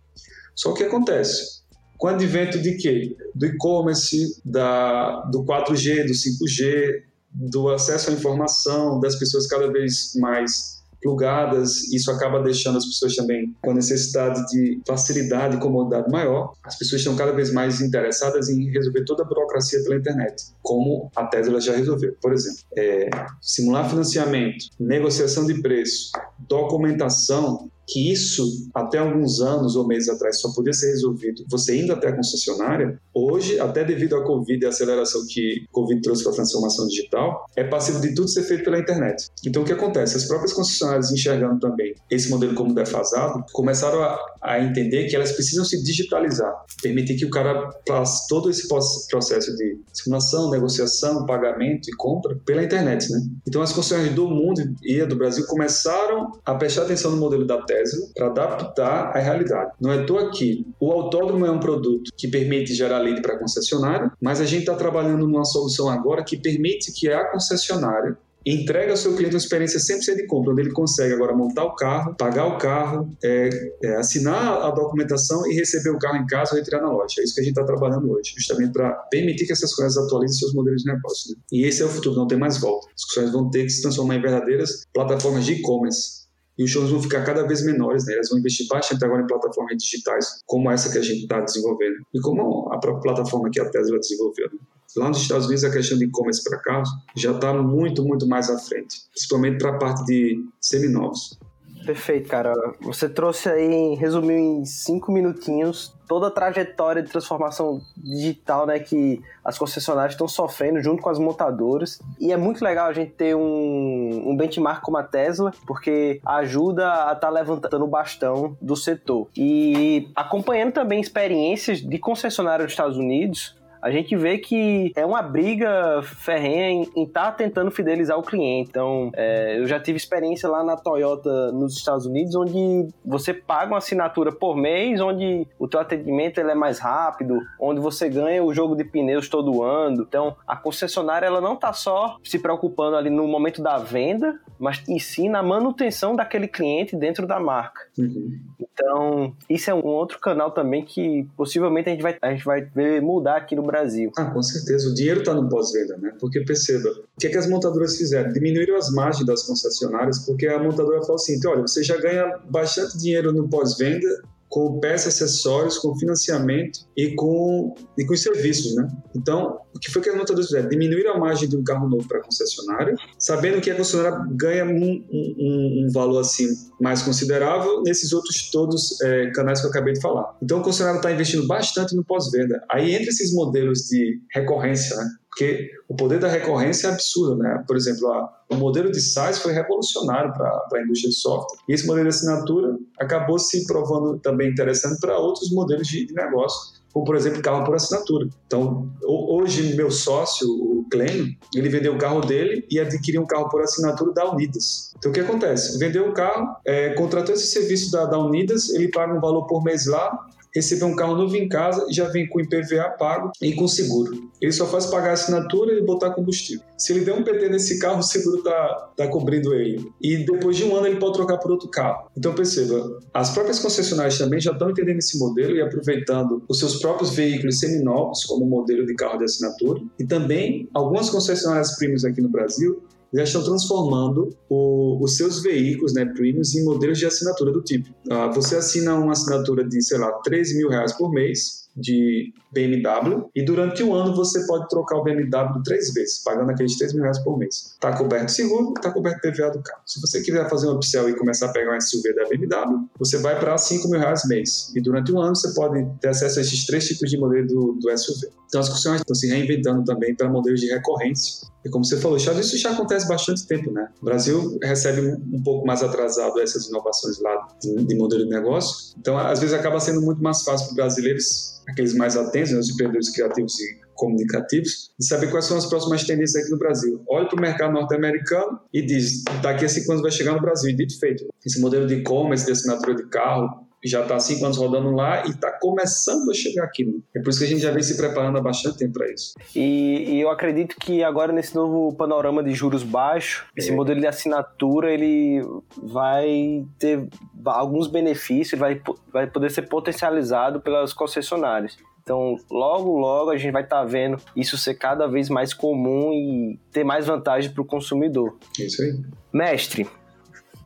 Só 0.55 0.73
que 0.73 0.85
acontece, 0.85 1.63
com 1.99 2.07
o 2.07 2.11
advento 2.11 2.59
de 2.61 2.77
quê? 2.77 3.17
Do 3.35 3.47
e-commerce, 3.47 4.41
do 4.45 5.45
4G, 5.45 6.07
do 6.07 6.13
5G, 6.13 7.03
do 7.33 7.69
acesso 7.69 8.11
à 8.11 8.13
informação, 8.13 9.01
das 9.01 9.17
pessoas 9.17 9.47
cada 9.47 9.71
vez 9.71 10.13
mais 10.17 10.84
plugadas, 11.05 11.93
isso 11.93 12.11
acaba 12.11 12.43
deixando 12.43 12.79
as 12.79 12.87
pessoas 12.87 13.15
também 13.15 13.55
com 13.61 13.73
a 13.73 13.75
necessidade 13.75 14.43
de 14.49 14.81
facilidade 14.89 15.57
e 15.57 15.61
comodidade 15.61 16.11
maior. 16.11 16.55
As 16.65 16.79
pessoas 16.79 17.03
estão 17.03 17.15
cada 17.15 17.31
vez 17.31 17.53
mais 17.53 17.83
interessadas 17.83 18.49
em 18.49 18.71
resolver 18.71 19.05
toda 19.05 19.23
a 19.23 19.27
burocracia 19.27 19.83
pela 19.83 19.97
internet, 19.97 20.43
como 20.63 21.11
a 21.15 21.27
Tesla 21.27 21.61
já 21.61 21.77
resolveu. 21.77 22.17
Por 22.23 22.33
exemplo, 22.33 22.59
é, 22.79 23.11
simular 23.43 23.89
financiamento, 23.91 24.65
negociação 24.81 25.47
de 25.47 25.61
preço, 25.61 26.11
documentação 26.49 27.71
que 27.87 28.13
isso, 28.13 28.45
até 28.75 28.99
alguns 28.99 29.41
anos 29.41 29.77
ou 29.77 29.87
meses 29.87 30.09
atrás, 30.09 30.41
só 30.41 30.53
podia 30.53 30.73
ser 30.73 30.91
resolvido 30.91 31.45
você 31.51 31.77
indo 31.77 31.93
até 31.93 32.09
a 32.09 32.17
concessionária, 32.17 32.99
hoje, 33.15 33.59
até 33.59 33.85
devido 33.85 34.17
à 34.17 34.25
Covid 34.25 34.63
e 34.63 34.67
à 34.67 34.69
aceleração 34.69 35.23
que 35.29 35.65
a 35.69 35.73
Covid 35.73 36.01
trouxe 36.01 36.23
para 36.23 36.33
a 36.33 36.37
transformação 36.37 36.87
digital, 36.87 37.47
é 37.57 37.65
passivo 37.65 38.01
de 38.01 38.15
tudo 38.15 38.29
ser 38.29 38.43
feito 38.43 38.65
pela 38.65 38.79
internet. 38.79 39.29
Então, 39.47 39.63
o 39.63 39.65
que 39.65 39.73
acontece? 39.73 40.17
As 40.17 40.25
próprias 40.25 40.53
concessionárias, 40.53 41.11
enxergando 41.11 41.59
também 41.61 41.95
esse 42.11 42.29
modelo 42.31 42.55
como 42.55 42.75
defasado, 42.75 43.45
começaram 43.53 44.03
a, 44.03 44.19
a 44.43 44.61
entender 44.61 45.07
que 45.07 45.17
elas 45.17 45.33
precisam 45.33 45.65
se 45.65 45.83
digitalizar, 45.83 46.53
permitir 46.83 47.17
que 47.17 47.27
o 47.27 47.31
cara 47.31 47.71
faça 47.87 48.27
todo 48.29 48.51
esse 48.51 48.67
processo 48.69 49.55
de 49.57 49.79
simulação, 49.93 50.51
negociação, 50.51 51.27
pagamento 51.27 51.89
e 51.89 51.97
compra 51.97 52.39
pela 52.45 52.63
internet. 52.63 53.11
Né? 53.11 53.21
Então, 53.47 53.63
as 53.63 53.73
concessionárias 53.73 54.15
do 54.15 54.29
mundo 54.29 54.63
e 54.83 55.05
do 55.05 55.17
Brasil 55.17 55.47
começaram 55.47 56.33
a 56.45 56.55
prestar 56.55 56.83
atenção 56.83 57.11
no 57.11 57.17
modelo 57.17 57.47
da 57.47 57.61
Tesla 57.75 58.07
para 58.15 58.27
adaptar 58.27 59.17
à 59.17 59.19
realidade. 59.19 59.73
Não 59.81 59.93
é 59.93 60.05
tô 60.05 60.19
aqui. 60.19 60.67
O 60.79 60.93
autódromo 60.93 61.45
é 61.45 61.51
um 61.51 61.59
produto 61.61 62.13
que 62.17 62.29
permite 62.29 62.75
gerar 62.75 62.99
lead 62.99 63.21
para 63.21 63.39
concessionária, 63.39 64.13
mas 64.21 64.41
a 64.41 64.45
gente 64.45 64.61
está 64.61 64.75
trabalhando 64.75 65.27
numa 65.27 65.45
solução 65.45 65.89
agora 65.89 66.25
que 66.25 66.37
permite 66.37 66.93
que 66.93 67.11
a 67.11 67.31
concessionária 67.31 68.17
entrega 68.47 68.91
ao 68.91 68.97
seu 68.97 69.17
cliente 69.17 69.35
uma 69.35 69.39
experiência 69.39 69.81
100% 69.81 70.17
de 70.17 70.27
compra, 70.27 70.53
onde 70.53 70.61
ele 70.61 70.73
consegue 70.73 71.15
agora 71.15 71.35
montar 71.35 71.65
o 71.65 71.75
carro, 71.75 72.15
pagar 72.15 72.47
o 72.47 72.59
carro, 72.59 73.09
é, 73.25 73.49
é, 73.83 73.97
assinar 73.97 74.63
a 74.63 74.71
documentação 74.71 75.51
e 75.51 75.55
receber 75.55 75.91
o 75.91 75.99
carro 75.99 76.19
em 76.19 76.27
casa 76.27 76.53
ou 76.53 76.59
retirar 76.59 76.83
na 76.83 76.93
loja. 76.93 77.15
É 77.21 77.25
isso 77.25 77.35
que 77.35 77.41
a 77.41 77.45
gente 77.45 77.59
está 77.59 77.65
trabalhando 77.65 78.11
hoje, 78.11 78.35
justamente 78.37 78.73
para 78.73 78.93
permitir 79.11 79.47
que 79.47 79.53
essas 79.53 79.75
coisas 79.75 79.97
atualizem 79.97 80.39
seus 80.39 80.53
modelos 80.53 80.83
de 80.83 80.93
negócio. 80.93 81.31
Né? 81.31 81.43
E 81.53 81.65
esse 81.65 81.81
é 81.81 81.87
o 81.87 81.89
futuro, 81.89 82.17
não 82.17 82.27
tem 82.27 82.39
mais 82.39 82.59
volta. 82.59 82.87
As 82.95 83.15
coisas 83.15 83.33
vão 83.33 83.49
ter 83.51 83.63
que 83.63 83.71
se 83.71 83.81
transformar 83.81 84.17
em 84.17 84.21
verdadeiras 84.21 84.85
plataformas 84.93 85.47
de 85.47 85.55
e-commerce 85.55 86.24
e 86.59 86.65
os 86.65 86.71
shows 86.71 86.91
vão 86.91 87.03
ficar 87.03 87.23
cada 87.25 87.47
vez 87.47 87.65
menores, 87.65 88.07
né? 88.07 88.15
Eles 88.15 88.29
vão 88.29 88.39
investir 88.39 88.67
bastante 88.69 89.05
agora 89.05 89.23
em 89.23 89.27
plataformas 89.27 89.77
digitais, 89.77 90.43
como 90.47 90.71
essa 90.71 90.91
que 90.91 90.99
a 90.99 91.03
gente 91.03 91.23
está 91.23 91.41
desenvolvendo 91.41 91.97
e 92.15 92.21
como 92.21 92.73
a 92.73 92.79
própria 92.79 93.15
plataforma 93.15 93.51
que 93.51 93.61
a 93.61 93.69
Tesla 93.69 93.99
desenvolveu. 93.99 94.49
Né? 94.53 94.59
Lá 94.97 95.09
nos 95.09 95.19
Estados 95.19 95.47
Unidos, 95.47 95.65
a 95.65 95.71
questão 95.71 95.99
de 95.99 96.05
e-commerce 96.05 96.43
para 96.45 96.59
carros 96.59 96.89
já 97.17 97.33
está 97.33 97.53
muito, 97.53 98.05
muito 98.05 98.29
mais 98.29 98.49
à 98.49 98.59
frente, 98.59 98.97
principalmente 99.11 99.59
para 99.59 99.71
a 99.71 99.79
parte 99.79 100.05
de 100.05 100.45
seminovos. 100.61 101.39
Perfeito, 101.85 102.29
cara. 102.29 102.53
Você 102.81 103.09
trouxe 103.09 103.49
aí, 103.49 103.95
resumiu 103.95 104.39
em 104.39 104.65
cinco 104.65 105.13
minutinhos 105.13 105.95
toda 106.09 106.29
a 106.29 106.31
trajetória 106.31 107.03
de 107.03 107.11
transformação 107.11 107.81
digital 107.97 108.67
né, 108.67 108.79
que 108.79 109.23
as 109.45 109.59
concessionárias 109.59 110.15
estão 110.15 110.29
sofrendo 110.29 110.83
junto 110.83 111.03
com 111.03 111.11
as 111.11 111.19
montadoras. 111.19 112.01
E 112.19 112.33
é 112.33 112.37
muito 112.37 112.65
legal 112.65 112.89
a 112.89 112.93
gente 112.93 113.13
ter 113.13 113.35
um, 113.35 114.31
um 114.31 114.37
benchmark 114.37 114.83
como 114.83 114.97
a 114.97 115.03
Tesla, 115.03 115.53
porque 115.67 116.21
ajuda 116.25 116.87
a 116.87 117.13
estar 117.13 117.17
tá 117.17 117.31
levantando 117.31 117.85
o 117.85 117.89
bastão 117.89 118.57
do 118.61 118.77
setor. 118.77 119.29
E 119.37 120.09
acompanhando 120.15 120.73
também 120.73 121.01
experiências 121.01 121.81
de 121.81 121.99
concessionárias 121.99 122.65
nos 122.65 122.73
Estados 122.73 122.97
Unidos, 122.97 123.57
a 123.85 123.91
gente 123.91 124.17
vê 124.17 124.39
que 124.39 124.91
é 124.97 125.05
uma 125.05 125.21
briga 125.21 126.01
ferrenha 126.03 126.89
em 126.97 127.05
estar 127.05 127.27
tá 127.27 127.33
tentando 127.33 127.71
fidelizar 127.71 128.19
o 128.19 128.23
cliente. 128.23 128.71
Então, 128.71 129.11
é, 129.15 129.59
eu 129.59 129.67
já 129.67 129.79
tive 129.79 129.99
experiência 129.99 130.49
lá 130.49 130.65
na 130.65 130.75
Toyota 130.75 131.53
nos 131.53 131.77
Estados 131.77 132.07
Unidos, 132.07 132.35
onde 132.35 132.89
você 133.05 133.35
paga 133.35 133.73
uma 133.73 133.79
assinatura 133.79 134.33
por 134.33 134.57
mês, 134.57 135.03
onde 135.03 135.47
o 135.59 135.69
teu 135.69 135.81
atendimento 135.81 136.39
ele 136.39 136.51
é 136.51 136.55
mais 136.55 136.79
rápido, 136.79 137.39
onde 137.61 137.79
você 137.79 138.09
ganha 138.09 138.43
o 138.43 138.55
jogo 138.55 138.75
de 138.75 138.85
pneus 138.85 139.29
todo 139.29 139.63
ano. 139.63 140.07
Então, 140.09 140.35
a 140.47 140.57
concessionária 140.57 141.27
ela 141.27 141.43
não 141.43 141.53
está 141.53 141.75
só 141.75 142.17
se 142.25 142.39
preocupando 142.39 142.97
ali 142.97 143.11
no 143.11 143.29
momento 143.29 143.63
da 143.63 143.77
venda, 143.77 144.41
mas 144.59 144.83
em 144.89 144.99
si 144.99 145.29
na 145.29 145.43
manutenção 145.43 146.17
daquele 146.17 146.49
cliente 146.49 146.97
dentro 146.97 147.27
da 147.27 147.39
marca. 147.39 147.83
Uhum. 147.99 148.41
Então, 148.59 149.37
isso 149.49 149.71
é 149.71 149.75
um 149.75 149.85
outro 149.85 150.19
canal 150.19 150.51
também 150.51 150.83
que 150.83 151.29
possivelmente 151.37 151.91
a 151.91 151.93
gente 151.93 152.03
vai, 152.03 152.17
a 152.23 152.31
gente 152.31 152.45
vai 152.45 152.63
ver 152.63 153.03
mudar 153.03 153.37
aqui 153.37 153.55
no 153.55 153.63
Brasil. 153.63 153.74
Ah, 154.17 154.31
com 154.31 154.43
certeza. 154.43 154.89
O 154.89 154.95
dinheiro 154.95 155.21
está 155.21 155.35
no 155.35 155.49
pós-venda, 155.49 155.97
né? 155.99 156.15
Porque 156.21 156.41
perceba, 156.41 156.89
o 156.91 157.21
que, 157.21 157.27
é 157.27 157.31
que 157.31 157.39
as 157.39 157.49
montadoras 157.49 157.97
fizeram? 157.97 158.33
Diminuíram 158.33 158.77
as 158.77 158.91
margens 158.91 159.27
das 159.27 159.43
concessionárias, 159.43 160.21
porque 160.21 160.47
a 160.47 160.63
montadora 160.63 161.01
falou 161.03 161.17
assim: 161.17 161.39
olha, 161.47 161.63
você 161.63 161.83
já 161.83 161.97
ganha 161.97 162.39
bastante 162.51 162.99
dinheiro 162.99 163.33
no 163.33 163.49
pós-venda, 163.49 164.09
com 164.55 164.79
peças, 164.79 165.21
acessórios, 165.21 165.79
com 165.79 165.99
financiamento 165.99 166.79
e 166.97 167.13
com, 167.17 167.75
e 167.99 168.07
com 168.07 168.15
os 168.15 168.23
serviços, 168.23 168.77
né? 168.77 168.87
Então, 169.13 169.59
o 169.75 169.81
que 169.81 169.91
foi 169.91 170.01
que 170.01 170.09
as 170.09 170.17
montadoras 170.17 170.47
fizeram? 170.47 170.69
Diminuir 170.69 171.09
a 171.09 171.19
margem 171.19 171.49
de 171.49 171.57
um 171.57 171.65
carro 171.65 171.89
novo 171.89 172.07
para 172.07 172.21
a 172.21 172.23
concessionária, 172.23 172.95
sabendo 173.19 173.61
que 173.61 173.69
a 173.69 173.75
concessionária 173.75 174.25
ganha 174.31 174.65
um, 174.65 175.05
um, 175.11 175.85
um, 175.85 175.89
valor 175.93 176.21
assim 176.21 176.47
mais 176.81 177.03
considerável 177.03 177.83
nesses 177.83 178.13
outros 178.13 178.49
todos 178.53 179.01
é, 179.03 179.33
canais 179.33 179.61
que 179.61 179.67
eu 179.67 179.71
acabei 179.71 179.93
de 179.93 180.01
falar. 180.01 180.37
Então, 180.41 180.61
a 180.61 180.63
concessionária 180.63 180.99
está 180.99 181.11
investindo 181.11 181.49
bastante 181.49 181.97
no 181.97 182.05
pós-venda. 182.05 182.65
Aí, 182.71 182.95
entre 182.95 183.09
esses 183.09 183.35
modelos 183.35 183.81
de 183.89 184.21
recorrência, 184.33 184.97
né? 184.97 185.05
Porque 185.35 185.69
o 185.89 185.97
poder 185.97 186.21
da 186.21 186.29
recorrência 186.29 186.87
é 186.87 186.91
absurdo, 186.93 187.37
né? 187.37 187.65
Por 187.67 187.77
exemplo, 187.77 188.07
a, 188.13 188.33
o 188.49 188.55
modelo 188.55 188.91
de 188.93 189.01
SaaS 189.01 189.39
foi 189.39 189.53
revolucionário 189.53 190.33
para 190.33 190.49
a 190.49 190.81
indústria 190.81 191.11
de 191.11 191.17
software. 191.17 191.59
E 191.69 191.75
esse 191.75 191.85
modelo 191.87 192.09
de 192.09 192.15
assinatura 192.15 192.79
acabou 193.01 193.37
se 193.37 193.67
provando 193.67 194.19
também 194.21 194.49
interessante 194.49 195.01
para 195.01 195.19
outros 195.19 195.51
modelos 195.51 195.89
de, 195.89 196.07
de 196.07 196.15
negócio, 196.15 196.81
como 196.93 197.05
por 197.05 197.17
exemplo 197.17 197.43
carro 197.43 197.65
por 197.65 197.75
assinatura. 197.75 198.29
Então, 198.47 198.89
hoje 199.03 199.75
meu 199.75 199.91
sócio, 199.91 200.49
o 200.49 200.87
Clênio, 200.89 201.35
ele 201.53 201.69
vendeu 201.69 201.95
o 201.95 201.99
carro 201.99 202.21
dele 202.21 202.65
e 202.71 202.79
adquiriu 202.79 203.23
um 203.23 203.27
carro 203.27 203.49
por 203.49 203.61
assinatura 203.61 204.13
da 204.13 204.31
Unidas. 204.31 204.95
Então 204.97 205.11
o 205.11 205.15
que 205.15 205.21
acontece? 205.21 205.77
Vendeu 205.81 206.09
o 206.09 206.15
carro, 206.15 206.55
é, 206.65 206.91
contratou 206.95 207.35
esse 207.35 207.49
serviço 207.49 207.91
da, 207.91 208.05
da 208.07 208.19
Unidas, 208.19 208.71
ele 208.71 208.89
paga 208.89 209.13
um 209.13 209.21
valor 209.21 209.49
por 209.49 209.65
mês 209.65 209.87
lá, 209.87 210.17
receber 210.55 210.85
um 210.85 210.95
carro 210.95 211.17
novo 211.17 211.37
em 211.37 211.49
casa, 211.49 211.87
já 211.91 212.09
vem 212.09 212.29
com 212.29 212.41
IPVA 212.41 212.91
pago 212.99 213.33
e 213.43 213.53
com 213.53 213.67
seguro. 213.67 214.31
Ele 214.41 214.53
só 214.53 214.67
faz 214.67 214.87
pagar 214.87 215.11
a 215.11 215.13
assinatura 215.15 215.75
e 215.75 215.83
botar 215.83 216.11
combustível. 216.11 216.65
Se 216.77 216.93
ele 216.93 217.05
der 217.05 217.15
um 217.15 217.25
PT 217.25 217.49
nesse 217.49 217.79
carro, 217.79 217.99
o 218.01 218.03
seguro 218.03 218.39
está 218.39 218.93
tá 218.97 219.09
cobrindo 219.09 219.55
ele. 219.55 219.91
E 220.01 220.19
depois 220.19 220.57
de 220.57 220.65
um 220.65 220.77
ano 220.77 220.87
ele 220.87 220.97
pode 220.97 221.15
trocar 221.15 221.39
por 221.39 221.51
outro 221.51 221.69
carro. 221.69 222.09
Então 222.17 222.35
perceba, 222.35 223.01
as 223.13 223.31
próprias 223.31 223.59
concessionárias 223.59 224.19
também 224.19 224.41
já 224.41 224.53
estão 224.53 224.71
entendendo 224.71 224.99
esse 224.99 225.19
modelo 225.19 225.57
e 225.57 225.61
aproveitando 225.61 226.43
os 226.49 226.59
seus 226.59 226.81
próprios 226.81 227.15
veículos 227.15 227.59
seminovos 227.59 228.25
como 228.25 228.47
modelo 228.47 228.87
de 228.87 228.95
carro 228.95 229.19
de 229.19 229.25
assinatura. 229.25 229.83
E 229.99 230.05
também 230.05 230.69
algumas 230.75 231.11
concessionárias 231.11 231.77
premiums 231.77 232.05
aqui 232.05 232.21
no 232.21 232.29
Brasil 232.29 232.83
já 233.15 233.23
estão 233.23 233.43
transformando 233.43 234.37
o, 234.49 235.03
os 235.03 235.17
seus 235.17 235.43
veículos, 235.43 235.95
né, 235.95 236.05
premiums, 236.05 236.55
em 236.55 236.65
modelos 236.65 236.99
de 236.99 237.07
assinatura 237.07 237.53
do 237.53 237.63
tipo. 237.63 237.89
Uh, 238.11 238.33
você 238.35 238.57
assina 238.57 238.95
uma 238.95 239.13
assinatura 239.13 239.65
de, 239.65 239.81
sei 239.83 239.99
lá, 239.99 240.11
13 240.25 240.57
mil 240.59 240.69
reais 240.69 240.93
por 240.93 241.11
mês, 241.11 241.65
de 241.77 242.33
BMW 242.53 243.29
e 243.35 243.45
durante 243.45 243.83
o 243.83 243.93
ano 243.93 244.15
você 244.15 244.47
pode 244.47 244.69
trocar 244.69 244.97
o 244.97 245.03
BMW 245.03 245.63
três 245.65 245.93
vezes, 245.93 246.23
pagando 246.23 246.51
aqueles 246.51 246.77
3 246.79 246.95
mil 246.95 247.03
reais 247.03 247.19
por 247.19 247.37
mês. 247.37 247.73
Está 247.75 247.97
coberto 247.97 248.31
seguro, 248.31 248.73
está 248.77 248.93
coberto 248.93 249.21
PVA 249.21 249.51
do 249.51 249.63
carro. 249.63 249.83
Se 249.85 250.01
você 250.01 250.23
quiser 250.23 250.49
fazer 250.49 250.69
um 250.69 250.77
upsell 250.77 251.09
e 251.09 251.17
começar 251.17 251.47
a 251.47 251.53
pegar 251.53 251.77
um 251.77 251.81
SUV 251.81 252.15
da 252.15 252.29
BMW, 252.29 252.89
você 252.99 253.19
vai 253.19 253.39
para 253.39 253.59
5 253.59 253.89
mil 253.89 253.99
reais 253.99 254.23
mês. 254.27 254.73
E 254.75 254.81
durante 254.81 255.13
um 255.13 255.19
ano 255.19 255.35
você 255.35 255.53
pode 255.53 255.85
ter 256.01 256.09
acesso 256.09 256.39
a 256.39 256.43
esses 256.43 256.65
três 256.65 256.87
tipos 256.87 257.11
de 257.11 257.19
modelo 257.19 257.47
do, 257.47 257.73
do 257.81 257.99
SUV. 257.99 258.29
Então 258.47 258.61
as 258.61 258.69
funções 258.69 259.01
estão 259.01 259.15
se 259.15 259.27
reinventando 259.27 259.85
também 259.85 260.15
para 260.15 260.29
modelos 260.29 260.61
de 260.61 260.69
recorrência. 260.69 261.49
E 261.65 261.71
como 261.71 261.85
você 261.85 261.97
falou, 261.99 262.19
isso 262.19 262.59
já 262.59 262.73
acontece 262.73 263.09
bastante 263.09 263.47
tempo, 263.47 263.71
né? 263.71 263.89
O 264.01 264.05
Brasil 264.05 264.59
recebe 264.63 265.01
um 265.33 265.43
pouco 265.43 265.67
mais 265.67 265.83
atrasado 265.83 266.39
essas 266.41 266.69
inovações 266.69 267.19
lá 267.21 267.49
de, 267.61 267.85
de 267.85 267.97
modelo 267.97 268.25
de 268.25 268.31
negócio. 268.31 268.95
Então, 268.99 269.17
às 269.17 269.41
vezes 269.41 269.55
acaba 269.55 269.81
sendo 269.81 270.03
muito 270.03 270.23
mais 270.23 270.43
fácil 270.43 270.67
para 270.67 270.85
brasileiros, 270.85 271.63
aqueles 271.67 271.95
mais 271.95 272.17
atentos, 272.17 272.53
né, 272.53 272.59
os 272.59 272.69
empreendedores 272.69 273.11
criativos 273.11 273.59
e 273.59 273.85
comunicativos, 273.95 274.91
de 274.99 275.07
saber 275.07 275.31
quais 275.31 275.47
são 275.47 275.57
as 275.57 275.67
próximas 275.67 276.05
tendências 276.05 276.43
aqui 276.43 276.51
no 276.51 276.59
Brasil. 276.59 277.03
Olha 277.09 277.27
para 277.27 277.39
o 277.39 277.41
mercado 277.41 277.73
norte-americano 277.73 278.61
e 278.73 278.83
diz, 278.83 279.23
daqui 279.41 279.65
a 279.65 279.69
cinco 279.69 279.93
anos 279.93 280.03
vai 280.03 280.11
chegar 280.11 280.35
no 280.35 280.41
Brasil. 280.41 280.71
E 280.71 280.77
dito 280.77 280.99
feito. 280.99 281.25
Esse 281.47 281.61
modelo 281.61 281.87
de 281.87 281.95
e-commerce, 281.95 282.45
de 282.45 282.53
assinatura 282.53 282.95
de 282.95 283.07
carro, 283.09 283.64
já 283.89 284.03
está 284.03 284.17
há 284.17 284.21
cinco 284.21 284.45
anos 284.45 284.57
rodando 284.57 284.91
lá 284.91 285.27
e 285.27 285.31
está 285.31 285.51
começando 285.53 286.31
a 286.31 286.35
chegar 286.35 286.65
aqui. 286.65 286.85
Né? 286.85 286.95
É 287.17 287.21
por 287.21 287.31
isso 287.31 287.39
que 287.39 287.45
a 287.45 287.49
gente 287.49 287.61
já 287.61 287.71
vem 287.71 287.83
se 287.83 287.97
preparando 287.97 288.39
há 288.39 288.41
bastante 288.41 288.79
tempo 288.79 288.95
para 288.95 289.13
isso. 289.13 289.35
E, 289.55 290.15
e, 290.15 290.21
eu 290.21 290.31
acredito 290.31 290.77
que 290.77 291.03
agora 291.03 291.33
nesse 291.33 291.55
novo 291.55 291.95
panorama 291.95 292.43
de 292.43 292.53
juros 292.53 292.83
baixos, 292.83 293.45
é. 293.57 293.61
esse 293.61 293.73
modelo 293.73 294.01
de 294.01 294.07
assinatura 294.07 294.93
ele 294.93 295.43
vai 295.77 296.65
ter 296.79 297.07
alguns 297.45 297.87
benefícios, 297.87 298.59
vai, 298.59 298.81
vai 299.13 299.27
poder 299.27 299.51
ser 299.51 299.63
potencializado 299.63 300.61
pelas 300.61 300.93
concessionárias. 300.93 301.77
Então, 302.05 302.37
logo, 302.51 302.99
logo 302.99 303.31
a 303.31 303.37
gente 303.37 303.51
vai 303.51 303.63
estar 303.63 303.79
tá 303.79 303.85
vendo 303.85 304.19
isso 304.37 304.59
ser 304.59 304.75
cada 304.75 305.07
vez 305.07 305.31
mais 305.31 305.55
comum 305.55 306.13
e 306.13 306.61
ter 306.71 306.85
mais 306.85 307.07
vantagem 307.07 307.51
para 307.51 307.63
o 307.63 307.65
consumidor. 307.65 308.37
Isso 308.59 308.83
aí. 308.83 309.01
Mestre, 309.33 309.89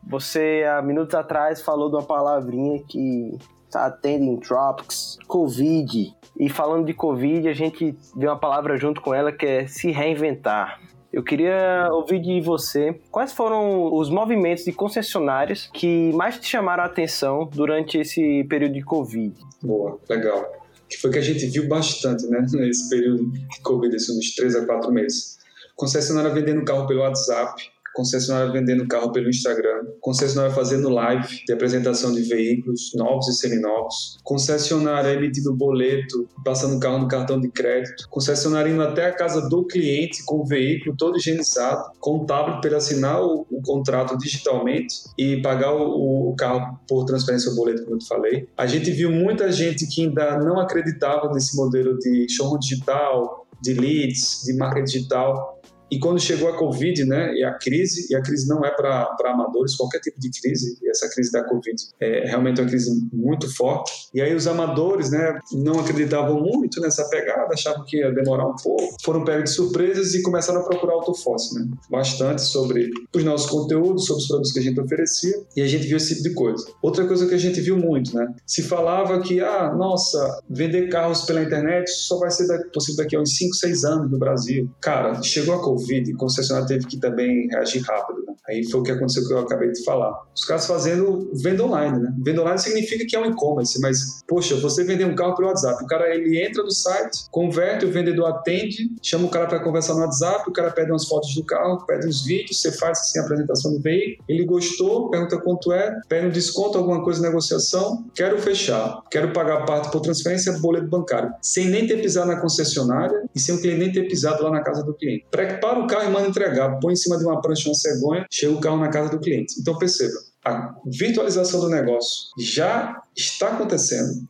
você, 0.09 0.65
há 0.69 0.81
minutos 0.81 1.15
atrás, 1.15 1.61
falou 1.61 1.91
de 1.91 1.97
uma 1.97 2.03
palavrinha 2.03 2.83
que 2.89 3.37
está 3.67 3.99
em 4.05 4.37
Tropics, 4.39 5.19
Covid. 5.27 6.15
E 6.39 6.49
falando 6.49 6.87
de 6.87 6.95
Covid, 6.95 7.49
a 7.49 7.53
gente 7.53 7.95
vê 8.17 8.27
uma 8.27 8.39
palavra 8.39 8.77
junto 8.77 9.01
com 9.01 9.15
ela 9.15 9.31
que 9.31 9.45
é 9.45 9.67
se 9.67 9.91
reinventar. 9.91 10.81
Eu 11.13 11.23
queria 11.23 11.89
ouvir 11.91 12.21
de 12.21 12.41
você 12.41 13.01
quais 13.11 13.33
foram 13.33 13.95
os 13.95 14.11
movimentos 14.11 14.65
de 14.65 14.73
concessionárias 14.73 15.69
que 15.73 16.13
mais 16.13 16.39
te 16.39 16.47
chamaram 16.47 16.83
a 16.83 16.87
atenção 16.87 17.49
durante 17.53 17.99
esse 17.99 18.45
período 18.45 18.75
de 18.75 18.83
Covid. 18.83 19.35
Boa, 19.63 19.99
legal. 20.09 20.53
Que 20.89 20.97
foi 20.99 21.11
que 21.11 21.19
a 21.19 21.23
gente 21.23 21.47
viu 21.47 21.67
bastante, 21.67 22.27
né, 22.29 22.45
nesse 22.53 22.89
período 22.89 23.31
de 23.31 23.61
Covid, 23.63 23.95
esses 23.95 24.17
uns 24.17 24.35
três 24.35 24.55
a 24.55 24.65
quatro 24.65 24.93
meses. 24.93 25.39
Concessionária 25.77 26.31
vendendo 26.31 26.65
carro 26.65 26.87
pelo 26.87 27.01
WhatsApp, 27.01 27.71
concessionária 27.99 28.53
vendendo 28.53 28.87
carro 28.87 29.11
pelo 29.11 29.29
Instagram, 29.29 29.85
concessionária 30.01 30.55
fazendo 30.55 30.89
live 30.89 31.45
de 31.45 31.53
apresentação 31.53 32.13
de 32.13 32.23
veículos 32.23 32.93
novos 32.95 33.27
e 33.27 33.33
seminovos, 33.33 34.19
concessionária 34.23 35.15
emitindo 35.15 35.53
boleto, 35.53 36.29
passando 36.45 36.79
carro 36.79 36.99
no 36.99 37.09
cartão 37.09 37.41
de 37.41 37.49
crédito, 37.49 38.09
concessionária 38.09 38.71
indo 38.71 38.83
até 38.83 39.07
a 39.07 39.13
casa 39.13 39.49
do 39.49 39.67
cliente 39.67 40.25
com 40.25 40.37
o 40.37 40.47
veículo 40.47 40.97
todo 40.97 41.19
higienizado, 41.19 41.91
com 41.99 42.19
o 42.19 42.25
tablet 42.25 42.61
para 42.61 42.77
assinar 42.77 43.21
o, 43.21 43.45
o, 43.51 43.61
contrato 43.63 44.17
digitalmente 44.17 44.95
e 45.19 45.43
pagar 45.43 45.75
o, 45.75 46.31
o 46.31 46.37
carro 46.37 46.79
por 46.87 47.05
transferência 47.05 47.51
ou 47.51 47.57
boleto, 47.57 47.83
como 47.83 47.97
eu 47.97 47.99
te 47.99 48.07
falei. 48.07 48.49
A 48.57 48.67
gente 48.67 48.93
viu 48.93 49.11
muita 49.11 49.51
gente 49.51 49.89
que 49.89 50.03
ainda 50.03 50.39
não 50.39 50.61
acreditava 50.61 51.33
nesse 51.33 51.57
modelo 51.57 51.99
de 51.99 52.29
showroom 52.29 52.61
digital, 52.61 53.45
de 53.61 53.75
leads, 53.75 54.45
de 54.45 54.57
marca 54.57 54.81
digital, 54.83 55.58
e 55.91 55.99
quando 55.99 56.21
chegou 56.21 56.49
a 56.49 56.57
Covid, 56.57 57.05
né, 57.05 57.33
e 57.35 57.45
a 57.45 57.55
crise, 57.55 58.07
e 58.11 58.17
a 58.17 58.23
crise 58.23 58.49
não 58.49 58.65
é 58.65 58.71
para 58.71 59.09
amadores, 59.27 59.77
qualquer 59.77 60.01
tipo 60.01 60.19
de 60.21 60.31
crise, 60.31 60.79
e 60.83 60.91
essa 60.91 61.09
crise 61.11 61.31
da 61.33 61.45
Covid 61.45 61.77
é 62.01 62.27
realmente 62.27 62.61
uma 62.61 62.69
crise 62.69 62.91
muito 63.13 63.55
forte. 63.55 63.93
E 64.15 64.21
aí 64.21 64.35
os 64.35 64.47
amadores, 64.47 65.11
né, 65.11 65.39
não 65.53 65.81
acreditavam 65.81 66.41
muito 66.41 66.81
nessa 66.81 67.09
pegada, 67.09 67.53
achavam 67.53 67.85
que 67.85 67.99
ia 67.99 68.13
demorar 68.13 68.47
um 68.47 68.57
pouco, 68.57 68.97
foram 69.03 69.25
pegos 69.25 69.51
de 69.51 69.57
surpresas 69.57 70.15
e 70.15 70.23
começaram 70.23 70.61
a 70.61 70.65
procurar 70.65 70.95
autofóssil, 70.95 71.61
né, 71.61 71.69
bastante 71.91 72.43
sobre 72.43 72.91
os 73.15 73.25
nossos 73.25 73.51
conteúdos, 73.51 74.07
sobre 74.07 74.23
os 74.23 74.29
produtos 74.29 74.53
que 74.53 74.59
a 74.59 74.63
gente 74.63 74.81
oferecia, 74.81 75.35
e 75.57 75.63
a 75.63 75.67
gente 75.67 75.87
viu 75.87 75.97
esse 75.97 76.15
tipo 76.15 76.29
de 76.29 76.35
coisa. 76.35 76.65
Outra 76.83 77.07
coisa 77.07 77.27
que 77.27 77.35
a 77.35 77.39
gente 77.39 77.61
viu 77.61 77.77
muito, 77.77 78.15
né, 78.15 78.27
se 78.47 78.63
falava 78.63 79.21
que, 79.21 79.41
ah, 79.41 79.75
nossa, 79.77 80.43
vender 80.49 80.89
carros 80.89 81.23
pela 81.23 81.43
internet 81.43 81.91
só 81.91 82.19
vai 82.19 82.31
ser 82.31 82.47
possível 82.73 83.05
daqui 83.05 83.17
a 83.17 83.21
uns 83.21 83.37
5, 83.37 83.55
6 83.55 83.85
anos 83.85 84.11
no 84.11 84.19
Brasil. 84.19 84.71
Cara, 84.81 85.23
chegou 85.23 85.55
a 85.55 85.63
Covid, 85.63 85.78
Covid, 85.79 86.13
a 86.13 86.17
concessionária 86.17 86.69
teve 86.69 86.87
que 86.87 86.99
também 86.99 87.47
reagir 87.49 87.83
rápido. 87.83 88.25
Né? 88.27 88.35
Aí 88.49 88.65
foi 88.69 88.81
o 88.81 88.83
que 88.83 88.91
aconteceu 88.91 89.27
que 89.27 89.33
eu 89.33 89.39
acabei 89.39 89.71
de 89.71 89.85
falar. 89.85 90.19
Os 90.35 90.45
caras 90.45 90.67
fazendo 90.67 91.31
venda 91.35 91.65
online, 91.65 91.99
né? 91.99 92.13
Venda 92.19 92.43
online 92.43 92.59
significa 92.59 93.05
que 93.07 93.15
é 93.15 93.21
um 93.21 93.27
e-commerce, 93.27 93.81
mas, 93.81 94.23
poxa, 94.27 94.57
você 94.57 94.85
vender 94.85 95.05
um 95.05 95.15
carro 95.15 95.35
pelo 95.35 95.49
WhatsApp, 95.49 95.83
o 95.83 95.87
cara 95.87 96.15
ele 96.15 96.43
entra 96.43 96.63
no 96.63 96.71
site, 96.71 97.27
converte, 97.31 97.85
o 97.85 97.91
vendedor 97.91 98.27
atende, 98.27 98.91
chama 99.03 99.27
o 99.27 99.31
cara 99.31 99.47
para 99.47 99.61
conversar 99.61 99.95
no 99.95 100.01
WhatsApp, 100.01 100.49
o 100.49 100.53
cara 100.53 100.71
pede 100.71 100.91
umas 100.91 101.07
fotos 101.07 101.35
do 101.35 101.45
carro, 101.45 101.85
pede 101.87 102.07
uns 102.07 102.25
vídeos, 102.25 102.61
você 102.61 102.73
faz 102.73 102.99
assim 102.99 103.19
a 103.19 103.23
apresentação 103.23 103.73
do 103.73 103.81
veículo, 103.81 104.25
ele 104.29 104.45
gostou, 104.45 105.11
pergunta 105.11 105.39
quanto 105.39 105.73
é, 105.73 106.01
pede 106.09 106.27
um 106.27 106.31
desconto, 106.31 106.79
alguma 106.79 107.03
coisa 107.03 107.21
de 107.21 107.27
negociação, 107.27 108.05
quero 108.15 108.39
fechar, 108.39 109.03
quero 109.11 109.33
pagar 109.33 109.67
parte 109.67 109.91
por 109.91 110.01
transferência, 110.01 110.53
boleto 110.59 110.89
bancário, 110.89 111.33
sem 111.43 111.69
nem 111.69 111.87
ter 111.87 112.01
pisado 112.01 112.29
na 112.29 112.41
concessionária 112.41 113.23
e 113.35 113.41
sem 113.41 113.55
o 113.55 113.61
cliente 113.61 113.79
nem 113.79 113.93
ter 113.93 114.09
pisado 114.09 114.43
lá 114.43 114.51
na 114.51 114.63
casa 114.63 114.83
do 114.83 114.95
cliente. 114.95 115.27
Prepara 115.69 115.81
o 115.81 115.87
carro 115.87 116.05
e 116.05 116.13
manda 116.13 116.29
entregar, 116.29 116.79
põe 116.81 116.95
em 116.95 116.97
cima 116.97 117.19
de 117.19 117.25
uma 117.25 117.43
prancha, 117.43 117.69
uma 117.69 117.75
cegonha, 117.75 118.27
chega 118.31 118.53
o 118.53 118.61
carro 118.61 118.79
na 118.79 118.89
casa 118.89 119.11
do 119.11 119.21
cliente. 119.21 119.55
Então 119.61 119.77
perceba, 119.77 120.15
a 120.43 120.75
virtualização 120.87 121.61
do 121.61 121.69
negócio 121.69 122.29
já 122.39 123.03
está 123.15 123.49
acontecendo. 123.49 124.27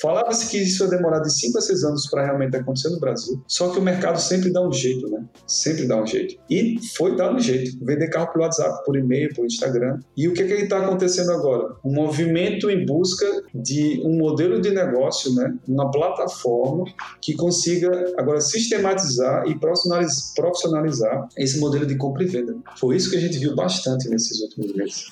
Falava-se 0.00 0.48
que 0.48 0.58
isso 0.58 0.84
ia 0.84 0.90
demorar 0.90 1.20
de 1.20 1.32
5 1.32 1.58
a 1.58 1.60
6 1.60 1.84
anos 1.84 2.08
para 2.08 2.24
realmente 2.24 2.56
acontecer 2.56 2.90
no 2.90 3.00
Brasil, 3.00 3.42
só 3.46 3.70
que 3.70 3.78
o 3.78 3.82
mercado 3.82 4.18
sempre 4.18 4.50
dá 4.52 4.66
um 4.66 4.72
jeito, 4.72 5.08
né? 5.10 5.24
Sempre 5.46 5.86
dá 5.86 6.00
um 6.02 6.06
jeito. 6.06 6.36
E 6.48 6.78
foi 6.96 7.16
dado 7.16 7.36
um 7.36 7.40
jeito. 7.40 7.76
Vender 7.84 8.08
carro 8.08 8.32
pelo 8.32 8.44
WhatsApp, 8.44 8.84
por 8.84 8.96
e-mail, 8.96 9.34
por 9.34 9.44
Instagram. 9.44 9.98
E 10.16 10.28
o 10.28 10.32
que 10.32 10.42
é 10.42 10.46
que 10.46 10.54
está 10.54 10.78
acontecendo 10.78 11.30
agora? 11.32 11.74
Um 11.84 11.92
movimento 11.92 12.70
em 12.70 12.84
busca 12.86 13.26
de 13.54 14.00
um 14.04 14.16
modelo 14.16 14.60
de 14.60 14.70
negócio, 14.70 15.34
né? 15.34 15.54
Uma 15.68 15.90
plataforma 15.90 16.84
que 17.20 17.34
consiga 17.34 18.14
agora 18.16 18.40
sistematizar 18.40 19.46
e 19.48 19.58
profissionalizar 19.58 21.28
esse 21.36 21.58
modelo 21.58 21.86
de 21.86 21.96
compra 21.96 22.22
e 22.22 22.26
venda. 22.26 22.56
Foi 22.78 22.96
isso 22.96 23.10
que 23.10 23.16
a 23.16 23.20
gente 23.20 23.38
viu 23.38 23.54
bastante 23.54 24.08
nesses 24.08 24.40
últimos 24.40 24.74
meses. 24.74 25.06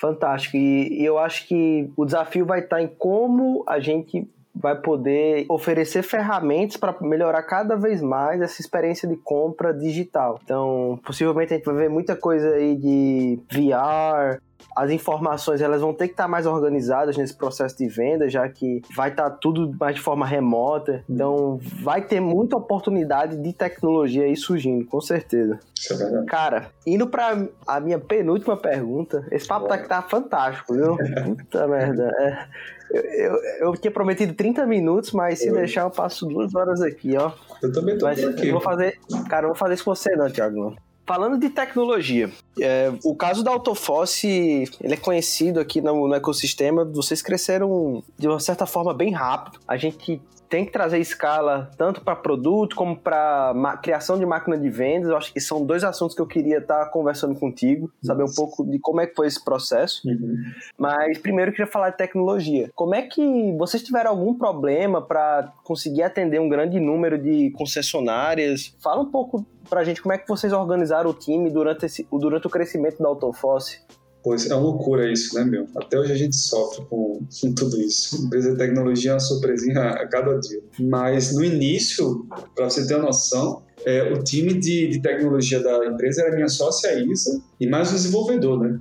Fantástico. 0.00 0.56
E, 0.56 1.02
e 1.02 1.04
eu 1.04 1.18
acho 1.18 1.46
que 1.46 1.92
o 1.96 2.06
desafio 2.06 2.46
vai 2.46 2.60
estar 2.60 2.80
em 2.80 2.88
como 2.88 3.62
a 3.68 3.78
gente 3.78 4.26
vai 4.54 4.74
poder 4.74 5.46
oferecer 5.48 6.02
ferramentas 6.02 6.76
para 6.76 6.96
melhorar 7.00 7.42
cada 7.42 7.76
vez 7.76 8.02
mais 8.02 8.40
essa 8.40 8.60
experiência 8.60 9.08
de 9.08 9.16
compra 9.16 9.72
digital. 9.72 10.40
Então, 10.42 10.98
possivelmente 11.04 11.52
a 11.52 11.56
gente 11.56 11.66
vai 11.66 11.74
ver 11.76 11.90
muita 11.90 12.16
coisa 12.16 12.54
aí 12.54 12.76
de 12.76 13.38
VR, 13.50 14.40
as 14.76 14.90
informações 14.90 15.60
elas 15.60 15.80
vão 15.80 15.92
ter 15.92 16.08
que 16.08 16.14
estar 16.14 16.28
mais 16.28 16.46
organizadas 16.46 17.16
nesse 17.16 17.34
processo 17.34 17.76
de 17.76 17.88
venda, 17.88 18.28
já 18.28 18.48
que 18.48 18.82
vai 18.94 19.10
estar 19.10 19.30
tudo 19.30 19.74
mais 19.78 19.96
de 19.96 20.00
forma 20.00 20.26
remota. 20.26 21.04
Então, 21.08 21.58
vai 21.82 22.02
ter 22.02 22.20
muita 22.20 22.56
oportunidade 22.56 23.36
de 23.36 23.52
tecnologia 23.52 24.24
aí 24.24 24.36
surgindo, 24.36 24.84
com 24.86 25.00
certeza. 25.00 25.58
É. 25.90 26.24
Cara, 26.26 26.70
indo 26.86 27.06
para 27.06 27.46
a 27.66 27.80
minha 27.80 27.98
penúltima 27.98 28.56
pergunta, 28.56 29.26
esse 29.30 29.46
papo 29.46 29.66
tá, 29.66 29.78
tá 29.78 30.02
fantástico, 30.02 30.74
viu? 30.74 30.96
Puta 31.36 31.66
merda. 31.66 32.10
É, 32.18 32.46
eu, 32.90 33.02
eu, 33.02 33.42
eu, 33.60 33.72
tinha 33.76 33.90
prometido 33.90 34.34
30 34.34 34.66
minutos, 34.66 35.12
mas 35.12 35.38
se 35.38 35.50
deixar 35.50 35.82
eu 35.82 35.90
passo 35.90 36.26
duas 36.26 36.54
horas 36.54 36.80
aqui, 36.80 37.16
ó. 37.16 37.32
Eu 37.62 37.72
também 37.72 37.96
tô 37.96 38.06
mas 38.06 38.22
aqui. 38.24 38.48
Eu 38.48 38.52
vou 38.52 38.60
fazer, 38.60 38.98
cara, 39.28 39.44
eu 39.44 39.50
vou 39.50 39.56
fazer 39.56 39.74
isso 39.74 39.84
com 39.84 39.94
você 39.94 40.14
não, 40.16 40.30
Thiago. 40.30 40.76
Falando 41.10 41.40
de 41.40 41.50
tecnologia, 41.50 42.30
é, 42.60 42.92
o 43.02 43.16
caso 43.16 43.42
da 43.42 43.50
Autofosse, 43.50 44.70
ele 44.80 44.94
é 44.94 44.96
conhecido 44.96 45.58
aqui 45.58 45.80
no, 45.80 46.06
no, 46.06 46.14
ecossistema. 46.14 46.84
Vocês 46.84 47.20
cresceram 47.20 48.00
de 48.16 48.28
uma 48.28 48.38
certa 48.38 48.64
forma 48.64 48.94
bem 48.94 49.10
rápido. 49.10 49.58
A 49.66 49.76
gente 49.76 50.22
tem 50.50 50.66
que 50.66 50.72
trazer 50.72 50.98
escala 50.98 51.70
tanto 51.78 52.02
para 52.02 52.16
produto 52.16 52.74
como 52.74 52.98
para 52.98 53.54
criação 53.80 54.18
de 54.18 54.26
máquina 54.26 54.58
de 54.58 54.68
vendas. 54.68 55.08
Eu 55.08 55.16
acho 55.16 55.32
que 55.32 55.40
são 55.40 55.64
dois 55.64 55.84
assuntos 55.84 56.14
que 56.14 56.20
eu 56.20 56.26
queria 56.26 56.58
estar 56.58 56.84
tá 56.84 56.90
conversando 56.90 57.38
contigo, 57.38 57.90
saber 58.02 58.24
um 58.24 58.34
pouco 58.34 58.68
de 58.68 58.78
como 58.80 59.00
é 59.00 59.06
que 59.06 59.14
foi 59.14 59.28
esse 59.28 59.42
processo. 59.42 60.06
Uhum. 60.06 60.36
Mas 60.76 61.18
primeiro 61.18 61.50
eu 61.50 61.54
queria 61.54 61.70
falar 61.70 61.90
de 61.90 61.96
tecnologia. 61.96 62.68
Como 62.74 62.94
é 62.94 63.02
que 63.02 63.22
vocês 63.56 63.82
tiveram 63.82 64.10
algum 64.10 64.34
problema 64.34 65.00
para 65.00 65.52
conseguir 65.62 66.02
atender 66.02 66.40
um 66.40 66.48
grande 66.48 66.80
número 66.80 67.16
de 67.16 67.52
concessionárias? 67.52 68.74
Fala 68.80 69.02
um 69.02 69.10
pouco 69.10 69.46
pra 69.68 69.84
gente 69.84 70.02
como 70.02 70.12
é 70.12 70.18
que 70.18 70.26
vocês 70.26 70.52
organizaram 70.52 71.10
o 71.10 71.14
time 71.14 71.48
durante, 71.48 71.86
esse, 71.86 72.06
durante 72.10 72.48
o 72.48 72.50
crescimento 72.50 73.00
da 73.00 73.08
Autofosse. 73.08 73.80
Pois 74.22 74.50
é 74.50 74.54
uma 74.54 74.62
loucura 74.62 75.10
isso, 75.10 75.34
né, 75.34 75.44
meu? 75.44 75.66
Até 75.76 75.98
hoje 75.98 76.12
a 76.12 76.16
gente 76.16 76.36
sofre 76.36 76.84
com, 76.86 77.26
com 77.40 77.54
tudo 77.54 77.80
isso. 77.80 78.26
Empresa 78.26 78.52
de 78.52 78.58
tecnologia 78.58 79.12
é 79.12 79.14
uma 79.14 79.20
surpresinha 79.20 79.80
a 79.80 80.06
cada 80.06 80.38
dia. 80.38 80.62
Mas 80.78 81.34
no 81.34 81.42
início, 81.42 82.26
para 82.54 82.68
você 82.68 82.86
ter 82.86 82.96
uma 82.96 83.06
noção, 83.06 83.62
é, 83.86 84.12
o 84.12 84.22
time 84.22 84.52
de, 84.52 84.88
de, 84.88 85.00
tecnologia 85.00 85.60
da 85.60 85.86
empresa 85.86 86.22
era 86.22 86.34
minha 86.34 86.48
sócia 86.48 87.00
Isa 87.02 87.42
e 87.58 87.66
mais 87.66 87.90
um 87.90 87.94
desenvolvedor, 87.94 88.60
né? 88.60 88.78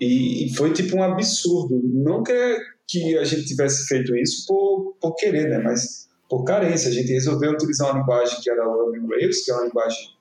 E, 0.00 0.46
e 0.46 0.54
foi 0.56 0.72
tipo 0.72 0.96
um 0.96 1.04
absurdo. 1.04 1.80
Não 1.84 2.24
que, 2.24 2.56
que 2.88 3.16
a 3.18 3.24
gente 3.24 3.44
tivesse 3.44 3.86
feito 3.86 4.16
isso 4.16 4.44
por, 4.46 4.96
por 5.00 5.14
querer, 5.14 5.48
né? 5.48 5.58
Mas 5.58 6.06
por 6.28 6.44
carência. 6.44 6.90
A 6.90 6.92
gente 6.92 7.12
resolveu 7.12 7.52
utilizar 7.52 7.90
uma 7.90 8.00
linguagem 8.00 8.40
que 8.40 8.50
era 8.50 8.68
o 8.68 8.86
Ruby 8.86 9.06
Rails, 9.08 9.44
que 9.44 9.50
é 9.50 9.54
uma 9.54 9.64
linguagem 9.66 10.15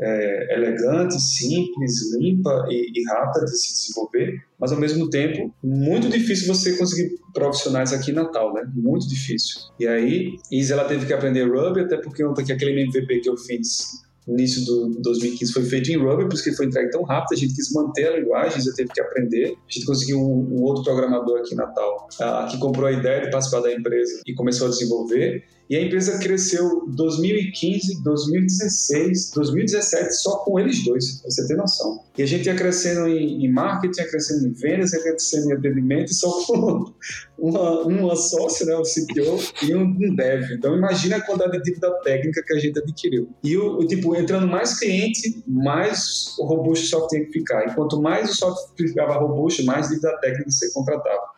é, 0.00 0.54
elegante, 0.54 1.18
simples, 1.20 2.14
limpa 2.18 2.66
e, 2.68 2.92
e, 2.94 3.04
rápida 3.08 3.46
de 3.46 3.56
se 3.56 3.72
desenvolver, 3.72 4.42
mas 4.58 4.72
ao 4.72 4.78
mesmo 4.78 5.08
tempo 5.08 5.54
muito 5.62 6.08
difícil 6.08 6.46
você 6.46 6.76
conseguir 6.76 7.16
profissionais 7.32 7.92
aqui 7.92 8.10
em 8.10 8.14
Natal, 8.14 8.52
né? 8.52 8.62
Muito 8.74 9.08
difícil. 9.08 9.60
E 9.80 9.86
aí, 9.86 10.36
Isa 10.50 10.74
ela 10.74 10.84
teve 10.84 11.06
que 11.06 11.12
aprender 11.12 11.44
Ruby, 11.44 11.80
até 11.80 11.96
porque 11.96 12.24
ontem 12.24 12.50
aquele 12.52 12.82
MVP 12.82 13.20
que 13.20 13.28
eu 13.28 13.36
fiz 13.36 14.05
início 14.28 14.64
do 14.64 15.00
2015 15.00 15.52
foi 15.52 15.64
feito 15.64 15.90
em 15.90 15.96
Ruby, 15.96 16.24
por 16.24 16.34
isso 16.34 16.44
que 16.44 16.52
foi 16.52 16.66
entregue 16.66 16.90
tão 16.90 17.02
rápido, 17.02 17.34
a 17.34 17.36
gente 17.36 17.54
quis 17.54 17.72
manter 17.72 18.08
a 18.08 18.18
linguagem, 18.18 18.60
já 18.60 18.72
teve 18.72 18.90
que 18.92 19.00
aprender. 19.00 19.56
A 19.68 19.72
gente 19.72 19.86
conseguiu 19.86 20.20
um, 20.20 20.58
um 20.58 20.62
outro 20.62 20.82
programador 20.82 21.40
aqui 21.40 21.54
em 21.54 21.56
Natal, 21.56 22.08
uh, 22.20 22.50
que 22.50 22.58
comprou 22.58 22.86
a 22.86 22.92
ideia 22.92 23.22
de 23.22 23.30
participar 23.30 23.60
da 23.60 23.72
empresa 23.72 24.20
e 24.26 24.34
começou 24.34 24.66
a 24.66 24.70
desenvolver. 24.70 25.44
E 25.68 25.76
a 25.76 25.82
empresa 25.82 26.18
cresceu 26.18 26.86
2015, 26.86 28.02
2016, 28.04 29.32
2017 29.34 30.14
só 30.14 30.36
com 30.38 30.60
eles 30.60 30.84
dois, 30.84 31.20
pra 31.20 31.30
você 31.30 31.46
ter 31.46 31.56
noção. 31.56 32.04
E 32.16 32.22
a 32.22 32.26
gente 32.26 32.46
ia 32.46 32.54
crescendo 32.54 33.08
em, 33.08 33.44
em 33.44 33.52
marketing, 33.52 34.00
ia 34.00 34.08
crescendo 34.08 34.46
em 34.46 34.52
vendas, 34.52 34.92
ia 34.92 35.00
crescendo 35.02 35.50
em 35.50 35.54
atendimento, 35.54 36.14
só 36.14 36.30
com 36.46 36.92
uma, 37.48 37.82
uma 37.82 38.16
sócia, 38.16 38.66
né, 38.66 38.74
o 38.74 38.82
CTO, 38.82 39.38
e 39.62 39.74
um, 39.74 39.82
um 39.82 40.14
dev. 40.14 40.52
Então 40.52 40.76
imagina 40.76 41.16
a 41.16 41.20
quantidade 41.20 41.58
de 41.58 41.62
dívida 41.62 41.90
técnica 42.02 42.42
que 42.44 42.52
a 42.52 42.58
gente 42.58 42.78
adquiriu. 42.78 43.30
E 43.42 43.56
o, 43.56 43.78
o 43.78 43.86
tipo, 43.86 44.16
entrando 44.16 44.46
mais 44.46 44.78
cliente, 44.78 45.42
mais 45.46 46.34
robusto 46.38 46.84
o 46.84 46.88
software 46.88 47.08
tem 47.18 47.26
que 47.26 47.32
ficar. 47.32 47.66
E 47.66 47.74
quanto 47.74 48.00
mais 48.00 48.30
o 48.30 48.34
software 48.34 48.88
ficava 48.88 49.14
robusto, 49.18 49.64
mais 49.64 49.88
dívida 49.88 50.16
técnica 50.20 50.50
você 50.50 50.72
contratava. 50.72 51.36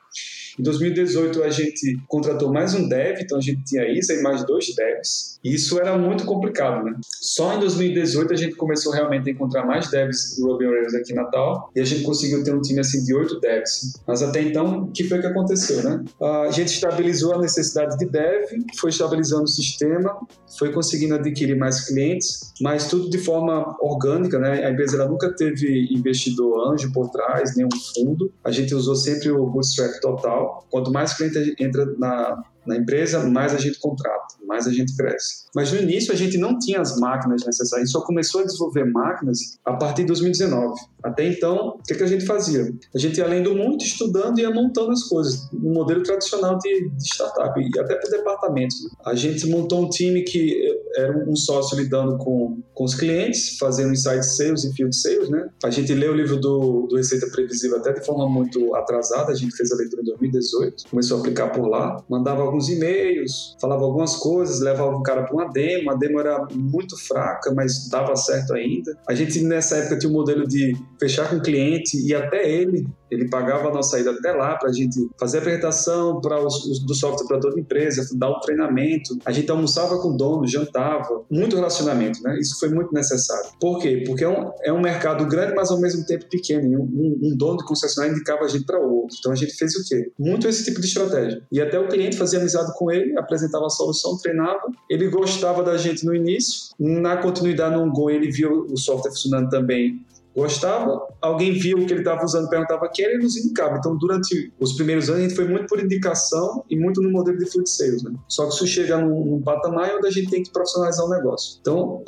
Em 0.59 0.63
2018, 0.63 1.45
a 1.45 1.51
gente 1.51 2.01
contratou 2.09 2.53
mais 2.53 2.75
um 2.75 2.89
dev, 2.89 3.21
então 3.21 3.39
a 3.39 3.41
gente 3.41 3.63
tinha 3.65 3.87
isso 3.87 4.13
e 4.13 4.21
mais 4.23 4.45
dois 4.45 4.75
devs. 4.75 5.39
E 5.45 5.55
isso 5.55 5.79
era 5.79 5.97
muito 5.97 6.25
complicado, 6.25 6.85
né? 6.85 6.97
Só 7.21 7.55
em 7.55 7.61
2018 7.61 8.33
a 8.33 8.37
gente 8.37 8.57
começou 8.57 8.93
realmente 8.93 9.29
a 9.29 9.33
encontrar 9.33 9.65
mais 9.65 9.89
devs 9.89 10.37
do 10.37 10.47
Ruby 10.47 10.67
on 10.67 10.71
Rails 10.71 10.95
aqui 10.95 11.13
em 11.13 11.15
Natal 11.15 11.71
e 11.77 11.81
a 11.81 11.85
gente 11.85 12.03
conseguiu 12.03 12.43
ter 12.43 12.53
um 12.53 12.61
time 12.61 12.81
assim 12.81 13.05
de 13.05 13.15
oito 13.15 13.39
devs. 13.39 14.01
Mas 14.05 14.21
até 14.21 14.43
então, 14.43 14.83
o 14.83 14.91
que 14.91 15.05
foi 15.05 15.21
que 15.21 15.27
aconteceu, 15.27 15.81
né? 15.85 16.05
A 16.21 16.51
gente 16.51 16.75
estabilizou 16.75 17.35
a 17.35 17.39
necessidade 17.39 17.97
de 17.97 18.07
dev, 18.07 18.45
foi 18.81 18.91
estabilizando 18.91 19.45
o 19.45 19.49
sistema, 19.49 20.19
foi 20.59 20.73
conseguindo 20.73 21.15
adquirir 21.15 21.57
mais 21.57 21.87
clientes, 21.87 22.53
mas 22.61 22.89
tudo 22.89 23.09
de 23.09 23.19
forma 23.19 23.77
orgânica, 23.81 24.41
né? 24.41 24.67
A 24.67 24.71
empresa 24.73 24.97
ela 24.97 25.09
nunca 25.09 25.33
teve 25.37 25.87
investidor 25.93 26.73
anjo 26.73 26.93
por 26.93 27.11
trás, 27.11 27.57
nenhum 27.57 27.69
fundo. 27.95 28.33
A 28.43 28.51
gente 28.51 28.75
usou 28.75 28.97
sempre 28.97 29.31
o 29.31 29.47
bootstrap 29.47 30.01
total 30.01 30.48
Quanto 30.71 30.93
mais 30.93 31.15
cliente 31.15 31.55
entra 31.59 31.87
na, 31.99 32.43
na 32.69 32.77
empresa, 32.77 33.25
mais 33.29 33.55
a 33.55 33.59
gente 33.59 33.79
contrata, 33.81 34.37
mais 34.47 34.67
a 34.67 34.73
gente 34.73 34.95
cresce. 34.95 35.47
Mas 35.55 35.73
no 35.73 35.81
início 35.81 36.13
a 36.13 36.17
gente 36.17 36.37
não 36.37 36.59
tinha 36.59 36.81
as 36.81 36.99
máquinas 36.99 37.45
necessárias, 37.45 37.73
a 37.73 37.79
gente 37.79 37.93
só 37.93 38.03
começou 38.03 38.43
a 38.43 38.45
desenvolver 38.45 38.85
máquinas 38.85 39.59
a 39.65 39.73
partir 39.75 40.03
de 40.03 40.09
2019. 40.09 40.79
Até 41.03 41.27
então, 41.27 41.79
o 41.79 41.83
que, 41.83 41.95
que 41.95 42.03
a 42.03 42.07
gente 42.07 42.27
fazia? 42.27 42.71
A 42.95 42.99
gente 42.99 43.19
ia 43.19 43.27
lendo 43.27 43.55
muito, 43.55 43.85
estudando 43.85 44.39
e 44.39 44.43
ia 44.43 44.51
montando 44.51 44.91
as 44.93 45.05
coisas, 45.05 45.49
um 45.53 45.73
modelo 45.73 46.03
tradicional 46.03 46.59
de, 46.59 46.91
de 46.91 47.05
startup, 47.05 47.59
e 47.59 47.81
até 47.81 47.95
para 47.95 48.11
departamentos. 48.11 48.77
A 49.05 49.15
gente 49.15 49.49
montou 49.49 49.85
um 49.85 49.89
time 49.89 50.23
que 50.23 50.78
era 50.97 51.17
um 51.29 51.35
sócio 51.35 51.79
lidando 51.79 52.19
com, 52.19 52.61
com 52.75 52.85
os 52.85 52.95
clientes, 52.95 53.57
fazendo 53.59 53.93
inside 53.93 54.25
sales 54.25 54.65
e 54.65 54.73
field 54.75 54.95
sales, 54.95 55.29
né? 55.31 55.49
A 55.65 55.71
gente 55.71 55.93
leu 55.95 56.13
o 56.13 56.15
livro 56.15 56.37
do, 56.37 56.87
do 56.87 56.97
Receita 56.97 57.27
Previsível 57.31 57.79
até 57.79 57.93
de 57.93 58.05
forma 58.05 58.29
muito 58.29 58.75
atrasada, 58.75 59.33
a 59.33 59.35
gente 59.35 59.57
fez 59.57 59.73
a 59.73 59.77
leitura 59.77 60.03
em 60.03 60.07
2018, 60.07 60.85
começou 60.91 61.17
a 61.17 61.21
aplicar 61.21 61.49
por 61.51 61.67
lá, 61.67 62.03
mandava 62.09 62.43
alguns 62.43 62.59
alguns 62.59 62.69
e-mails, 62.69 63.57
falava 63.61 63.85
algumas 63.85 64.17
coisas, 64.17 64.61
levava 64.61 64.97
o 64.97 65.03
cara 65.03 65.23
para 65.23 65.33
uma 65.33 65.51
demo. 65.51 65.91
A 65.91 65.95
demo 65.95 66.21
era 66.21 66.45
muito 66.53 66.97
fraca, 67.07 67.53
mas 67.55 67.89
dava 67.89 68.15
certo 68.17 68.53
ainda. 68.53 68.99
A 69.09 69.15
gente 69.15 69.41
nessa 69.41 69.77
época 69.77 69.99
tinha 69.99 70.11
um 70.11 70.15
modelo 70.15 70.47
de 70.47 70.77
fechar 70.99 71.31
com 71.31 71.37
o 71.37 71.43
cliente 71.43 71.97
e 72.05 72.15
até 72.15 72.51
ele 72.51 72.87
ele 73.11 73.29
pagava 73.29 73.69
a 73.69 73.73
nossa 73.73 73.99
ida 73.99 74.11
até 74.11 74.33
lá 74.33 74.57
para 74.57 74.71
a 74.71 74.73
gente 74.73 75.09
fazer 75.19 75.39
a 75.39 75.41
apresentação 75.41 76.21
para 76.21 76.45
os, 76.45 76.65
os, 76.65 76.85
do 76.85 76.95
software 76.95 77.27
para 77.27 77.41
toda 77.41 77.57
a 77.57 77.61
empresa, 77.61 78.07
dar 78.17 78.31
um 78.31 78.41
treinamento. 78.41 79.19
A 79.25 79.33
gente 79.33 79.51
almoçava 79.51 79.99
com 79.99 80.11
o 80.11 80.17
dono, 80.17 80.47
jantava. 80.47 81.25
Muito 81.31 81.57
relacionamento, 81.57 82.23
né? 82.23 82.39
Isso 82.39 82.59
foi 82.59 82.69
muito 82.69 82.93
necessário. 82.93 83.51
Por 83.61 83.79
quê? 83.81 84.05
Porque 84.07 84.25
é 84.25 84.29
um, 84.29 84.51
é 84.63 84.73
um 84.73 84.81
mercado 84.81 85.27
grande, 85.27 85.55
mas 85.55 85.71
ao 85.71 85.81
mesmo 85.81 86.05
tempo 86.05 86.27
pequeno. 86.31 86.71
E 86.71 86.77
um, 86.77 86.83
um, 86.83 87.19
um 87.23 87.37
dono 87.37 87.59
de 87.59 87.65
concessionária 87.65 88.15
indicava 88.15 88.45
a 88.45 88.49
gente 88.49 88.65
para 88.65 88.79
outro. 88.79 89.17
Então 89.19 89.33
a 89.33 89.35
gente 89.35 89.55
fez 89.55 89.75
o 89.75 89.85
quê? 89.89 90.11
Muito 90.19 90.49
esse 90.49 90.65
tipo 90.65 90.81
de 90.81 90.87
estratégia. 90.87 91.43
E 91.51 91.61
até 91.61 91.79
o 91.79 91.89
cliente 91.89 92.17
fazia 92.17 92.39
amizade 92.39 92.73
com 92.77 92.91
ele, 92.91 93.19
apresentava 93.19 93.67
a 93.67 93.71
solução, 93.71 94.17
treinava. 94.19 94.61
Ele 94.89 95.09
gostava 95.09 95.63
da 95.63 95.77
gente 95.77 96.05
no 96.05 96.15
início. 96.15 96.69
Na 96.79 97.17
continuidade, 97.17 97.77
no 97.77 97.91
Go, 97.93 98.11
ele 98.11 98.31
viu 98.31 98.67
o 98.71 98.77
software 98.77 99.11
funcionando 99.11 99.49
também 99.49 100.01
gostava, 100.39 101.07
alguém 101.21 101.53
viu 101.53 101.79
o 101.79 101.87
que 101.87 101.93
ele 101.93 102.01
estava 102.01 102.25
usando, 102.25 102.49
perguntava 102.49 102.89
quem 102.93 103.05
ele 103.05 103.23
nos 103.23 103.37
indicava. 103.37 103.77
Então, 103.77 103.97
durante 103.97 104.53
os 104.59 104.73
primeiros 104.73 105.09
anos, 105.09 105.21
a 105.21 105.23
gente 105.25 105.37
foi 105.37 105.47
muito 105.47 105.67
por 105.67 105.81
indicação 105.81 106.65
e 106.71 106.77
muito 106.79 107.03
no 107.03 107.11
modelo 107.11 107.39
de 107.39 107.51
field 107.51 107.69
sales. 107.69 108.03
Né? 108.03 108.13
Só 108.29 108.47
que 108.47 108.55
isso 108.55 108.67
chega 108.67 108.99
num, 108.99 109.25
num 109.25 109.43
patamar 109.43 109.97
onde 109.97 110.07
a 110.07 110.11
gente 110.11 110.31
tem 110.31 110.43
que 110.43 110.51
profissionalizar 110.51 111.05
o 111.05 111.11
negócio. 111.11 111.59
Então, 111.61 112.03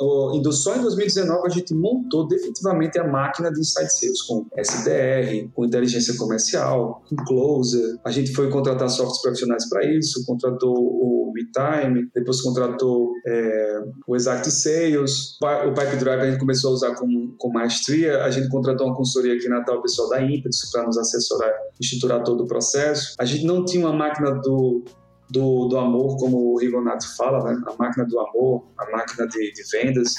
só 0.51 0.75
em 0.75 0.81
2019 0.81 1.47
a 1.47 1.49
gente 1.49 1.73
montou 1.73 2.27
definitivamente 2.27 2.99
a 2.99 3.07
máquina 3.07 3.51
de 3.51 3.59
inside 3.59 3.91
sales 3.91 4.21
com 4.21 4.45
SDR, 4.57 5.49
com 5.53 5.65
inteligência 5.65 6.15
comercial, 6.17 7.03
com 7.09 7.15
closer. 7.15 7.97
A 8.03 8.11
gente 8.11 8.33
foi 8.33 8.49
contratar 8.49 8.89
softwares 8.89 9.21
profissionais 9.21 9.69
para 9.69 9.85
isso, 9.85 10.25
contratou 10.25 10.73
o 10.73 11.20
Depois 12.13 12.41
contratou 12.41 13.11
é, 13.25 13.83
o 14.07 14.15
Exact 14.15 14.49
Sales, 14.49 15.37
o 15.41 15.73
Pipe 15.73 15.97
Drive 15.97 16.21
a 16.21 16.31
gente 16.31 16.39
começou 16.39 16.71
a 16.71 16.73
usar 16.73 16.95
com, 16.95 17.35
com 17.37 17.51
maestria 17.51 18.23
a 18.23 18.29
gente 18.29 18.49
contratou 18.49 18.87
uma 18.87 18.95
consultoria 18.95 19.35
aqui 19.35 19.45
em 19.45 19.49
Natal, 19.49 19.77
o 19.77 19.81
pessoal 19.81 20.09
da 20.09 20.21
Impetus, 20.21 20.69
para 20.71 20.83
nos 20.83 20.97
assessorar 20.97 21.49
e 21.49 21.83
estruturar 21.83 22.23
todo 22.23 22.43
o 22.43 22.47
processo. 22.47 23.15
A 23.19 23.25
gente 23.25 23.45
não 23.45 23.65
tinha 23.65 23.85
uma 23.85 23.95
máquina 23.95 24.31
do, 24.31 24.83
do, 25.31 25.67
do 25.67 25.77
amor, 25.77 26.17
como 26.17 26.53
o 26.53 26.59
Rigonato 26.59 27.05
fala, 27.15 27.43
né? 27.43 27.61
a 27.65 27.75
máquina 27.81 28.05
do 28.05 28.19
amor, 28.19 28.67
a 28.77 28.91
máquina 28.91 29.27
de, 29.27 29.51
de 29.53 29.63
vendas. 29.71 30.13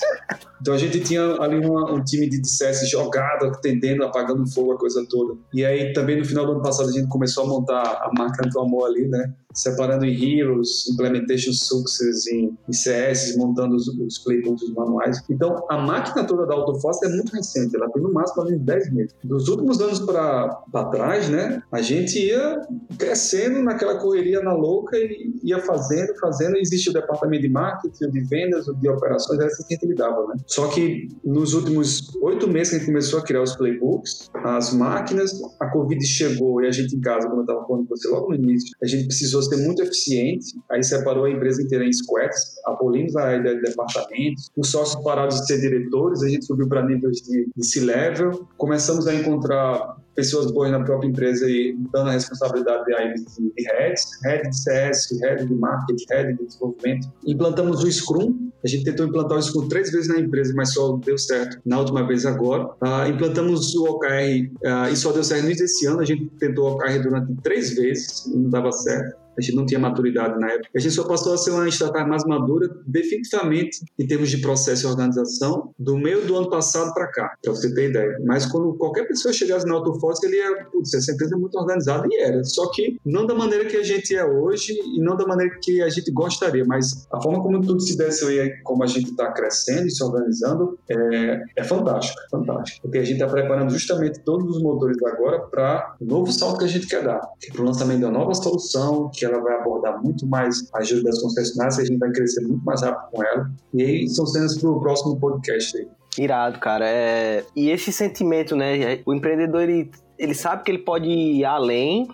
Então 0.61 0.75
a 0.75 0.79
gente 0.79 1.01
tinha 1.01 1.23
ali 1.41 1.65
uma, 1.65 1.93
um 1.93 2.03
time 2.03 2.29
de 2.29 2.41
DCS 2.41 2.89
jogado, 2.89 3.47
atendendo, 3.47 4.05
apagando 4.05 4.49
fogo, 4.51 4.73
a 4.73 4.79
coisa 4.79 5.05
toda. 5.09 5.39
E 5.53 5.65
aí 5.65 5.93
também 5.93 6.19
no 6.19 6.25
final 6.25 6.47
do 6.47 6.53
ano 6.53 6.63
passado 6.63 6.89
a 6.89 6.93
gente 6.93 7.09
começou 7.09 7.45
a 7.45 7.47
montar 7.47 7.83
a 7.83 8.11
máquina 8.17 8.49
do 8.51 8.61
amor 8.61 8.87
ali, 8.87 9.07
né? 9.09 9.35
Separando 9.55 10.05
em 10.05 10.39
Heroes, 10.39 10.89
Implementation 10.89 11.53
Success 11.53 12.27
em, 12.29 12.57
CS, 12.71 13.37
montando 13.37 13.77
os, 13.77 13.89
os 13.89 14.19
playbooks 14.19 14.73
manuais. 14.75 15.23
Então, 15.31 15.65
a 15.69 15.79
máquina 15.79 16.25
toda 16.25 16.47
da 16.47 16.55
Autofoster 16.55 17.11
é 17.11 17.15
muito 17.15 17.35
recente, 17.35 17.77
ela 17.77 17.91
tem 17.91 18.03
no 18.03 18.13
máximo 18.13 18.43
ali 18.43 18.59
10 18.59 18.93
meses. 18.93 19.15
Dos 19.23 19.49
últimos 19.49 19.81
anos 19.81 20.01
para 20.01 20.85
trás, 20.91 21.29
né, 21.29 21.63
a 21.71 21.83
gente 21.83 22.19
ia 22.19 22.61
crescendo 22.99 23.63
naquela 23.63 23.99
correria 23.99 24.41
na 24.41 24.53
louca 24.53 24.97
e 24.97 25.33
ia 25.43 25.61
fazendo, 25.61 26.15
fazendo. 26.19 26.57
Existe 26.57 26.91
o 26.91 26.93
departamento 26.93 27.43
de 27.43 27.49
marketing, 27.49 28.05
o 28.05 28.11
de 28.11 28.21
vendas, 28.21 28.69
o 28.69 28.75
de 28.75 28.89
operações, 28.89 29.39
era 29.39 29.49
assim 29.49 29.65
que 29.67 29.75
a 29.75 29.77
gente 29.77 29.87
lidava, 29.87 30.27
né? 30.29 30.35
Só 30.47 30.69
que 30.69 31.09
nos 31.25 31.55
últimos 31.55 32.15
oito 32.23 32.49
meses 32.49 32.71
que 32.71 32.77
a 32.77 32.79
gente 32.79 32.89
começou 32.89 33.19
a 33.19 33.23
criar 33.23 33.43
os 33.43 33.55
playbooks, 33.57 34.31
as 34.35 34.73
máquinas, 34.73 35.33
a 35.61 35.67
Covid 35.71 36.05
chegou 36.05 36.63
e 36.63 36.67
a 36.67 36.71
gente 36.71 36.97
em 36.97 37.01
casa, 37.01 37.29
como 37.29 37.41
eu 37.41 37.45
estava 37.45 37.67
falando 37.67 37.87
com 37.87 37.97
você 37.97 38.09
logo 38.09 38.31
no 38.31 38.35
início, 38.37 38.75
a 38.83 38.87
gente 38.87 39.07
precisou 39.07 39.42
ser 39.43 39.57
muito 39.57 39.83
eficiente, 39.83 40.55
aí 40.71 40.83
separou 40.83 41.25
a 41.25 41.31
empresa 41.31 41.63
inteira 41.63 41.85
em 41.85 41.93
squads, 41.93 42.57
abolimos 42.67 43.15
a 43.17 43.37
ideia 43.37 43.57
de 43.57 43.63
departamentos, 43.63 44.51
os 44.57 44.71
sócios 44.71 45.03
pararam 45.03 45.29
de 45.29 45.47
ser 45.47 45.61
diretores, 45.61 46.23
a 46.23 46.29
gente 46.29 46.45
subiu 46.45 46.69
para 46.69 46.85
níveis 46.85 47.19
de, 47.19 47.49
de 47.55 47.67
C-level, 47.67 48.47
começamos 48.57 49.07
a 49.07 49.15
encontrar 49.15 49.97
pessoas 50.15 50.51
boas 50.51 50.71
na 50.71 50.83
própria 50.83 51.09
empresa 51.09 51.49
e 51.49 51.77
dando 51.93 52.11
a 52.11 52.13
responsabilidade 52.13 52.93
aí 52.95 53.15
de, 53.15 53.25
de 53.25 53.63
heads, 53.65 54.07
head 54.25 54.49
de 54.49 54.57
CS, 54.57 55.19
head 55.21 55.47
de 55.47 55.55
marketing, 55.55 56.05
head 56.11 56.37
de 56.37 56.45
desenvolvimento. 56.45 57.09
Implantamos 57.27 57.83
o 57.83 57.91
Scrum, 57.91 58.51
a 58.65 58.69
gente 58.69 58.85
tentou 58.85 59.07
implantar 59.07 59.39
o 59.39 59.43
Scrum 59.43 59.69
três 59.69 59.91
vezes 59.91 60.09
na 60.09 60.21
empresa, 60.21 60.53
mas 60.55 60.73
só 60.75 60.97
deu 60.99 61.19
certo 61.19 61.59
na 61.65 61.79
última 61.79 62.07
vez 62.07 62.27
agora. 62.27 62.65
Uh, 62.83 63.09
implantamos 63.09 63.75
o 63.75 63.85
OKR 63.85 64.51
uh, 64.65 64.93
e 64.93 64.97
só 64.97 65.13
deu 65.13 65.25
certo 65.25 65.43
no 65.43 65.49
início 65.49 65.65
desse 65.65 65.87
ano, 65.87 66.01
a 66.01 66.05
gente 66.05 66.27
tentou 66.39 66.71
o 66.71 66.75
OKR 66.75 67.03
durante 67.03 67.35
três 67.43 67.75
vezes, 67.75 68.25
não 68.27 68.51
dava 68.51 68.71
certo. 68.71 69.22
A 69.37 69.41
gente 69.41 69.57
não 69.57 69.67
tinha 69.67 69.81
maturidade 69.81 70.39
na 70.39 70.49
época. 70.49 70.69
A 70.75 70.79
gente 70.79 70.95
só 70.95 71.05
passou 71.05 71.35
a 71.35 71.39
ser 71.39 71.51
uma 71.51 71.69
startup 71.69 72.09
mais 72.09 72.25
madura, 72.25 72.69
definitivamente, 72.87 73.79
em 73.99 74.07
termos 74.07 74.31
de 74.31 74.39
processo 74.39 74.87
e 74.87 74.91
organização, 74.91 75.73
do 75.79 75.97
meio 75.97 76.25
do 76.27 76.37
ano 76.37 76.51
passado 76.51 76.93
para 76.95 77.11
cá, 77.11 77.35
para 77.43 77.53
você 77.53 77.73
ter 77.75 77.91
ideia. 77.91 78.19
Mas 78.25 78.47
quando 78.47 78.75
qualquer 78.75 79.07
pessoa 79.07 79.33
chegasse 79.33 79.67
na 79.67 79.75
Autofox, 79.75 80.23
ele 80.23 80.37
ia, 80.37 80.65
putz, 80.71 80.95
essa 80.95 81.13
empresa 81.13 81.35
é 81.35 81.39
muito 81.39 81.59
organizada, 81.59 82.07
e 82.11 82.21
era. 82.21 82.43
Só 82.45 82.71
que 82.71 82.97
não 83.05 83.27
da 83.27 83.35
maneira 83.35 83.65
que 83.65 83.77
a 83.77 83.83
gente 83.83 84.15
é 84.15 84.25
hoje 84.25 84.73
e 84.73 85.01
não 85.01 85.17
da 85.17 85.27
maneira 85.27 85.55
que 85.63 85.83
a 85.83 85.89
gente 85.89 86.11
gostaria, 86.13 86.65
mas 86.65 87.07
a 87.13 87.21
forma 87.21 87.43
como 87.43 87.61
tudo 87.61 87.81
se 87.81 87.97
desceu 87.97 88.31
e 88.31 88.63
como 88.63 88.83
a 88.83 88.87
gente 88.87 89.11
está 89.11 89.33
crescendo 89.33 89.87
e 89.87 89.91
se 89.91 90.03
organizando 90.03 90.79
é, 90.89 91.43
é 91.57 91.65
fantástico, 91.65 92.21
é 92.21 92.29
fantástico. 92.31 92.83
Porque 92.83 92.99
a 92.99 93.05
gente 93.05 93.21
está 93.21 93.27
preparando 93.27 93.71
justamente 93.71 94.21
todos 94.21 94.57
os 94.57 94.63
motores 94.63 94.97
agora 95.05 95.41
para 95.41 95.97
o 96.01 96.05
novo 96.05 96.33
salto 96.33 96.59
que 96.59 96.65
a 96.65 96.69
gente 96.69 96.87
quer 96.87 97.03
dar, 97.03 97.21
para 97.53 97.63
o 97.63 97.65
lançamento 97.65 98.01
da 98.01 98.11
nova 98.11 98.35
solução, 98.35 99.11
ela 99.25 99.41
vai 99.41 99.55
abordar 99.55 100.03
muito 100.03 100.27
mais 100.27 100.69
a 100.75 100.79
ajuda 100.79 101.05
das 101.05 101.21
concessionárias, 101.21 101.77
que 101.77 101.83
a 101.83 101.85
gente 101.87 101.99
vai 101.99 102.11
crescer 102.11 102.41
muito 102.47 102.65
mais 102.65 102.83
rápido 102.83 103.11
com 103.11 103.25
ela. 103.25 103.51
E 103.75 103.83
aí 103.83 104.09
são 104.09 104.27
cenas 104.27 104.59
para 104.59 104.71
o 104.71 104.81
próximo 104.81 105.19
podcast 105.19 105.77
aí. 105.77 105.89
Irado, 106.19 106.59
cara. 106.59 106.87
É... 106.87 107.45
E 107.57 107.71
esse 107.71 107.93
sentimento, 107.93 108.55
né? 108.55 109.01
O 109.07 109.15
empreendedor, 109.15 109.63
ele, 109.63 109.91
ele 110.19 110.35
sabe 110.35 110.63
que 110.63 110.71
ele 110.71 110.79
pode 110.79 111.09
ir 111.09 111.45
além 111.45 112.09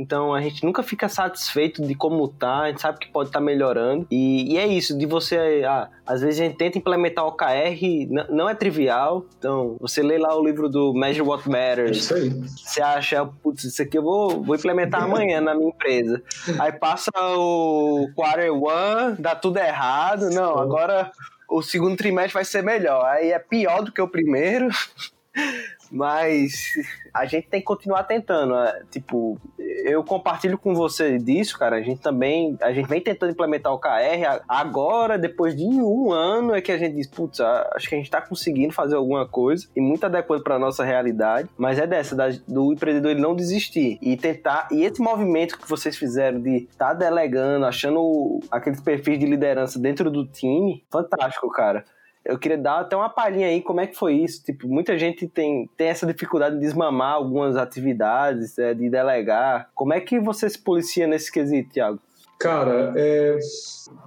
então 0.00 0.32
a 0.32 0.40
gente 0.40 0.64
nunca 0.64 0.82
fica 0.82 1.10
satisfeito 1.10 1.86
de 1.86 1.94
como 1.94 2.26
tá, 2.26 2.60
a 2.60 2.68
gente 2.68 2.80
sabe 2.80 2.98
que 2.98 3.08
pode 3.08 3.28
estar 3.28 3.38
tá 3.38 3.44
melhorando. 3.44 4.06
E, 4.10 4.54
e, 4.54 4.56
é 4.56 4.66
isso, 4.66 4.96
de 4.96 5.04
você. 5.04 5.62
Ah, 5.66 5.90
às 6.06 6.22
vezes 6.22 6.40
a 6.40 6.44
gente 6.44 6.56
tenta 6.56 6.78
implementar 6.78 7.26
o 7.26 7.28
OKR, 7.28 8.08
não 8.30 8.48
é 8.48 8.54
trivial. 8.54 9.26
Então, 9.38 9.76
você 9.78 10.02
lê 10.02 10.16
lá 10.16 10.34
o 10.34 10.42
livro 10.42 10.70
do 10.70 10.94
Measure 10.94 11.28
What 11.28 11.48
Matters. 11.48 11.98
Isso 11.98 12.14
aí. 12.14 12.30
Você 12.30 12.80
acha, 12.80 13.26
putz, 13.26 13.64
isso 13.64 13.82
aqui 13.82 13.98
eu 13.98 14.02
vou, 14.02 14.42
vou 14.42 14.56
implementar 14.56 15.02
amanhã 15.02 15.38
na 15.42 15.54
minha 15.54 15.68
empresa. 15.68 16.22
Aí 16.58 16.72
passa 16.72 17.10
o 17.36 18.08
quarter 18.16 18.52
one, 18.52 19.16
dá 19.18 19.34
tudo 19.34 19.58
errado. 19.58 20.30
Não, 20.30 20.58
agora 20.58 21.12
o 21.46 21.60
segundo 21.60 21.96
trimestre 21.96 22.32
vai 22.32 22.44
ser 22.44 22.62
melhor. 22.62 23.04
Aí 23.04 23.32
é 23.32 23.38
pior 23.38 23.82
do 23.82 23.92
que 23.92 24.00
o 24.00 24.08
primeiro. 24.08 24.68
Mas 25.90 26.72
a 27.12 27.24
gente 27.26 27.48
tem 27.48 27.60
que 27.60 27.66
continuar 27.66 28.04
tentando. 28.04 28.54
Né? 28.54 28.82
Tipo, 28.90 29.40
eu 29.84 30.02
compartilho 30.04 30.58
com 30.58 30.74
você 30.74 31.18
disso, 31.18 31.58
cara. 31.58 31.76
A 31.76 31.82
gente 31.82 32.00
também, 32.00 32.56
a 32.60 32.72
gente 32.72 32.88
vem 32.88 33.00
tentando 33.00 33.32
implementar 33.32 33.72
o 33.72 33.78
KR. 33.78 34.42
Agora, 34.48 35.18
depois 35.18 35.56
de 35.56 35.64
um 35.64 36.12
ano, 36.12 36.54
é 36.54 36.60
que 36.60 36.72
a 36.72 36.78
gente 36.78 36.96
diz, 36.96 37.06
putz, 37.06 37.40
acho 37.40 37.88
que 37.88 37.94
a 37.94 37.98
gente 37.98 38.06
está 38.06 38.20
conseguindo 38.20 38.72
fazer 38.72 38.96
alguma 38.96 39.26
coisa 39.26 39.66
e 39.74 39.80
muito 39.80 40.04
adequado 40.04 40.42
para 40.42 40.58
nossa 40.58 40.84
realidade. 40.84 41.48
Mas 41.56 41.78
é 41.78 41.86
dessa, 41.86 42.14
da, 42.14 42.28
do 42.46 42.72
empreendedor 42.72 43.12
ele 43.12 43.20
não 43.20 43.34
desistir 43.34 43.98
e 44.00 44.16
tentar. 44.16 44.68
E 44.70 44.84
esse 44.84 45.00
movimento 45.00 45.58
que 45.58 45.68
vocês 45.68 45.96
fizeram 45.96 46.40
de 46.40 46.68
estar 46.70 46.88
tá 46.88 46.94
delegando, 46.94 47.66
achando 47.66 48.40
aqueles 48.50 48.80
perfis 48.80 49.18
de 49.18 49.26
liderança 49.26 49.78
dentro 49.78 50.10
do 50.10 50.26
time, 50.26 50.84
fantástico, 50.90 51.48
cara. 51.50 51.84
Eu 52.24 52.38
queria 52.38 52.58
dar 52.58 52.80
até 52.80 52.94
uma 52.94 53.08
palhinha 53.08 53.48
aí 53.48 53.62
como 53.62 53.80
é 53.80 53.86
que 53.86 53.96
foi 53.96 54.14
isso. 54.14 54.44
Tipo, 54.44 54.68
muita 54.68 54.98
gente 54.98 55.26
tem, 55.26 55.68
tem 55.76 55.88
essa 55.88 56.06
dificuldade 56.06 56.56
de 56.56 56.60
desmamar 56.60 57.14
algumas 57.14 57.56
atividades, 57.56 58.58
é, 58.58 58.74
de 58.74 58.90
delegar. 58.90 59.70
Como 59.74 59.92
é 59.94 60.00
que 60.00 60.20
você 60.20 60.48
se 60.48 60.58
policia 60.58 61.06
nesse 61.06 61.32
quesito, 61.32 61.70
Thiago? 61.70 61.98
Cara, 62.40 62.94
é, 62.96 63.38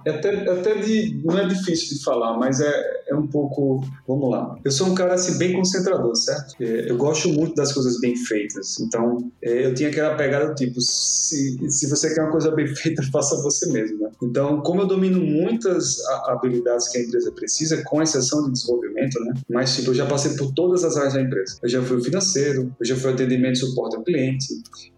é 0.04 0.10
até, 0.10 0.50
até 0.50 0.74
de, 0.74 1.20
não 1.24 1.38
é 1.38 1.46
difícil 1.46 1.96
de 1.96 2.02
falar, 2.02 2.36
mas 2.36 2.60
é, 2.60 3.02
é 3.06 3.14
um 3.14 3.28
pouco. 3.28 3.80
Vamos 4.08 4.28
lá. 4.28 4.58
Eu 4.64 4.72
sou 4.72 4.88
um 4.88 4.94
cara 4.94 5.14
assim, 5.14 5.38
bem 5.38 5.52
concentrador, 5.52 6.16
certo? 6.16 6.56
É, 6.60 6.90
eu 6.90 6.96
gosto 6.96 7.28
muito 7.28 7.54
das 7.54 7.72
coisas 7.72 8.00
bem 8.00 8.16
feitas. 8.16 8.80
Então, 8.80 9.30
é, 9.40 9.64
eu 9.64 9.72
tinha 9.72 9.88
aquela 9.88 10.16
pegada 10.16 10.52
tipo: 10.52 10.80
se, 10.80 11.58
se 11.70 11.88
você 11.88 12.12
quer 12.12 12.22
uma 12.22 12.32
coisa 12.32 12.50
bem 12.50 12.66
feita, 12.74 13.04
faça 13.12 13.40
você 13.40 13.70
mesmo. 13.70 14.00
Né? 14.00 14.10
Então, 14.20 14.60
como 14.62 14.82
eu 14.82 14.86
domino 14.88 15.20
muitas 15.20 16.04
habilidades 16.26 16.88
que 16.88 16.98
a 16.98 17.02
empresa 17.02 17.30
precisa, 17.30 17.84
com 17.84 18.02
exceção 18.02 18.46
de 18.46 18.50
desenvolvimento, 18.50 19.20
né? 19.20 19.34
Mas, 19.48 19.76
tipo, 19.76 19.90
eu 19.90 19.94
já 19.94 20.06
passei 20.06 20.36
por 20.36 20.52
todas 20.52 20.82
as 20.82 20.96
áreas 20.96 21.14
da 21.14 21.22
empresa. 21.22 21.56
Eu 21.62 21.68
já 21.68 21.80
fui 21.80 21.98
o 21.98 22.02
financeiro, 22.02 22.74
eu 22.80 22.84
já 22.84 22.96
fui 22.96 23.12
o 23.12 23.14
atendimento 23.14 23.54
e 23.54 23.58
suporte 23.58 23.94
ao 23.94 24.02
cliente, 24.02 24.46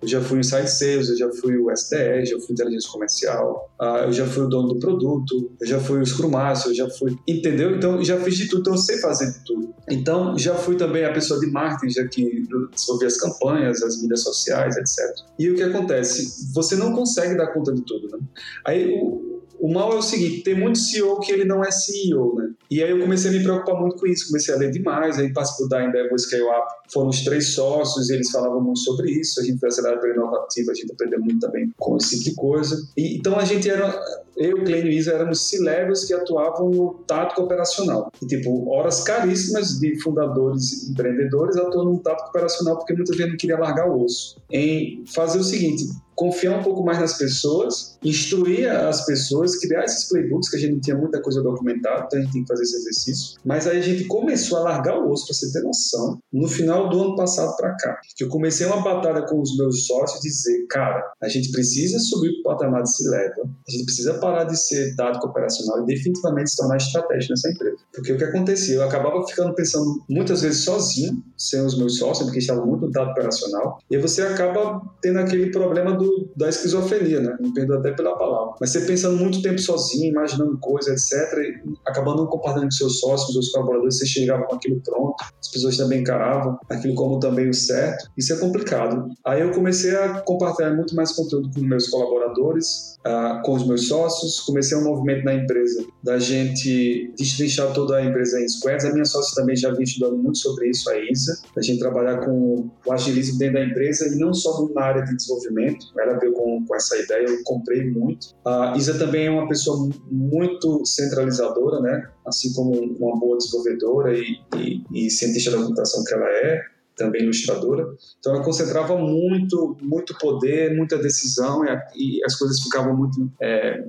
eu 0.00 0.08
já 0.08 0.22
fui 0.22 0.40
o 0.40 0.44
site 0.44 0.68
sales, 0.68 1.10
eu 1.10 1.18
já 1.18 1.30
fui 1.30 1.58
o 1.58 1.70
SDE, 1.70 2.24
já 2.24 2.38
fui 2.40 2.52
inteligência 2.52 2.90
comercial 2.90 3.25
comercial, 3.26 3.70
ah, 3.78 4.02
eu 4.04 4.12
já 4.12 4.26
fui 4.26 4.44
o 4.44 4.48
dono 4.48 4.68
do 4.68 4.78
produto, 4.78 5.50
eu 5.60 5.66
já 5.66 5.80
fui 5.80 6.00
o 6.00 6.06
Scrum 6.06 6.30
Master, 6.30 6.70
eu 6.70 6.76
já 6.76 6.88
fui, 6.90 7.16
entendeu? 7.26 7.76
Então 7.76 8.02
já 8.02 8.18
fiz 8.20 8.36
de 8.36 8.48
tudo, 8.48 8.60
então 8.60 8.74
eu 8.74 8.78
sei 8.78 8.98
fazer 8.98 9.32
de 9.32 9.44
tudo. 9.44 9.74
Então 9.90 10.38
já 10.38 10.54
fui 10.54 10.76
também 10.76 11.04
a 11.04 11.12
pessoa 11.12 11.38
de 11.40 11.46
marketing, 11.48 11.92
já 11.92 12.06
que 12.08 12.42
desenvolvi 12.72 13.06
as 13.06 13.18
campanhas, 13.18 13.82
as 13.82 14.00
mídias 14.00 14.22
sociais, 14.22 14.76
etc. 14.76 15.26
E 15.38 15.50
o 15.50 15.54
que 15.54 15.62
acontece? 15.62 16.52
Você 16.54 16.76
não 16.76 16.92
consegue 16.92 17.36
dar 17.36 17.48
conta 17.48 17.72
de 17.72 17.82
tudo, 17.82 18.08
né? 18.16 18.18
Aí 18.64 18.98
o, 18.98 19.35
o 19.66 19.72
mal 19.72 19.92
é 19.92 19.96
o 19.96 20.02
seguinte, 20.02 20.44
tem 20.44 20.54
muito 20.54 20.78
CEO 20.78 21.18
que 21.18 21.32
ele 21.32 21.44
não 21.44 21.64
é 21.64 21.72
CEO, 21.72 22.36
né? 22.36 22.50
E 22.70 22.80
aí 22.82 22.90
eu 22.90 23.00
comecei 23.00 23.30
a 23.30 23.34
me 23.34 23.42
preocupar 23.42 23.80
muito 23.80 23.96
com 23.96 24.06
isso, 24.06 24.28
comecei 24.28 24.54
a 24.54 24.58
ler 24.58 24.70
demais, 24.70 25.18
aí 25.18 25.32
participou 25.32 25.68
da 25.68 25.84
Endeavor 25.84 26.16
Scale 26.16 26.44
Up, 26.44 26.92
foram 26.92 27.08
os 27.08 27.24
três 27.24 27.52
sócios, 27.52 28.08
eles 28.08 28.30
falavam 28.30 28.60
muito 28.60 28.78
sobre 28.78 29.10
isso, 29.10 29.40
a 29.40 29.42
gente 29.42 29.58
foi 29.58 29.68
acelerado 29.68 30.00
pela 30.00 30.14
inovativa, 30.14 30.70
a 30.70 30.74
gente 30.74 30.92
aprendeu 30.92 31.18
muito 31.18 31.40
também 31.40 31.72
com 31.78 31.96
esse 31.96 32.10
tipo 32.10 32.30
de 32.30 32.34
coisa. 32.36 32.76
E, 32.96 33.16
então 33.16 33.36
a 33.36 33.44
gente 33.44 33.68
era, 33.68 34.00
eu, 34.36 34.56
e 34.58 34.96
Isa, 34.96 35.14
éramos 35.14 35.48
C-levels 35.48 36.04
que 36.04 36.14
atuavam 36.14 36.70
no 36.70 36.94
tático 37.04 37.42
operacional. 37.42 38.12
E, 38.22 38.26
tipo, 38.26 38.70
horas 38.70 39.02
caríssimas 39.02 39.80
de 39.80 40.00
fundadores 40.00 40.84
e 40.84 40.92
empreendedores 40.92 41.56
atuando 41.56 41.90
no 41.90 41.98
tático 41.98 42.28
operacional 42.28 42.76
porque 42.76 42.94
muita 42.94 43.12
gente 43.14 43.30
não 43.30 43.36
queria 43.36 43.58
largar 43.58 43.90
o 43.90 44.04
osso. 44.04 44.36
Em 44.48 45.04
fazer 45.06 45.40
o 45.40 45.44
seguinte, 45.44 45.86
confiar 46.16 46.58
um 46.58 46.62
pouco 46.62 46.82
mais 46.82 46.98
nas 46.98 47.18
pessoas, 47.18 47.98
instruir 48.02 48.68
as 48.70 49.04
pessoas, 49.04 49.56
criar 49.58 49.84
esses 49.84 50.08
playbooks, 50.08 50.48
que 50.48 50.56
a 50.56 50.58
gente 50.58 50.72
não 50.72 50.80
tinha 50.80 50.96
muita 50.96 51.20
coisa 51.20 51.42
documentada, 51.42 52.06
então 52.06 52.18
a 52.18 52.22
gente 52.22 52.32
tem 52.32 52.42
que 52.42 52.48
fazer 52.48 52.62
esse 52.62 52.76
exercício. 52.76 53.38
Mas 53.44 53.66
aí 53.66 53.78
a 53.78 53.82
gente 53.82 54.04
começou 54.04 54.58
a 54.58 54.62
largar 54.62 54.98
o 54.98 55.10
osso, 55.10 55.26
para 55.26 55.34
você 55.34 55.52
ter 55.52 55.62
noção, 55.62 56.18
no 56.32 56.48
final 56.48 56.88
do 56.88 57.00
ano 57.00 57.16
passado 57.16 57.54
para 57.56 57.76
cá. 57.76 58.00
Que 58.16 58.24
eu 58.24 58.28
comecei 58.28 58.66
uma 58.66 58.82
batalha 58.82 59.22
com 59.26 59.40
os 59.40 59.56
meus 59.56 59.86
sócios 59.86 60.20
dizer, 60.22 60.66
cara, 60.70 61.04
a 61.22 61.28
gente 61.28 61.52
precisa 61.52 61.98
subir 61.98 62.32
para 62.42 62.52
o 62.52 62.56
patamar 62.56 62.82
de 62.82 62.94
se 62.94 63.08
leva, 63.08 63.42
a 63.68 63.70
gente 63.70 63.84
precisa 63.84 64.14
parar 64.14 64.44
de 64.44 64.56
ser 64.56 64.94
dado 64.96 65.18
operacional 65.18 65.82
e 65.82 65.86
definitivamente 65.86 66.50
se 66.50 66.56
tornar 66.56 66.76
estratégico 66.76 67.32
nessa 67.32 67.50
empresa. 67.50 67.76
Porque 67.92 68.12
o 68.12 68.16
que 68.16 68.24
acontecia? 68.24 68.76
Eu 68.76 68.84
acabava 68.84 69.26
ficando 69.26 69.54
pensando 69.54 70.02
muitas 70.08 70.40
vezes 70.40 70.64
sozinho, 70.64 71.22
sem 71.36 71.60
os 71.60 71.76
meus 71.76 71.98
sócios, 71.98 72.24
porque 72.24 72.38
estava 72.38 72.64
muito 72.64 72.90
dado 72.90 73.10
operacional, 73.10 73.78
e 73.90 73.98
você 73.98 74.22
acaba 74.22 74.80
tendo 75.02 75.18
aquele 75.18 75.50
problema 75.50 75.92
do 75.92 76.05
da 76.36 76.48
esquizofrenia, 76.48 77.20
né? 77.20 77.36
Me 77.40 77.52
perdoa 77.52 77.78
até 77.78 77.92
pela 77.92 78.16
palavra. 78.16 78.54
Mas 78.60 78.70
você 78.70 78.80
pensando 78.82 79.16
muito 79.16 79.42
tempo 79.42 79.58
sozinho, 79.58 80.10
imaginando 80.10 80.58
coisas, 80.58 81.10
etc., 81.12 81.38
e 81.38 81.74
acabando 81.86 82.18
não 82.18 82.26
compartilhando 82.26 82.68
com 82.68 82.76
seus 82.76 83.00
sócios, 83.00 83.26
com 83.26 83.32
seus 83.32 83.50
colaboradores, 83.50 83.98
você 83.98 84.06
chegava 84.06 84.44
com 84.44 84.56
aquilo 84.56 84.80
pronto, 84.80 85.14
as 85.40 85.50
pessoas 85.50 85.76
também 85.76 86.00
encaravam 86.00 86.58
aquilo 86.68 86.94
como 86.94 87.18
também 87.18 87.48
o 87.48 87.54
certo. 87.54 88.10
Isso 88.16 88.32
é 88.32 88.38
complicado. 88.38 89.08
Aí 89.24 89.40
eu 89.40 89.50
comecei 89.50 89.94
a 89.96 90.20
compartilhar 90.20 90.74
muito 90.74 90.94
mais 90.94 91.12
conteúdo 91.12 91.50
com 91.54 91.60
meus 91.60 91.88
colaboradores, 91.88 92.96
uh, 93.06 93.42
com 93.42 93.54
os 93.54 93.66
meus 93.66 93.88
sócios, 93.88 94.40
comecei 94.40 94.76
um 94.76 94.84
movimento 94.84 95.24
na 95.24 95.34
empresa 95.34 95.84
da 96.02 96.18
gente 96.18 97.12
destrinchar 97.16 97.72
toda 97.72 97.96
a 97.96 98.04
empresa 98.04 98.40
em 98.40 98.48
squads. 98.48 98.84
A 98.84 98.92
minha 98.92 99.04
sócia 99.04 99.34
também 99.34 99.56
já 99.56 99.70
vinha 99.70 99.84
estudando 99.84 100.16
muito 100.16 100.38
sobre 100.38 100.70
isso, 100.70 100.88
a 100.90 100.98
Isa, 101.10 101.40
a 101.56 101.62
gente 101.62 101.78
trabalhar 101.78 102.24
com 102.24 102.70
o 102.84 102.92
agilismo 102.92 103.38
dentro 103.38 103.54
da 103.54 103.64
empresa 103.64 104.06
e 104.06 104.18
não 104.18 104.32
só 104.32 104.66
na 104.74 104.82
área 104.82 105.02
de 105.04 105.16
desenvolvimento, 105.16 105.86
ela 106.00 106.18
veio 106.18 106.32
com, 106.32 106.64
com 106.66 106.74
essa 106.74 106.96
ideia, 106.96 107.26
eu 107.26 107.42
comprei 107.44 107.90
muito. 107.90 108.28
A 108.44 108.74
Isa 108.76 108.98
também 108.98 109.26
é 109.26 109.30
uma 109.30 109.48
pessoa 109.48 109.88
muito 110.10 110.84
centralizadora, 110.84 111.80
né? 111.80 112.08
Assim 112.26 112.52
como 112.52 112.72
uma 112.72 113.18
boa 113.18 113.38
desenvolvedora 113.38 114.16
e, 114.16 114.40
e, 114.56 115.06
e 115.06 115.10
cientista 115.10 115.50
da 115.50 115.58
computação 115.58 116.04
que 116.04 116.14
ela 116.14 116.26
é, 116.26 116.62
também 116.96 117.22
ilustradora. 117.22 117.86
Então 118.18 118.34
ela 118.34 118.44
concentrava 118.44 118.96
muito, 118.96 119.76
muito 119.80 120.16
poder, 120.18 120.74
muita 120.74 120.98
decisão 120.98 121.64
e, 121.64 122.18
e 122.18 122.24
as 122.24 122.34
coisas 122.36 122.60
ficavam 122.60 122.96
muito 122.96 123.30
é, 123.40 123.84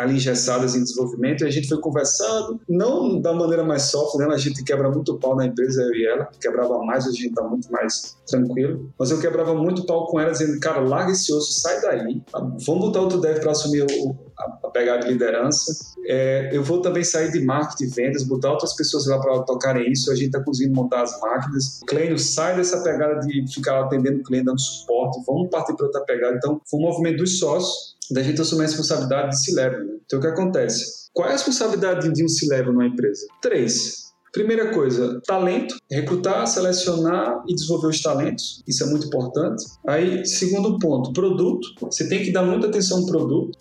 ali 0.00 0.16
engessadas 0.16 0.74
em 0.74 0.82
desenvolvimento 0.82 1.44
e 1.44 1.46
a 1.46 1.50
gente 1.50 1.68
foi 1.68 1.78
conversando, 1.78 2.60
não 2.68 3.20
da 3.20 3.32
maneira 3.32 3.62
mais 3.62 3.82
soft, 3.84 4.16
né? 4.16 4.26
A 4.26 4.36
gente 4.36 4.62
quebra 4.64 4.90
muito 4.90 5.18
pau 5.18 5.36
na 5.36 5.46
empresa, 5.46 5.82
eu 5.82 5.94
e 5.94 6.06
ela, 6.06 6.28
quebrava 6.40 6.78
mais, 6.84 7.06
a 7.06 7.10
gente 7.10 7.32
tá 7.32 7.42
muito 7.42 7.70
mais 7.70 8.16
tranquilo, 8.26 8.90
mas 8.98 9.10
eu 9.10 9.20
quebrava 9.20 9.54
muito 9.54 9.84
pau 9.84 10.06
com 10.06 10.18
ela, 10.20 10.30
dizendo, 10.30 10.58
cara, 10.60 10.80
larga 10.80 11.12
esse 11.12 11.32
osso, 11.32 11.60
sai 11.60 11.80
daí, 11.80 12.22
vamos 12.32 12.86
botar 12.86 13.00
outro 13.00 13.20
dev 13.20 13.40
para 13.40 13.50
assumir 13.52 13.82
o, 13.82 14.16
a, 14.38 14.58
a 14.64 14.70
pegada 14.70 15.04
de 15.04 15.12
liderança, 15.12 15.72
é, 16.06 16.50
eu 16.52 16.62
vou 16.62 16.80
também 16.80 17.04
sair 17.04 17.30
de 17.30 17.44
marketing 17.44 17.84
e 17.84 17.86
vendas, 17.88 18.24
botar 18.24 18.52
outras 18.52 18.74
pessoas 18.74 19.06
lá 19.06 19.18
para 19.18 19.42
tocarem 19.42 19.90
isso, 19.90 20.10
a 20.10 20.14
gente 20.14 20.30
tá 20.30 20.42
conseguindo 20.42 20.74
montar 20.74 21.02
as 21.02 21.20
máquinas, 21.20 21.80
Clênio 21.86 22.18
sai 22.18 22.56
dessa 22.56 22.82
pegada 22.82 23.20
de 23.26 23.52
ficar 23.52 23.80
atendendo 23.80 24.20
o 24.20 24.22
cliente, 24.22 24.46
dando 24.46 24.60
suporte, 24.60 25.20
vamos 25.26 25.50
partir 25.50 25.74
para 25.76 25.86
outra 25.86 26.00
pegada, 26.02 26.36
então 26.36 26.60
foi 26.68 26.80
um 26.80 26.82
movimento 26.84 27.18
dos 27.18 27.38
sócios, 27.38 27.89
da 28.10 28.22
gente 28.22 28.40
assumir 28.40 28.62
a 28.62 28.66
responsabilidade 28.66 29.30
de 29.30 29.42
se 29.42 29.54
level. 29.54 29.84
Né? 29.84 29.92
Então, 30.04 30.18
o 30.18 30.22
que 30.22 30.28
acontece? 30.28 31.08
Qual 31.12 31.26
é 31.26 31.30
a 31.30 31.32
responsabilidade 31.32 32.12
de 32.12 32.24
um 32.24 32.28
se 32.28 32.48
level 32.48 32.72
numa 32.72 32.86
empresa? 32.86 33.26
Três. 33.42 34.09
Primeira 34.32 34.72
coisa, 34.72 35.20
talento, 35.26 35.76
recrutar, 35.90 36.46
selecionar 36.46 37.42
e 37.48 37.54
desenvolver 37.54 37.88
os 37.88 38.00
talentos, 38.00 38.62
isso 38.66 38.84
é 38.84 38.86
muito 38.86 39.06
importante. 39.06 39.64
Aí, 39.86 40.24
segundo 40.24 40.78
ponto, 40.78 41.12
produto, 41.12 41.66
você 41.80 42.08
tem 42.08 42.22
que 42.22 42.30
dar 42.30 42.44
muita 42.44 42.68
atenção 42.68 42.98
ao 42.98 43.06
produto, 43.06 43.58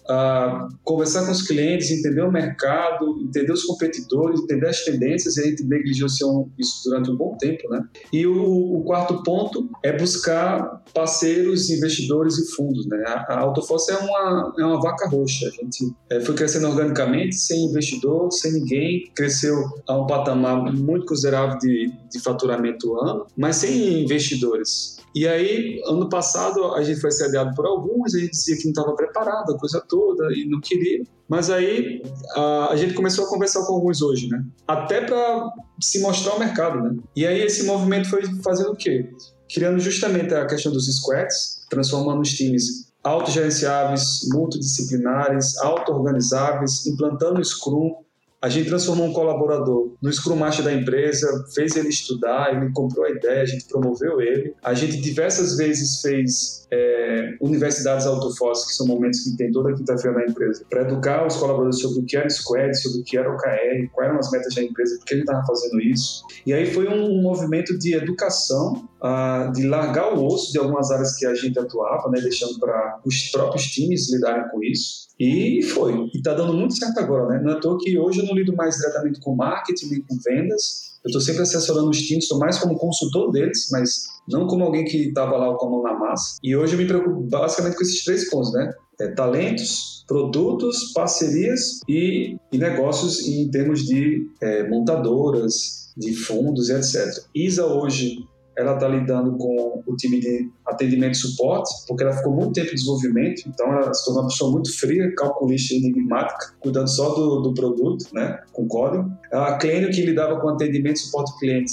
conversar 0.83 1.25
com 1.25 1.31
os 1.31 1.41
clientes, 1.41 1.89
entender 1.89 2.21
o 2.21 2.31
mercado, 2.31 3.19
entender 3.19 3.51
os 3.51 3.63
competidores, 3.63 4.41
entender 4.41 4.67
as 4.67 4.83
tendências, 4.83 5.37
e 5.37 5.41
a 5.41 5.45
gente 5.47 5.63
negligenciou 5.63 6.49
isso 6.57 6.83
durante 6.85 7.09
um 7.09 7.15
bom 7.15 7.35
tempo, 7.39 7.67
né? 7.69 7.83
E 8.13 8.27
o, 8.27 8.77
o 8.77 8.83
quarto 8.83 9.23
ponto 9.23 9.69
é 9.83 9.91
buscar 9.97 10.83
parceiros, 10.93 11.69
investidores 11.69 12.37
e 12.37 12.55
fundos, 12.55 12.85
né? 12.87 13.03
A, 13.07 13.33
a 13.33 13.39
Autofossa 13.39 13.93
é 13.93 13.97
uma, 13.97 14.53
é 14.59 14.63
uma 14.63 14.81
vaca 14.81 15.07
roxa, 15.07 15.47
a 15.47 15.49
gente 15.49 15.93
é, 16.11 16.19
foi 16.19 16.35
crescendo 16.35 16.67
organicamente, 16.67 17.35
sem 17.35 17.65
investidor, 17.65 18.31
sem 18.31 18.51
ninguém, 18.53 19.11
cresceu 19.15 19.55
a 19.87 19.97
um 19.97 20.05
patamar 20.05 20.58
muito 20.61 21.05
considerável 21.05 21.57
de, 21.59 21.91
de 22.11 22.19
faturamento 22.19 22.95
ano, 22.99 23.25
mas 23.37 23.57
sem 23.57 24.03
investidores. 24.03 24.99
E 25.15 25.27
aí, 25.27 25.81
ano 25.85 26.07
passado, 26.07 26.73
a 26.75 26.83
gente 26.83 27.01
foi 27.01 27.11
sediado 27.11 27.55
por 27.55 27.65
alguns, 27.65 28.13
a 28.13 28.19
gente 28.19 28.31
dizia 28.31 28.57
que 28.57 28.65
não 28.65 28.71
estava 28.71 28.95
preparado, 28.95 29.51
a 29.51 29.57
coisa 29.57 29.83
toda, 29.87 30.31
e 30.33 30.47
não 30.47 30.61
queria. 30.61 31.03
Mas 31.27 31.49
aí, 31.49 32.01
a, 32.35 32.69
a 32.71 32.75
gente 32.75 32.93
começou 32.93 33.25
a 33.25 33.29
conversar 33.29 33.65
com 33.65 33.73
alguns 33.73 34.01
hoje, 34.01 34.27
né? 34.29 34.43
Até 34.67 35.01
para 35.01 35.49
se 35.81 35.99
mostrar 35.99 36.33
ao 36.33 36.39
mercado, 36.39 36.81
né? 36.81 36.95
E 37.15 37.25
aí, 37.25 37.41
esse 37.41 37.63
movimento 37.65 38.07
foi 38.09 38.21
fazendo 38.43 38.71
o 38.71 38.75
quê? 38.75 39.09
Criando 39.51 39.79
justamente 39.79 40.33
a 40.33 40.45
questão 40.45 40.71
dos 40.71 40.85
squads, 40.85 41.65
transformando 41.69 42.21
os 42.21 42.29
times 42.29 42.89
autogerenciáveis, 43.03 44.27
multidisciplinares, 44.31 45.57
auto-organizáveis, 45.59 46.85
implantando 46.85 47.43
Scrum, 47.43 47.93
a 48.41 48.47
gente 48.47 48.69
transformou 48.69 49.07
um 49.07 49.13
colaborador 49.13 49.93
no 50.01 50.11
Scrum 50.11 50.37
Master 50.37 50.63
da 50.63 50.73
empresa, 50.73 51.27
fez 51.53 51.75
ele 51.75 51.89
estudar, 51.89 52.55
ele 52.55 52.71
comprou 52.71 53.05
a 53.05 53.09
ideia, 53.09 53.41
a 53.41 53.45
gente 53.45 53.65
promoveu 53.65 54.21
ele. 54.21 54.55
A 54.63 54.73
gente 54.73 55.01
diversas 55.01 55.57
vezes 55.57 56.01
fez 56.01 56.58
é, 56.71 57.37
universidades 57.41 58.05
autofós, 58.05 58.65
que 58.65 58.73
são 58.73 58.87
momentos 58.87 59.21
que 59.21 59.35
tem 59.37 59.51
toda 59.51 59.73
quinta-feira 59.73 60.17
na 60.17 60.25
empresa, 60.25 60.65
para 60.69 60.81
educar 60.81 61.25
os 61.25 61.35
colaboradores 61.37 61.79
sobre 61.79 61.99
o 61.99 62.05
que 62.05 62.17
era 62.17 62.29
Squad, 62.29 62.73
sobre 62.79 63.01
o 63.01 63.03
que 63.03 63.17
era 63.17 63.31
o 63.31 63.37
KR, 63.37 63.89
quais 63.93 64.09
eram 64.09 64.19
as 64.19 64.31
metas 64.31 64.53
da 64.55 64.63
empresa, 64.63 64.97
por 64.97 65.05
que 65.05 65.13
ele 65.13 65.21
estava 65.21 65.45
fazendo 65.45 65.81
isso. 65.81 66.23
E 66.45 66.53
aí 66.53 66.65
foi 66.65 66.87
um, 66.87 67.19
um 67.19 67.21
movimento 67.21 67.77
de 67.77 67.95
educação, 67.95 68.87
uh, 69.01 69.51
de 69.53 69.67
largar 69.67 70.13
o 70.13 70.25
osso 70.25 70.51
de 70.51 70.59
algumas 70.59 70.91
áreas 70.91 71.15
que 71.17 71.25
a 71.25 71.33
gente 71.33 71.57
atuava, 71.57 72.09
né, 72.09 72.21
deixando 72.21 72.59
para 72.59 72.99
os 73.05 73.29
próprios 73.31 73.65
times 73.65 74.11
lidarem 74.11 74.49
com 74.49 74.63
isso 74.63 75.09
e 75.19 75.61
foi. 75.61 75.93
E 76.13 76.17
está 76.17 76.33
dando 76.33 76.53
muito 76.53 76.75
certo 76.75 76.97
agora, 76.99 77.27
né? 77.27 77.41
Não 77.43 77.51
é 77.51 77.55
à 77.55 77.59
toa 77.59 77.77
que 77.77 77.97
hoje 77.97 78.21
eu 78.21 78.25
não 78.25 78.33
lido 78.33 78.55
mais 78.55 78.77
diretamente 78.77 79.19
com 79.19 79.35
marketing 79.35 79.89
nem 79.89 80.01
com 80.01 80.17
vendas. 80.23 80.88
Eu 81.03 81.09
estou 81.09 81.21
sempre 81.21 81.43
assessorando 81.43 81.89
os 81.89 81.99
times, 81.99 82.25
estou 82.25 82.39
mais 82.39 82.57
como 82.57 82.77
consultor 82.77 83.31
deles, 83.31 83.69
mas 83.71 84.05
não 84.27 84.47
como 84.47 84.63
alguém 84.63 84.85
que 84.85 85.09
estava 85.09 85.37
lá 85.37 85.55
com 85.55 85.65
a 85.65 85.69
mão 85.69 85.83
na 85.83 85.93
massa. 85.93 86.37
E 86.43 86.55
hoje 86.55 86.73
eu 86.73 86.77
me 86.77 86.85
preocupo 86.85 87.21
basicamente 87.21 87.75
com 87.75 87.83
esses 87.83 88.03
três 88.03 88.29
pontos, 88.29 88.51
né? 88.53 88.69
É, 88.99 89.07
talentos, 89.11 90.03
produtos, 90.07 90.91
parcerias 90.93 91.79
e, 91.87 92.35
e, 92.51 92.57
negócios 92.57 93.25
em 93.25 93.49
termos 93.49 93.85
de 93.85 94.27
é, 94.41 94.67
montadoras, 94.67 95.93
de 95.95 96.13
fundos 96.13 96.67
e 96.69 96.73
etc. 96.73 97.23
ISA 97.33 97.65
hoje 97.65 98.17
ela 98.59 98.73
está 98.73 98.87
lidando 98.87 99.37
com 99.37 99.81
o 99.87 99.95
time 99.95 100.19
de 100.19 100.49
atendimento 100.65 101.13
e 101.13 101.17
suporte, 101.17 101.69
porque 101.87 102.03
ela 102.03 102.11
ficou 102.11 102.33
muito 102.33 102.53
tempo 102.53 102.69
em 102.71 102.75
desenvolvimento, 102.75 103.43
então 103.47 103.71
ela 103.71 103.93
se 103.93 104.03
tornou 104.03 104.23
uma 104.23 104.29
pessoa 104.29 104.51
muito 104.51 104.77
fria, 104.77 105.15
calculista 105.15 105.73
e 105.73 105.77
enigmática, 105.77 106.53
cuidando 106.59 106.89
só 106.89 107.15
do, 107.15 107.41
do 107.41 107.53
produto, 107.53 108.05
né, 108.13 108.37
com 108.51 108.67
código. 108.67 109.09
A 109.31 109.53
Clênio, 109.53 109.89
que 109.89 110.05
lidava 110.05 110.39
com 110.41 110.49
atendimento 110.49 110.97
e 110.97 110.99
suporte 110.99 111.39
cliente, 111.39 111.71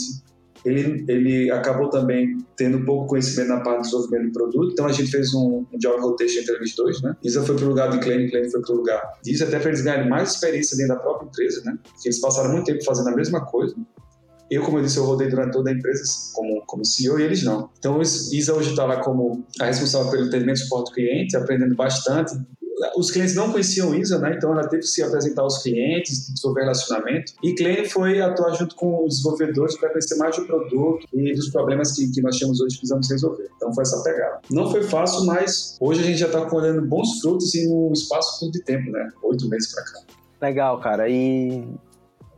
ele, 0.65 1.05
ele 1.09 1.51
acabou 1.51 1.89
também 1.91 2.39
tendo 2.57 2.85
pouco 2.85 3.07
conhecimento 3.07 3.49
na 3.49 3.61
parte 3.61 3.79
de 3.79 3.83
desenvolvimento 3.85 4.27
do 4.27 4.33
produto, 4.33 4.73
então 4.73 4.87
a 4.87 4.93
gente 4.93 5.11
fez 5.11 5.35
um, 5.35 5.65
um 5.73 5.79
job 5.79 6.01
rotation 6.01 6.41
entre 6.41 6.55
eles 6.55 6.75
dois, 6.75 7.03
né? 7.03 7.17
Isa 7.23 7.43
foi 7.43 7.57
o 7.57 7.69
lugar 7.69 7.91
de 7.91 7.99
Clênio, 7.99 8.31
Clênio 8.31 8.51
foi 8.51 8.61
para 8.61 8.75
o 8.75 8.77
lugar 8.77 9.13
disso, 9.23 9.45
até 9.45 9.59
para 9.59 9.69
eles 9.69 9.83
ganharem 9.83 10.09
mais 10.09 10.35
experiência 10.35 10.77
dentro 10.77 10.95
da 10.95 11.01
própria 11.01 11.27
empresa, 11.27 11.63
né? 11.65 11.77
Porque 11.83 12.09
eles 12.09 12.21
passaram 12.21 12.53
muito 12.53 12.67
tempo 12.67 12.85
fazendo 12.85 13.09
a 13.09 13.15
mesma 13.15 13.45
coisa, 13.45 13.77
eu, 14.51 14.63
como 14.63 14.79
eu 14.79 14.83
disse, 14.83 14.99
eu 14.99 15.05
rodei 15.05 15.29
durante 15.29 15.53
toda 15.53 15.71
a 15.71 15.73
empresa 15.73 16.05
como, 16.33 16.63
como 16.67 16.85
CEO 16.85 17.19
e 17.19 17.23
eles 17.23 17.43
não. 17.43 17.71
Então, 17.79 18.01
Isa 18.01 18.55
hoje 18.55 18.71
está 18.71 18.85
lá 18.85 19.01
como 19.01 19.45
a 19.61 19.65
responsável 19.65 20.11
pelo 20.11 20.27
atendimento 20.27 20.57
e 20.57 20.61
suporte 20.61 20.93
cliente, 20.93 21.37
aprendendo 21.37 21.75
bastante. 21.75 22.33
Os 22.95 23.11
clientes 23.11 23.35
não 23.35 23.51
conheciam 23.51 23.95
Isa, 23.95 24.19
né? 24.19 24.35
Então 24.37 24.53
ela 24.53 24.69
teve 24.69 24.83
que 24.83 24.89
se 24.89 25.03
apresentar 25.03 25.41
aos 25.41 25.63
clientes, 25.63 26.29
desenvolver 26.29 26.61
relacionamento. 26.61 27.33
E 27.43 27.55
Klein 27.55 27.87
foi 27.87 28.21
atuar 28.21 28.53
junto 28.55 28.77
com 28.77 29.03
os 29.05 29.17
desenvolvedores 29.17 29.79
para 29.79 29.89
conhecer 29.89 30.17
mais 30.17 30.37
do 30.37 30.45
produto 30.45 31.07
e 31.15 31.33
dos 31.33 31.49
problemas 31.49 31.93
que, 31.93 32.07
que 32.13 32.21
nós 32.21 32.39
temos 32.39 32.61
hoje 32.61 32.75
que 32.75 32.81
precisamos 32.81 33.11
resolver. 33.11 33.49
Então 33.57 33.73
foi 33.73 33.83
essa 33.83 34.03
pegada. 34.03 34.41
Não 34.51 34.71
foi 34.71 34.83
fácil, 34.83 35.25
mas 35.25 35.79
hoje 35.81 36.03
a 36.03 36.05
gente 36.05 36.19
já 36.19 36.27
está 36.27 36.45
colhendo 36.45 36.83
bons 36.83 37.19
frutos 37.21 37.55
em 37.55 37.73
um 37.73 37.93
espaço 37.93 38.41
curto 38.41 38.53
de 38.53 38.63
tempo, 38.63 38.91
né? 38.91 39.09
Oito 39.23 39.49
meses 39.49 39.73
para 39.73 39.83
cá. 39.83 40.01
Legal, 40.43 40.79
cara. 40.79 41.09
E 41.09 41.65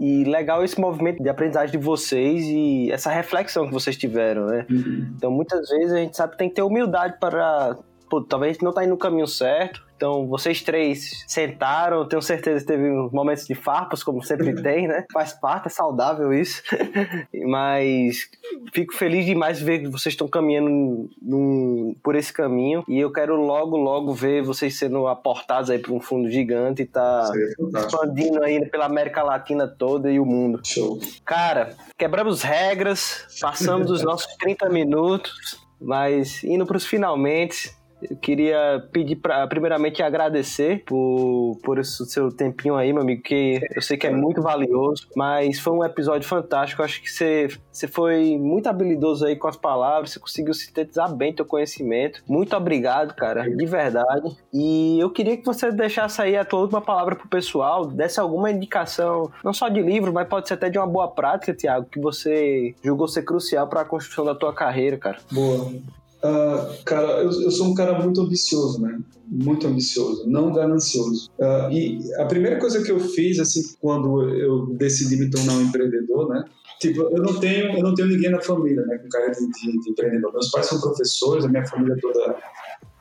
e 0.00 0.24
legal 0.24 0.64
esse 0.64 0.80
movimento 0.80 1.22
de 1.22 1.28
aprendizagem 1.28 1.78
de 1.78 1.84
vocês 1.84 2.44
e 2.44 2.90
essa 2.90 3.10
reflexão 3.10 3.66
que 3.66 3.72
vocês 3.72 3.96
tiveram, 3.96 4.46
né? 4.46 4.66
Uhum. 4.70 5.12
Então, 5.16 5.30
muitas 5.30 5.68
vezes 5.68 5.92
a 5.92 5.98
gente 5.98 6.16
sabe 6.16 6.32
que 6.32 6.38
tem 6.38 6.48
que 6.48 6.54
ter 6.54 6.62
humildade 6.62 7.16
para. 7.18 7.76
Pô, 8.08 8.22
talvez 8.22 8.58
não 8.60 8.72
tá 8.72 8.84
indo 8.84 8.90
no 8.90 8.96
caminho 8.96 9.26
certo, 9.26 9.84
então, 9.98 10.28
vocês 10.28 10.62
três 10.62 11.24
sentaram, 11.26 12.06
tenho 12.06 12.22
certeza 12.22 12.60
que 12.60 12.66
teve 12.66 12.88
momentos 13.12 13.44
de 13.44 13.54
farpas, 13.56 14.04
como 14.04 14.22
sempre 14.22 14.54
tem, 14.62 14.86
né? 14.86 15.04
Faz 15.12 15.32
parte, 15.32 15.66
é 15.66 15.70
saudável 15.70 16.32
isso. 16.32 16.62
Mas 17.48 18.30
fico 18.72 18.94
feliz 18.94 19.26
demais 19.26 19.58
de 19.58 19.64
ver 19.64 19.80
que 19.80 19.88
vocês 19.88 20.12
estão 20.12 20.28
caminhando 20.28 21.10
num, 21.20 21.96
por 22.00 22.14
esse 22.14 22.32
caminho. 22.32 22.84
E 22.86 22.96
eu 23.00 23.12
quero 23.12 23.34
logo, 23.34 23.76
logo 23.76 24.14
ver 24.14 24.40
vocês 24.40 24.78
sendo 24.78 25.08
aportados 25.08 25.68
aí 25.68 25.80
para 25.80 25.92
um 25.92 26.00
fundo 26.00 26.30
gigante 26.30 26.82
e 26.82 26.86
tá 26.86 27.28
expandindo 27.76 28.44
aí 28.44 28.64
pela 28.70 28.86
América 28.86 29.24
Latina 29.24 29.66
toda 29.66 30.08
e 30.12 30.20
o 30.20 30.24
mundo. 30.24 30.60
Show. 30.64 31.00
Cara, 31.24 31.74
quebramos 31.98 32.42
regras, 32.42 33.26
passamos 33.40 33.90
os 33.90 34.02
nossos 34.06 34.32
30 34.36 34.68
minutos, 34.68 35.58
mas 35.80 36.44
indo 36.44 36.64
para 36.64 36.76
os 36.76 36.86
finalmente. 36.86 37.76
Eu 38.02 38.16
queria 38.16 38.86
pedir 38.92 39.16
para 39.16 39.46
primeiramente 39.46 40.02
agradecer 40.02 40.84
por, 40.86 41.58
por 41.62 41.78
esse 41.78 42.04
seu 42.06 42.30
tempinho 42.30 42.76
aí, 42.76 42.92
meu 42.92 43.02
amigo, 43.02 43.22
que 43.22 43.60
eu 43.74 43.82
sei 43.82 43.96
que 43.96 44.06
é 44.06 44.10
muito 44.10 44.40
valioso, 44.40 45.08
mas 45.16 45.58
foi 45.58 45.72
um 45.72 45.84
episódio 45.84 46.28
fantástico. 46.28 46.80
Eu 46.80 46.84
acho 46.86 47.02
que 47.02 47.10
você, 47.10 47.48
você 47.70 47.88
foi 47.88 48.36
muito 48.38 48.68
habilidoso 48.68 49.26
aí 49.26 49.36
com 49.36 49.48
as 49.48 49.56
palavras, 49.56 50.12
você 50.12 50.20
conseguiu 50.20 50.54
sintetizar 50.54 51.14
bem 51.14 51.32
teu 51.32 51.44
conhecimento. 51.44 52.22
Muito 52.28 52.56
obrigado, 52.56 53.14
cara, 53.14 53.48
de 53.48 53.66
verdade. 53.66 54.36
E 54.52 54.98
eu 55.00 55.10
queria 55.10 55.36
que 55.36 55.44
você 55.44 55.72
deixasse 55.72 56.22
aí 56.22 56.36
a 56.36 56.44
tua 56.44 56.60
última 56.60 56.80
palavra 56.80 57.16
pro 57.16 57.28
pessoal, 57.28 57.86
desse 57.86 58.20
alguma 58.20 58.50
indicação, 58.50 59.30
não 59.44 59.52
só 59.52 59.68
de 59.68 59.80
livro, 59.80 60.12
mas 60.12 60.28
pode 60.28 60.48
ser 60.48 60.54
até 60.54 60.70
de 60.70 60.78
uma 60.78 60.86
boa 60.86 61.08
prática, 61.08 61.54
Tiago, 61.54 61.86
que 61.90 62.00
você 62.00 62.74
julgou 62.82 63.08
ser 63.08 63.22
crucial 63.22 63.66
para 63.66 63.80
a 63.80 63.84
construção 63.84 64.24
da 64.24 64.34
tua 64.34 64.52
carreira, 64.52 64.96
cara. 64.96 65.18
Boa. 65.30 65.72
Uh, 66.18 66.82
cara, 66.84 67.22
eu, 67.22 67.30
eu, 67.42 67.50
sou 67.50 67.68
um 67.68 67.74
cara 67.74 67.98
muito 68.02 68.20
ambicioso, 68.20 68.80
né? 68.82 68.98
Muito 69.26 69.66
ambicioso, 69.66 70.28
não 70.28 70.52
ganancioso. 70.52 71.30
Uh, 71.38 71.70
e 71.70 72.00
a 72.18 72.24
primeira 72.24 72.58
coisa 72.58 72.82
que 72.82 72.90
eu 72.90 72.98
fiz, 72.98 73.38
assim, 73.38 73.62
quando 73.80 74.28
eu 74.34 74.66
decidi 74.74 75.16
me 75.16 75.30
tornar 75.30 75.54
um 75.54 75.62
empreendedor, 75.62 76.28
né? 76.28 76.44
Tipo, 76.80 77.02
eu 77.02 77.22
não 77.22 77.38
tenho, 77.38 77.76
eu 77.76 77.82
não 77.82 77.94
tenho 77.94 78.08
ninguém 78.08 78.30
na 78.30 78.40
família, 78.40 78.84
né? 78.86 78.98
Com 78.98 79.08
cara 79.08 79.30
de, 79.30 79.38
de, 79.38 79.80
de 79.80 79.90
empreendedor. 79.90 80.32
Meus 80.32 80.50
pais 80.50 80.66
são 80.66 80.80
professores, 80.80 81.44
a 81.44 81.48
minha 81.48 81.66
família 81.66 81.96
toda 82.00 82.36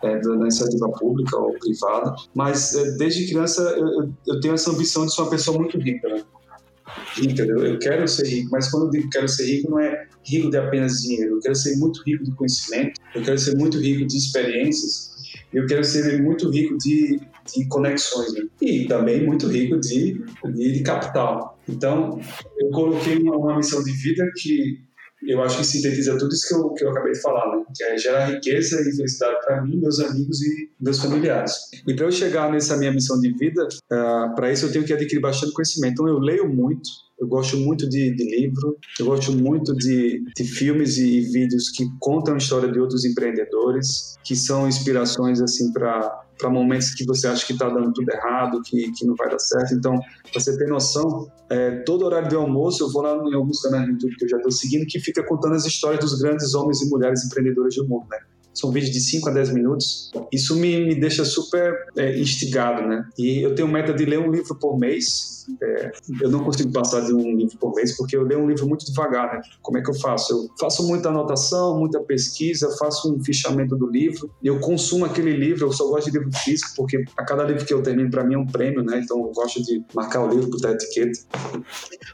é, 0.04 0.20
da, 0.20 0.36
iniciativa 0.36 0.90
pública 0.90 1.38
ou 1.38 1.54
privada, 1.54 2.16
mas 2.36 2.76
é, 2.76 2.92
desde 2.98 3.28
criança 3.28 3.62
eu, 3.78 4.14
eu, 4.28 4.40
tenho 4.40 4.54
essa 4.54 4.72
ambição 4.72 5.06
de 5.06 5.14
ser 5.14 5.22
uma 5.22 5.30
pessoa 5.30 5.58
muito 5.58 5.78
rica, 5.80 6.08
né? 6.08 6.24
Entendeu? 7.22 7.58
Eu 7.66 7.80
quero 7.80 8.08
ser 8.08 8.28
rico, 8.28 8.50
mas 8.52 8.70
quando 8.70 8.86
eu 8.86 8.90
digo 8.92 9.10
quero 9.10 9.28
ser 9.28 9.46
rico, 9.46 9.72
não 9.72 9.80
é 9.80 10.08
rico 10.26 10.50
de 10.50 10.58
apenas 10.58 11.02
dinheiro. 11.02 11.36
Eu 11.36 11.40
quero 11.40 11.56
ser 11.56 11.78
muito 11.78 12.02
rico 12.04 12.24
de 12.24 12.32
conhecimento, 12.32 13.00
eu 13.16 13.22
quero 13.22 13.38
ser 13.38 13.56
muito 13.58 13.80
rico 13.80 14.06
de 14.06 14.18
experiências, 14.18 15.16
eu 15.54 15.66
quero 15.66 15.84
ser 15.84 16.22
muito 16.22 16.50
rico 16.50 16.78
de, 16.78 17.20
de 17.56 17.68
conexões 17.68 18.34
né? 18.34 18.42
e 18.62 18.86
também 18.86 19.26
muito 19.26 19.48
rico 19.48 19.80
de, 19.80 20.22
de, 20.54 20.72
de, 20.74 20.84
capital. 20.84 21.58
Então, 21.68 22.20
eu 22.60 22.70
coloquei 22.72 23.18
uma, 23.18 23.38
uma 23.38 23.58
missão 23.58 23.84
de 23.84 23.92
vida 23.92 24.30
que 24.36 24.80
eu 25.26 25.42
acho 25.42 25.58
que 25.58 25.66
sintetiza 25.66 26.18
tudo 26.18 26.34
isso 26.34 26.48
que 26.48 26.54
eu, 26.54 26.74
que 26.74 26.84
eu 26.86 26.92
acabei 26.92 27.14
de 27.14 27.22
falar, 27.22 27.56
né? 27.56 27.64
Que 27.76 27.84
é 27.84 27.98
gerar 27.98 28.26
riqueza 28.26 28.82
e 28.82 28.96
felicidade 28.96 29.38
para 29.46 29.62
mim, 29.64 29.78
meus 29.78 30.00
amigos 30.00 30.42
e 30.42 30.70
meus 30.80 31.00
familiares. 31.00 31.54
E 31.88 31.94
para 31.94 32.06
eu 32.06 32.12
chegar 32.12 32.52
nessa 32.52 32.78
minha 32.78 32.92
missão 32.92 33.20
de 33.20 33.34
vida, 33.34 33.64
uh, 33.64 33.94
ah, 33.94 34.34
para 34.36 34.52
isso 34.52 34.66
eu 34.66 34.72
tenho 34.72 34.86
que 34.86 34.94
adquirir 34.94 35.22
bastante 35.22 35.54
conhecimento. 35.54 35.94
Então 35.94 36.08
eu 36.08 36.20
leio 36.20 36.48
muito, 36.48 36.90
eu 37.20 37.28
gosto 37.28 37.58
muito 37.58 37.90
de, 37.90 38.16
de 38.16 38.40
livro, 38.40 38.78
eu 39.00 39.06
gosto 39.08 39.32
muito 39.32 39.74
de, 39.76 40.24
de 40.36 40.44
filmes 40.44 40.98
e, 40.98 41.18
e 41.18 41.22
vídeos 41.22 41.70
que 41.72 41.86
contam 42.00 42.36
a 42.36 42.38
história 42.38 42.72
de 42.72 42.80
outros 42.80 43.04
empreendedores, 43.04 44.16
que 44.24 44.36
são 44.36 44.68
inspirações 44.68 45.42
assim 45.42 45.72
para 45.74 46.27
para 46.38 46.50
momentos 46.50 46.94
que 46.94 47.06
você 47.06 47.28
acha 47.28 47.46
que 47.46 47.54
está 47.54 47.70
dando 47.70 47.92
tudo 47.94 48.10
errado, 48.12 48.62
que, 48.64 48.92
que 48.92 49.06
não 49.06 49.16
vai 49.16 49.30
dar 49.30 49.40
certo. 49.40 49.74
Então, 49.74 50.00
pra 50.32 50.40
você 50.40 50.58
ter 50.58 50.68
noção, 50.68 51.28
é, 51.50 51.72
todo 51.84 52.06
horário 52.06 52.30
de 52.30 52.36
almoço 52.36 52.84
eu 52.84 52.92
vou 52.92 53.02
lá 53.02 53.16
em 53.16 53.34
alguns 53.34 53.62
canais 53.62 53.88
no 53.88 53.94
YouTube 53.94 54.16
que 54.18 54.26
eu 54.26 54.30
já 54.30 54.38
estou 54.38 54.52
seguindo 54.52 54.86
que 54.86 55.00
fica 55.00 55.24
contando 55.24 55.56
as 55.56 55.66
histórias 55.66 56.00
dos 56.00 56.20
grandes 56.20 56.54
homens 56.54 56.82
e 56.82 56.90
mulheres 56.90 57.26
empreendedores 57.26 57.76
do 57.76 57.88
mundo, 57.88 58.06
né? 58.10 58.18
são 58.60 58.72
vídeos 58.72 58.92
de 58.92 59.00
5 59.00 59.30
a 59.30 59.34
10 59.34 59.54
minutos. 59.54 60.12
Isso 60.32 60.56
me, 60.56 60.86
me 60.86 60.96
deixa 60.96 61.24
super 61.24 61.76
é, 61.96 62.18
instigado, 62.20 62.88
né? 62.88 63.06
E 63.18 63.40
eu 63.40 63.54
tenho 63.54 63.68
meta 63.68 63.94
de 63.94 64.04
ler 64.04 64.20
um 64.20 64.32
livro 64.32 64.56
por 64.56 64.78
mês. 64.78 65.37
É, 65.62 65.92
eu 66.22 66.30
não 66.30 66.44
consigo 66.44 66.72
passar 66.72 67.02
de 67.02 67.14
um 67.14 67.36
livro 67.36 67.58
por 67.58 67.74
mês 67.74 67.96
porque 67.96 68.16
eu 68.16 68.24
leio 68.24 68.42
um 68.42 68.48
livro 68.48 68.68
muito 68.68 68.86
devagar, 68.86 69.34
né? 69.34 69.42
Como 69.62 69.78
é 69.78 69.82
que 69.82 69.90
eu 69.90 69.94
faço? 69.96 70.34
Eu 70.34 70.50
faço 70.60 70.86
muita 70.88 71.10
anotação, 71.10 71.78
muita 71.80 72.00
pesquisa, 72.00 72.76
faço 72.78 73.14
um 73.14 73.24
fichamento 73.24 73.76
do 73.76 73.88
livro. 73.88 74.30
Eu 74.44 74.60
consumo 74.60 75.06
aquele 75.06 75.32
livro, 75.32 75.68
eu 75.68 75.72
só 75.72 75.88
gosto 75.88 76.12
de 76.12 76.18
livro 76.18 76.32
físico 76.44 76.72
porque 76.76 77.04
a 77.18 77.26
cada 77.26 77.44
livro 77.44 77.66
que 77.66 77.74
eu 77.74 77.82
termino 77.82 78.10
para 78.10 78.24
mim 78.24 78.36
é 78.36 78.38
um 78.38 78.46
prêmio, 78.46 78.84
né? 78.84 79.02
Então 79.04 79.18
eu 79.20 79.32
gosto 79.32 79.62
de 79.62 79.84
marcar 79.94 80.24
o 80.24 80.30
livro, 80.30 80.50
botar 80.50 80.72
etiqueta. 80.72 81.20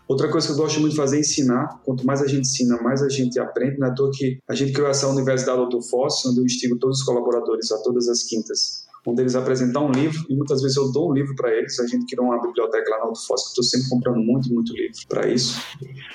Outra 0.07 0.29
coisa 0.29 0.47
que 0.47 0.53
eu 0.53 0.57
gosto 0.57 0.79
muito 0.79 0.91
de 0.91 0.97
fazer 0.97 1.17
é 1.17 1.19
ensinar. 1.19 1.81
Quanto 1.83 2.05
mais 2.05 2.21
a 2.21 2.27
gente 2.27 2.41
ensina, 2.41 2.81
mais 2.81 3.01
a 3.01 3.09
gente 3.09 3.39
aprende. 3.39 3.79
Não 3.79 3.87
é 3.87 3.95
toa 3.95 4.11
que 4.13 4.39
a 4.47 4.55
gente 4.55 4.71
criou 4.73 4.89
essa 4.89 5.07
Universidade 5.07 5.57
Doutor 5.57 5.81
Fóssil, 5.81 6.31
onde 6.31 6.39
eu 6.39 6.45
instigo 6.45 6.77
todos 6.77 6.99
os 6.99 7.03
colaboradores 7.03 7.71
a 7.71 7.77
todas 7.81 8.07
as 8.07 8.23
quintas, 8.23 8.85
um 9.05 9.13
deles 9.13 9.35
apresentar 9.35 9.81
um 9.81 9.91
livro 9.91 10.25
e 10.29 10.35
muitas 10.35 10.61
vezes 10.61 10.77
eu 10.77 10.91
dou 10.91 11.11
um 11.11 11.13
livro 11.13 11.35
para 11.35 11.53
eles. 11.53 11.77
A 11.79 11.87
gente 11.87 12.05
criou 12.05 12.27
uma 12.27 12.41
biblioteca 12.41 12.89
lá 12.91 12.99
na 12.99 13.03
Autofós, 13.05 13.43
que 13.43 13.49
estou 13.49 13.63
sempre 13.63 13.89
comprando 13.89 14.17
muito, 14.19 14.53
muito 14.53 14.73
livro 14.73 14.97
para 15.09 15.27
isso. 15.27 15.61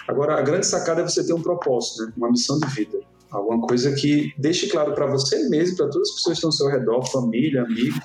Agora, 0.06 0.38
a 0.38 0.42
grande 0.42 0.66
sacada 0.66 1.02
é 1.02 1.04
você 1.04 1.24
ter 1.24 1.34
um 1.34 1.42
propósito, 1.42 2.06
né? 2.06 2.12
uma 2.16 2.30
missão 2.30 2.58
de 2.58 2.66
vida. 2.68 2.98
Alguma 3.30 3.60
coisa 3.66 3.92
que 3.92 4.32
deixe 4.38 4.68
claro 4.68 4.94
para 4.94 5.06
você 5.06 5.48
mesmo, 5.48 5.76
para 5.76 5.88
todas 5.88 6.08
as 6.08 6.14
pessoas 6.14 6.38
que 6.38 6.46
estão 6.46 6.48
ao 6.48 6.52
seu 6.52 6.68
redor, 6.68 7.02
família, 7.10 7.62
amigos, 7.62 8.00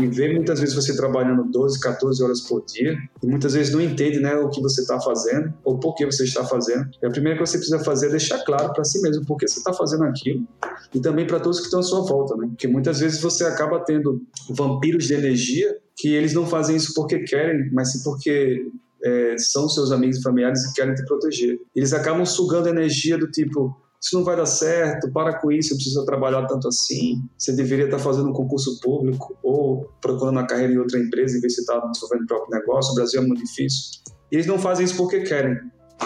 e 0.00 0.06
vê 0.06 0.32
muitas 0.32 0.60
vezes 0.60 0.74
você 0.74 0.96
trabalhando 0.96 1.44
12, 1.44 1.80
14 1.80 2.22
horas 2.22 2.40
por 2.42 2.64
dia 2.64 2.96
e 3.22 3.26
muitas 3.26 3.54
vezes 3.54 3.72
não 3.72 3.80
entende 3.80 4.20
né, 4.20 4.34
o 4.36 4.48
que 4.48 4.60
você 4.60 4.80
está 4.82 5.00
fazendo 5.00 5.52
ou 5.64 5.78
por 5.78 5.94
que 5.94 6.06
você 6.06 6.24
está 6.24 6.44
fazendo. 6.44 6.88
E 7.02 7.06
a 7.06 7.10
primeira 7.10 7.36
coisa 7.36 7.52
que 7.52 7.64
você 7.64 7.70
precisa 7.70 7.84
fazer 7.84 8.06
é 8.06 8.10
deixar 8.10 8.44
claro 8.44 8.72
para 8.72 8.84
si 8.84 9.00
mesmo 9.02 9.26
por 9.26 9.36
que 9.36 9.48
você 9.48 9.58
está 9.58 9.72
fazendo 9.72 10.04
aquilo 10.04 10.46
e 10.94 11.00
também 11.00 11.26
para 11.26 11.40
todos 11.40 11.58
que 11.58 11.64
estão 11.64 11.80
à 11.80 11.82
sua 11.82 12.00
volta, 12.02 12.36
né? 12.36 12.46
Porque 12.48 12.68
muitas 12.68 13.00
vezes 13.00 13.20
você 13.20 13.44
acaba 13.44 13.80
tendo 13.80 14.22
vampiros 14.50 15.06
de 15.06 15.14
energia 15.14 15.76
que 15.96 16.14
eles 16.14 16.32
não 16.32 16.46
fazem 16.46 16.76
isso 16.76 16.94
porque 16.94 17.20
querem, 17.20 17.70
mas 17.72 17.92
sim 17.92 18.02
porque 18.04 18.66
é, 19.02 19.36
são 19.38 19.68
seus 19.68 19.90
amigos 19.90 20.18
e 20.18 20.22
familiares 20.22 20.64
e 20.64 20.74
querem 20.74 20.94
te 20.94 21.04
proteger. 21.04 21.58
Eles 21.74 21.92
acabam 21.92 22.24
sugando 22.24 22.68
energia 22.68 23.18
do 23.18 23.28
tipo 23.30 23.76
isso 24.00 24.16
não 24.16 24.24
vai 24.24 24.36
dar 24.36 24.46
certo, 24.46 25.10
para 25.12 25.38
com 25.40 25.50
isso, 25.50 25.72
eu 25.72 25.76
preciso 25.76 26.04
trabalhar 26.04 26.46
tanto 26.46 26.68
assim, 26.68 27.20
você 27.36 27.52
deveria 27.52 27.86
estar 27.86 27.98
fazendo 27.98 28.28
um 28.28 28.32
concurso 28.32 28.78
público 28.80 29.36
ou 29.42 29.88
procurando 30.00 30.36
uma 30.36 30.46
carreira 30.46 30.72
em 30.72 30.78
outra 30.78 30.98
empresa 30.98 31.36
em 31.36 31.40
vez 31.40 31.54
de 31.54 31.60
estar 31.60 31.80
desenvolvendo 31.80 32.22
o 32.22 32.26
próprio 32.26 32.58
negócio, 32.58 32.92
o 32.92 32.94
Brasil 32.94 33.20
é 33.20 33.26
muito 33.26 33.44
difícil. 33.44 34.00
E 34.30 34.36
eles 34.36 34.46
não 34.46 34.58
fazem 34.58 34.84
isso 34.84 34.96
porque 34.96 35.20
querem. 35.22 35.56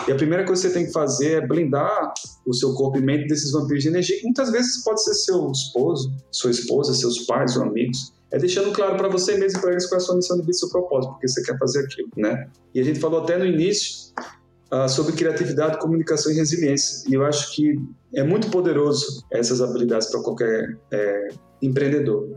E 0.09 0.13
a 0.13 0.15
primeira 0.15 0.45
coisa 0.45 0.63
que 0.63 0.69
você 0.69 0.75
tem 0.75 0.87
que 0.87 0.93
fazer 0.93 1.43
é 1.43 1.47
blindar 1.47 2.15
o 2.47 2.55
seu 2.55 2.73
corpo 2.73 2.99
e 2.99 3.03
mente 3.03 3.29
desses 3.29 3.53
vampiros 3.53 3.83
de 3.83 3.91
energia, 3.91 4.17
que 4.17 4.25
muitas 4.25 4.51
vezes 4.51 4.83
pode 4.83 5.03
ser 5.05 5.13
seu 5.15 5.51
esposo, 5.51 6.11
sua 6.31 6.51
esposa, 6.51 6.95
seus 6.95 7.21
pais 7.27 7.57
ou 7.57 7.65
amigos. 7.65 8.13
É 8.31 8.39
deixando 8.39 8.73
claro 8.73 8.97
para 8.97 9.09
você 9.09 9.37
mesmo 9.37 9.59
e 9.59 9.61
para 9.61 9.73
eles 9.73 9.87
qual 9.87 10.01
é 10.01 10.03
a 10.03 10.07
sua 10.07 10.17
missão 10.17 10.37
de 10.37 10.43
vida 10.43 10.53
e 10.53 10.59
seu 10.59 10.71
propósito, 10.71 11.13
porque 11.13 11.29
você 11.29 11.43
quer 11.43 11.59
fazer 11.59 11.85
aquilo, 11.85 12.09
né? 12.17 12.49
E 12.75 12.81
a 12.81 12.83
gente 12.83 12.99
falou 12.99 13.23
até 13.23 13.37
no 13.37 13.45
início 13.45 14.15
uh, 14.73 14.89
sobre 14.89 15.13
criatividade, 15.13 15.79
comunicação 15.79 16.33
e 16.33 16.37
resiliência. 16.37 17.09
E 17.09 17.15
eu 17.15 17.25
acho 17.25 17.55
que 17.55 17.75
é 18.15 18.23
muito 18.23 18.51
poderoso 18.51 19.25
essas 19.31 19.61
habilidades 19.61 20.11
para 20.11 20.23
qualquer 20.23 20.79
é, 20.91 21.29
empreendedor. 21.61 22.29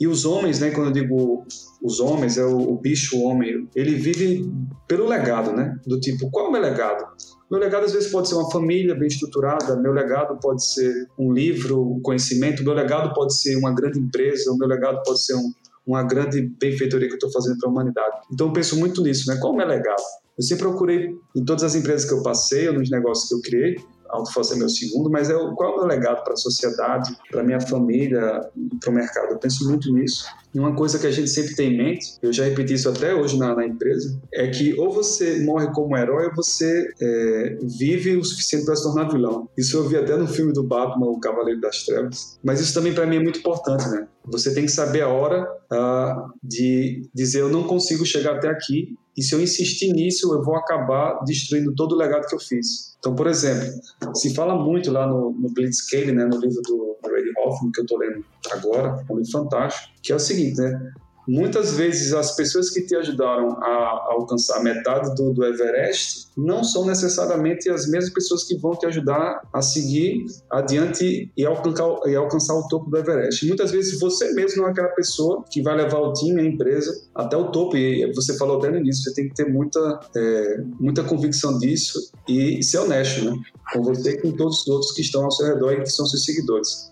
E 0.00 0.06
os 0.06 0.24
homens, 0.24 0.60
né, 0.60 0.70
quando 0.70 0.88
eu 0.88 0.92
digo 0.92 1.44
os 1.82 1.98
homens, 1.98 2.38
é 2.38 2.44
o, 2.44 2.56
o 2.56 2.76
bicho 2.76 3.20
homem, 3.20 3.68
ele 3.74 3.96
vive 3.96 4.48
pelo 4.86 5.08
legado, 5.08 5.52
né? 5.52 5.76
Do 5.86 5.98
tipo, 5.98 6.30
qual 6.30 6.46
é 6.46 6.48
o 6.48 6.52
meu 6.52 6.60
legado? 6.60 7.04
Meu 7.50 7.58
legado 7.58 7.84
às 7.84 7.92
vezes 7.92 8.10
pode 8.10 8.28
ser 8.28 8.34
uma 8.34 8.50
família 8.50 8.94
bem 8.94 9.08
estruturada, 9.08 9.74
meu 9.76 9.92
legado 9.92 10.38
pode 10.40 10.64
ser 10.64 11.08
um 11.18 11.32
livro, 11.32 11.94
um 11.96 12.00
conhecimento, 12.00 12.62
meu 12.62 12.74
legado 12.74 13.12
pode 13.14 13.34
ser 13.34 13.56
uma 13.56 13.74
grande 13.74 13.98
empresa, 13.98 14.52
o 14.52 14.58
meu 14.58 14.68
legado 14.68 15.02
pode 15.04 15.24
ser 15.24 15.34
um, 15.34 15.52
uma 15.86 16.02
grande 16.04 16.42
benfeitoria 16.42 17.08
que 17.08 17.14
eu 17.14 17.18
estou 17.18 17.32
fazendo 17.32 17.58
para 17.58 17.68
a 17.68 17.72
humanidade. 17.72 18.16
Então 18.32 18.48
eu 18.48 18.52
penso 18.52 18.78
muito 18.78 19.02
nisso, 19.02 19.28
né? 19.28 19.38
Qual 19.40 19.52
é 19.52 19.54
o 19.54 19.58
meu 19.58 19.66
legado? 19.66 20.02
Eu 20.38 20.44
sempre 20.44 20.64
procurei, 20.64 21.10
em 21.34 21.44
todas 21.44 21.64
as 21.64 21.74
empresas 21.74 22.08
que 22.08 22.14
eu 22.14 22.22
passei, 22.22 22.68
ou 22.68 22.74
nos 22.74 22.90
negócios 22.90 23.28
que 23.28 23.34
eu 23.34 23.40
criei, 23.42 23.76
AutoFoss 24.08 24.52
é 24.52 24.56
meu 24.56 24.68
segundo, 24.68 25.10
mas 25.10 25.28
é 25.30 25.36
o, 25.36 25.54
qual 25.54 25.70
é 25.70 25.74
o 25.74 25.78
meu 25.78 25.86
legado 25.86 26.24
para 26.24 26.32
a 26.32 26.36
sociedade, 26.36 27.14
para 27.30 27.42
minha 27.42 27.60
família, 27.60 28.40
para 28.80 28.90
o 28.90 28.92
mercado? 28.92 29.32
Eu 29.32 29.38
penso 29.38 29.68
muito 29.68 29.92
nisso. 29.92 30.24
E 30.54 30.58
uma 30.58 30.74
coisa 30.74 30.98
que 30.98 31.06
a 31.06 31.10
gente 31.10 31.28
sempre 31.28 31.54
tem 31.54 31.74
em 31.74 31.76
mente, 31.76 32.16
eu 32.22 32.32
já 32.32 32.44
repeti 32.44 32.74
isso 32.74 32.88
até 32.88 33.14
hoje 33.14 33.38
na, 33.38 33.54
na 33.54 33.66
empresa, 33.66 34.18
é 34.32 34.48
que 34.48 34.78
ou 34.80 34.90
você 34.90 35.44
morre 35.44 35.70
como 35.72 35.96
herói 35.96 36.26
ou 36.26 36.34
você 36.34 36.88
é, 37.00 37.58
vive 37.62 38.16
o 38.16 38.24
suficiente 38.24 38.64
para 38.64 38.76
se 38.76 38.82
tornar 38.82 39.10
vilão. 39.10 39.48
Isso 39.56 39.76
eu 39.76 39.86
vi 39.86 39.96
até 39.96 40.16
no 40.16 40.26
filme 40.26 40.52
do 40.52 40.62
Batman, 40.62 41.06
O 41.06 41.20
Cavaleiro 41.20 41.60
das 41.60 41.84
Trevas. 41.84 42.38
Mas 42.42 42.60
isso 42.60 42.72
também 42.72 42.94
para 42.94 43.06
mim 43.06 43.16
é 43.16 43.22
muito 43.22 43.40
importante, 43.40 43.88
né? 43.88 44.06
Você 44.24 44.54
tem 44.54 44.64
que 44.64 44.72
saber 44.72 45.02
a 45.02 45.08
hora 45.08 45.46
uh, 45.72 46.32
de 46.42 47.02
dizer 47.14 47.40
eu 47.40 47.48
não 47.48 47.64
consigo 47.64 48.04
chegar 48.04 48.36
até 48.36 48.48
aqui 48.48 48.96
e 49.18 49.22
se 49.22 49.34
eu 49.34 49.40
insistir 49.40 49.92
nisso, 49.92 50.32
eu 50.32 50.44
vou 50.44 50.54
acabar 50.54 51.24
destruindo 51.24 51.74
todo 51.74 51.92
o 51.92 51.98
legado 51.98 52.24
que 52.28 52.36
eu 52.36 52.38
fiz. 52.38 52.96
Então, 53.00 53.16
por 53.16 53.26
exemplo, 53.26 53.68
se 54.14 54.32
fala 54.32 54.54
muito 54.54 54.92
lá 54.92 55.08
no, 55.08 55.32
no 55.32 55.48
Blitzscaling, 55.52 56.12
né, 56.12 56.24
no 56.24 56.38
livro 56.38 56.62
do 56.62 56.96
Ray 57.04 57.24
Hoffman, 57.36 57.72
que 57.72 57.80
eu 57.80 57.84
estou 57.84 57.98
lendo 57.98 58.24
agora, 58.52 59.04
é 59.08 59.12
um 59.12 59.16
livro 59.16 59.32
fantástico, 59.32 59.92
que 60.04 60.12
é 60.12 60.14
o 60.14 60.20
seguinte, 60.20 60.60
né? 60.60 60.92
Muitas 61.28 61.74
vezes 61.74 62.14
as 62.14 62.34
pessoas 62.34 62.70
que 62.70 62.80
te 62.80 62.96
ajudaram 62.96 63.50
a 63.62 64.12
alcançar 64.12 64.62
metade 64.62 65.14
do, 65.14 65.30
do, 65.34 65.44
Everest 65.44 66.28
não 66.34 66.64
são 66.64 66.86
necessariamente 66.86 67.68
as 67.68 67.86
mesmas 67.86 68.14
pessoas 68.14 68.44
que 68.44 68.56
vão 68.56 68.74
te 68.74 68.86
ajudar 68.86 69.46
a 69.52 69.60
seguir 69.60 70.24
adiante 70.50 71.30
e 71.36 71.44
alcançar, 71.44 71.86
e 72.06 72.16
alcançar 72.16 72.54
o 72.54 72.66
topo 72.68 72.88
do 72.88 72.96
Everest. 72.96 73.46
Muitas 73.46 73.70
vezes 73.70 74.00
você 74.00 74.32
mesmo 74.32 74.64
é 74.66 74.70
aquela 74.70 74.88
pessoa 74.88 75.44
que 75.50 75.60
vai 75.60 75.76
levar 75.76 75.98
o 75.98 76.14
time, 76.14 76.40
a 76.40 76.44
empresa, 76.44 76.98
até 77.14 77.36
o 77.36 77.50
topo. 77.50 77.76
E 77.76 78.10
você 78.14 78.34
falou 78.38 78.56
até 78.56 78.70
no 78.70 78.78
início, 78.78 79.02
você 79.02 79.12
tem 79.12 79.28
que 79.28 79.34
ter 79.34 79.52
muita, 79.52 80.00
é, 80.16 80.62
muita 80.80 81.04
convicção 81.04 81.58
disso 81.58 82.10
e 82.26 82.62
ser 82.62 82.78
honesto, 82.78 83.26
né? 83.26 83.36
Com 83.74 83.82
você 83.82 84.12
e 84.12 84.22
com 84.22 84.32
todos 84.32 84.62
os 84.62 84.68
outros 84.68 84.92
que 84.92 85.02
estão 85.02 85.24
ao 85.24 85.30
seu 85.30 85.46
redor 85.46 85.72
e 85.74 85.82
que 85.82 85.90
são 85.90 86.06
seus 86.06 86.24
seguidores. 86.24 86.87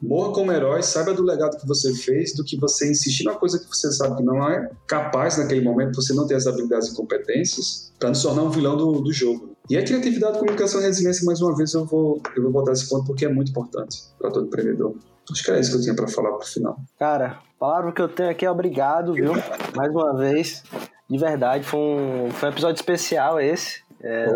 Morra 0.00 0.32
como 0.32 0.52
herói, 0.52 0.82
saiba 0.82 1.12
do 1.12 1.22
legado 1.22 1.58
que 1.58 1.66
você 1.66 1.92
fez, 1.94 2.34
do 2.34 2.44
que 2.44 2.56
você 2.56 2.90
insistir 2.90 3.24
numa 3.24 3.36
coisa 3.36 3.58
que 3.58 3.66
você 3.66 3.90
sabe 3.92 4.16
que 4.16 4.22
não 4.22 4.48
é 4.48 4.70
capaz 4.86 5.36
naquele 5.36 5.60
momento, 5.60 5.96
você 5.96 6.14
não 6.14 6.26
tem 6.26 6.36
as 6.36 6.46
habilidades 6.46 6.88
e 6.88 6.94
competências, 6.94 7.92
para 7.98 8.10
nos 8.10 8.22
tornar 8.22 8.42
um 8.42 8.50
vilão 8.50 8.76
do, 8.76 9.00
do 9.00 9.12
jogo. 9.12 9.56
E 9.68 9.76
a 9.76 9.84
criatividade, 9.84 10.38
comunicação 10.38 10.80
e 10.80 10.84
resiliência, 10.84 11.24
mais 11.26 11.40
uma 11.40 11.56
vez, 11.56 11.74
eu 11.74 11.84
vou, 11.84 12.20
eu 12.36 12.42
vou 12.44 12.52
botar 12.52 12.72
esse 12.72 12.88
ponto 12.88 13.04
porque 13.06 13.24
é 13.24 13.28
muito 13.28 13.50
importante 13.50 14.04
para 14.18 14.30
todo 14.30 14.46
empreendedor. 14.46 14.94
Acho 15.30 15.42
que 15.42 15.50
era 15.50 15.58
isso 15.58 15.72
que 15.72 15.78
eu 15.78 15.82
tinha 15.82 15.96
para 15.96 16.06
falar 16.06 16.30
para 16.30 16.44
o 16.44 16.46
final. 16.46 16.76
Cara, 16.98 17.40
a 17.56 17.58
palavra 17.58 17.92
que 17.92 18.00
eu 18.00 18.08
tenho 18.08 18.30
aqui 18.30 18.46
é 18.46 18.50
obrigado, 18.50 19.12
viu? 19.14 19.32
Mais 19.74 19.90
uma 19.90 20.16
vez. 20.16 20.62
De 21.10 21.18
verdade, 21.18 21.64
foi 21.64 21.80
um, 21.80 22.30
foi 22.30 22.48
um 22.48 22.52
episódio 22.52 22.76
especial 22.76 23.40
esse. 23.40 23.80
É, 24.02 24.26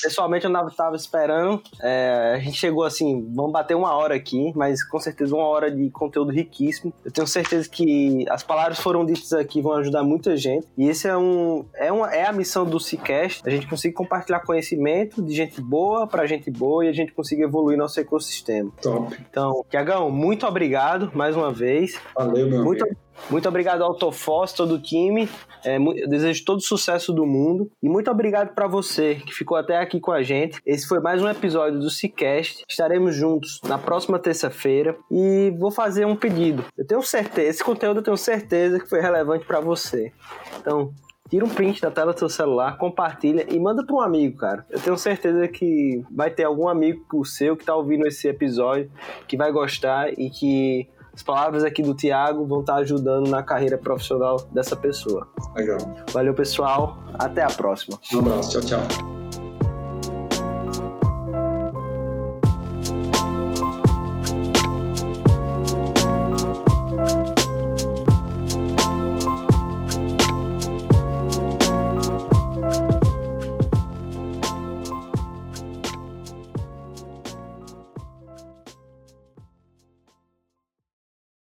pessoalmente 0.00 0.44
eu 0.44 0.50
não 0.50 0.66
estava 0.66 0.96
esperando. 0.96 1.62
É, 1.80 2.34
a 2.36 2.38
gente 2.38 2.58
chegou 2.58 2.84
assim, 2.84 3.28
vamos 3.34 3.52
bater 3.52 3.74
uma 3.74 3.94
hora 3.94 4.14
aqui, 4.14 4.52
mas 4.54 4.82
com 4.84 4.98
certeza 4.98 5.34
uma 5.34 5.46
hora 5.46 5.70
de 5.70 5.90
conteúdo 5.90 6.32
riquíssimo. 6.32 6.92
Eu 7.04 7.10
tenho 7.10 7.26
certeza 7.26 7.68
que 7.68 8.24
as 8.28 8.42
palavras 8.42 8.78
foram 8.78 9.04
ditas 9.04 9.32
aqui 9.32 9.60
vão 9.60 9.74
ajudar 9.74 10.02
muita 10.02 10.36
gente. 10.36 10.66
E 10.76 10.88
esse 10.88 11.08
é 11.08 11.16
um 11.16 11.64
é, 11.74 11.92
uma, 11.92 12.12
é 12.12 12.26
a 12.26 12.32
missão 12.32 12.64
do 12.64 12.78
Cicast, 12.80 13.42
a 13.44 13.50
gente 13.50 13.66
conseguir 13.66 13.94
compartilhar 13.94 14.40
conhecimento 14.40 15.22
de 15.22 15.34
gente 15.34 15.60
boa 15.60 16.06
para 16.06 16.26
gente 16.26 16.50
boa 16.50 16.84
e 16.84 16.88
a 16.88 16.92
gente 16.92 17.12
conseguir 17.12 17.42
evoluir 17.42 17.76
nosso 17.76 17.98
ecossistema. 18.00 18.70
Top. 18.82 19.16
Então, 19.30 19.64
Tiagão, 19.68 20.10
muito 20.10 20.46
obrigado 20.46 21.10
mais 21.14 21.36
uma 21.36 21.52
vez. 21.52 22.00
Valeu, 22.14 22.48
meu 22.48 22.64
muito, 22.64 22.84
amigo. 22.84 22.98
Muito 23.28 23.48
obrigado 23.48 23.82
ao 23.82 23.94
Tofós, 23.94 24.52
todo 24.52 24.74
o 24.74 24.78
time. 24.80 25.28
É, 25.64 25.78
desejo 26.06 26.44
todo 26.44 26.58
o 26.58 26.62
sucesso 26.62 27.12
do 27.12 27.26
mundo. 27.26 27.70
E 27.82 27.88
muito 27.88 28.10
obrigado 28.10 28.54
para 28.54 28.66
você 28.66 29.16
que 29.16 29.32
ficou 29.32 29.56
até 29.56 29.78
aqui 29.78 30.00
com 30.00 30.12
a 30.12 30.22
gente. 30.22 30.60
Esse 30.64 30.86
foi 30.86 31.00
mais 31.00 31.22
um 31.22 31.28
episódio 31.28 31.78
do 31.78 31.90
Cicast. 31.90 32.64
Estaremos 32.68 33.14
juntos 33.14 33.60
na 33.64 33.78
próxima 33.78 34.18
terça-feira. 34.18 34.96
E 35.10 35.54
vou 35.58 35.70
fazer 35.70 36.06
um 36.06 36.16
pedido. 36.16 36.64
Eu 36.76 36.86
tenho 36.86 37.02
certeza, 37.02 37.48
esse 37.48 37.64
conteúdo 37.64 37.98
eu 37.98 38.04
tenho 38.04 38.16
certeza 38.16 38.78
que 38.78 38.88
foi 38.88 39.00
relevante 39.00 39.44
para 39.44 39.60
você. 39.60 40.12
Então, 40.58 40.92
tira 41.30 41.44
um 41.44 41.48
print 41.48 41.80
da 41.80 41.90
tela 41.90 42.12
do 42.12 42.18
seu 42.18 42.28
celular, 42.28 42.76
compartilha 42.76 43.46
e 43.48 43.58
manda 43.58 43.86
para 43.86 43.94
um 43.94 44.00
amigo, 44.00 44.38
cara. 44.38 44.66
Eu 44.68 44.80
tenho 44.80 44.98
certeza 44.98 45.46
que 45.46 46.04
vai 46.10 46.30
ter 46.30 46.44
algum 46.44 46.68
amigo 46.68 47.24
seu 47.24 47.56
que 47.56 47.64
tá 47.64 47.74
ouvindo 47.74 48.06
esse 48.06 48.26
episódio 48.26 48.90
que 49.28 49.36
vai 49.36 49.52
gostar 49.52 50.12
e 50.18 50.28
que 50.28 50.88
as 51.14 51.22
palavras 51.22 51.64
aqui 51.64 51.82
do 51.82 51.94
Tiago 51.94 52.46
vão 52.46 52.60
estar 52.60 52.76
ajudando 52.76 53.28
na 53.28 53.42
carreira 53.42 53.76
profissional 53.76 54.36
dessa 54.52 54.76
pessoa. 54.76 55.28
Legal. 55.54 55.78
Valeu, 56.12 56.34
pessoal. 56.34 56.98
Até 57.14 57.42
a 57.42 57.48
próxima. 57.48 57.98
Um 58.12 58.20
abraço. 58.20 58.60
Tchau, 58.60 58.80
tchau. 58.80 59.19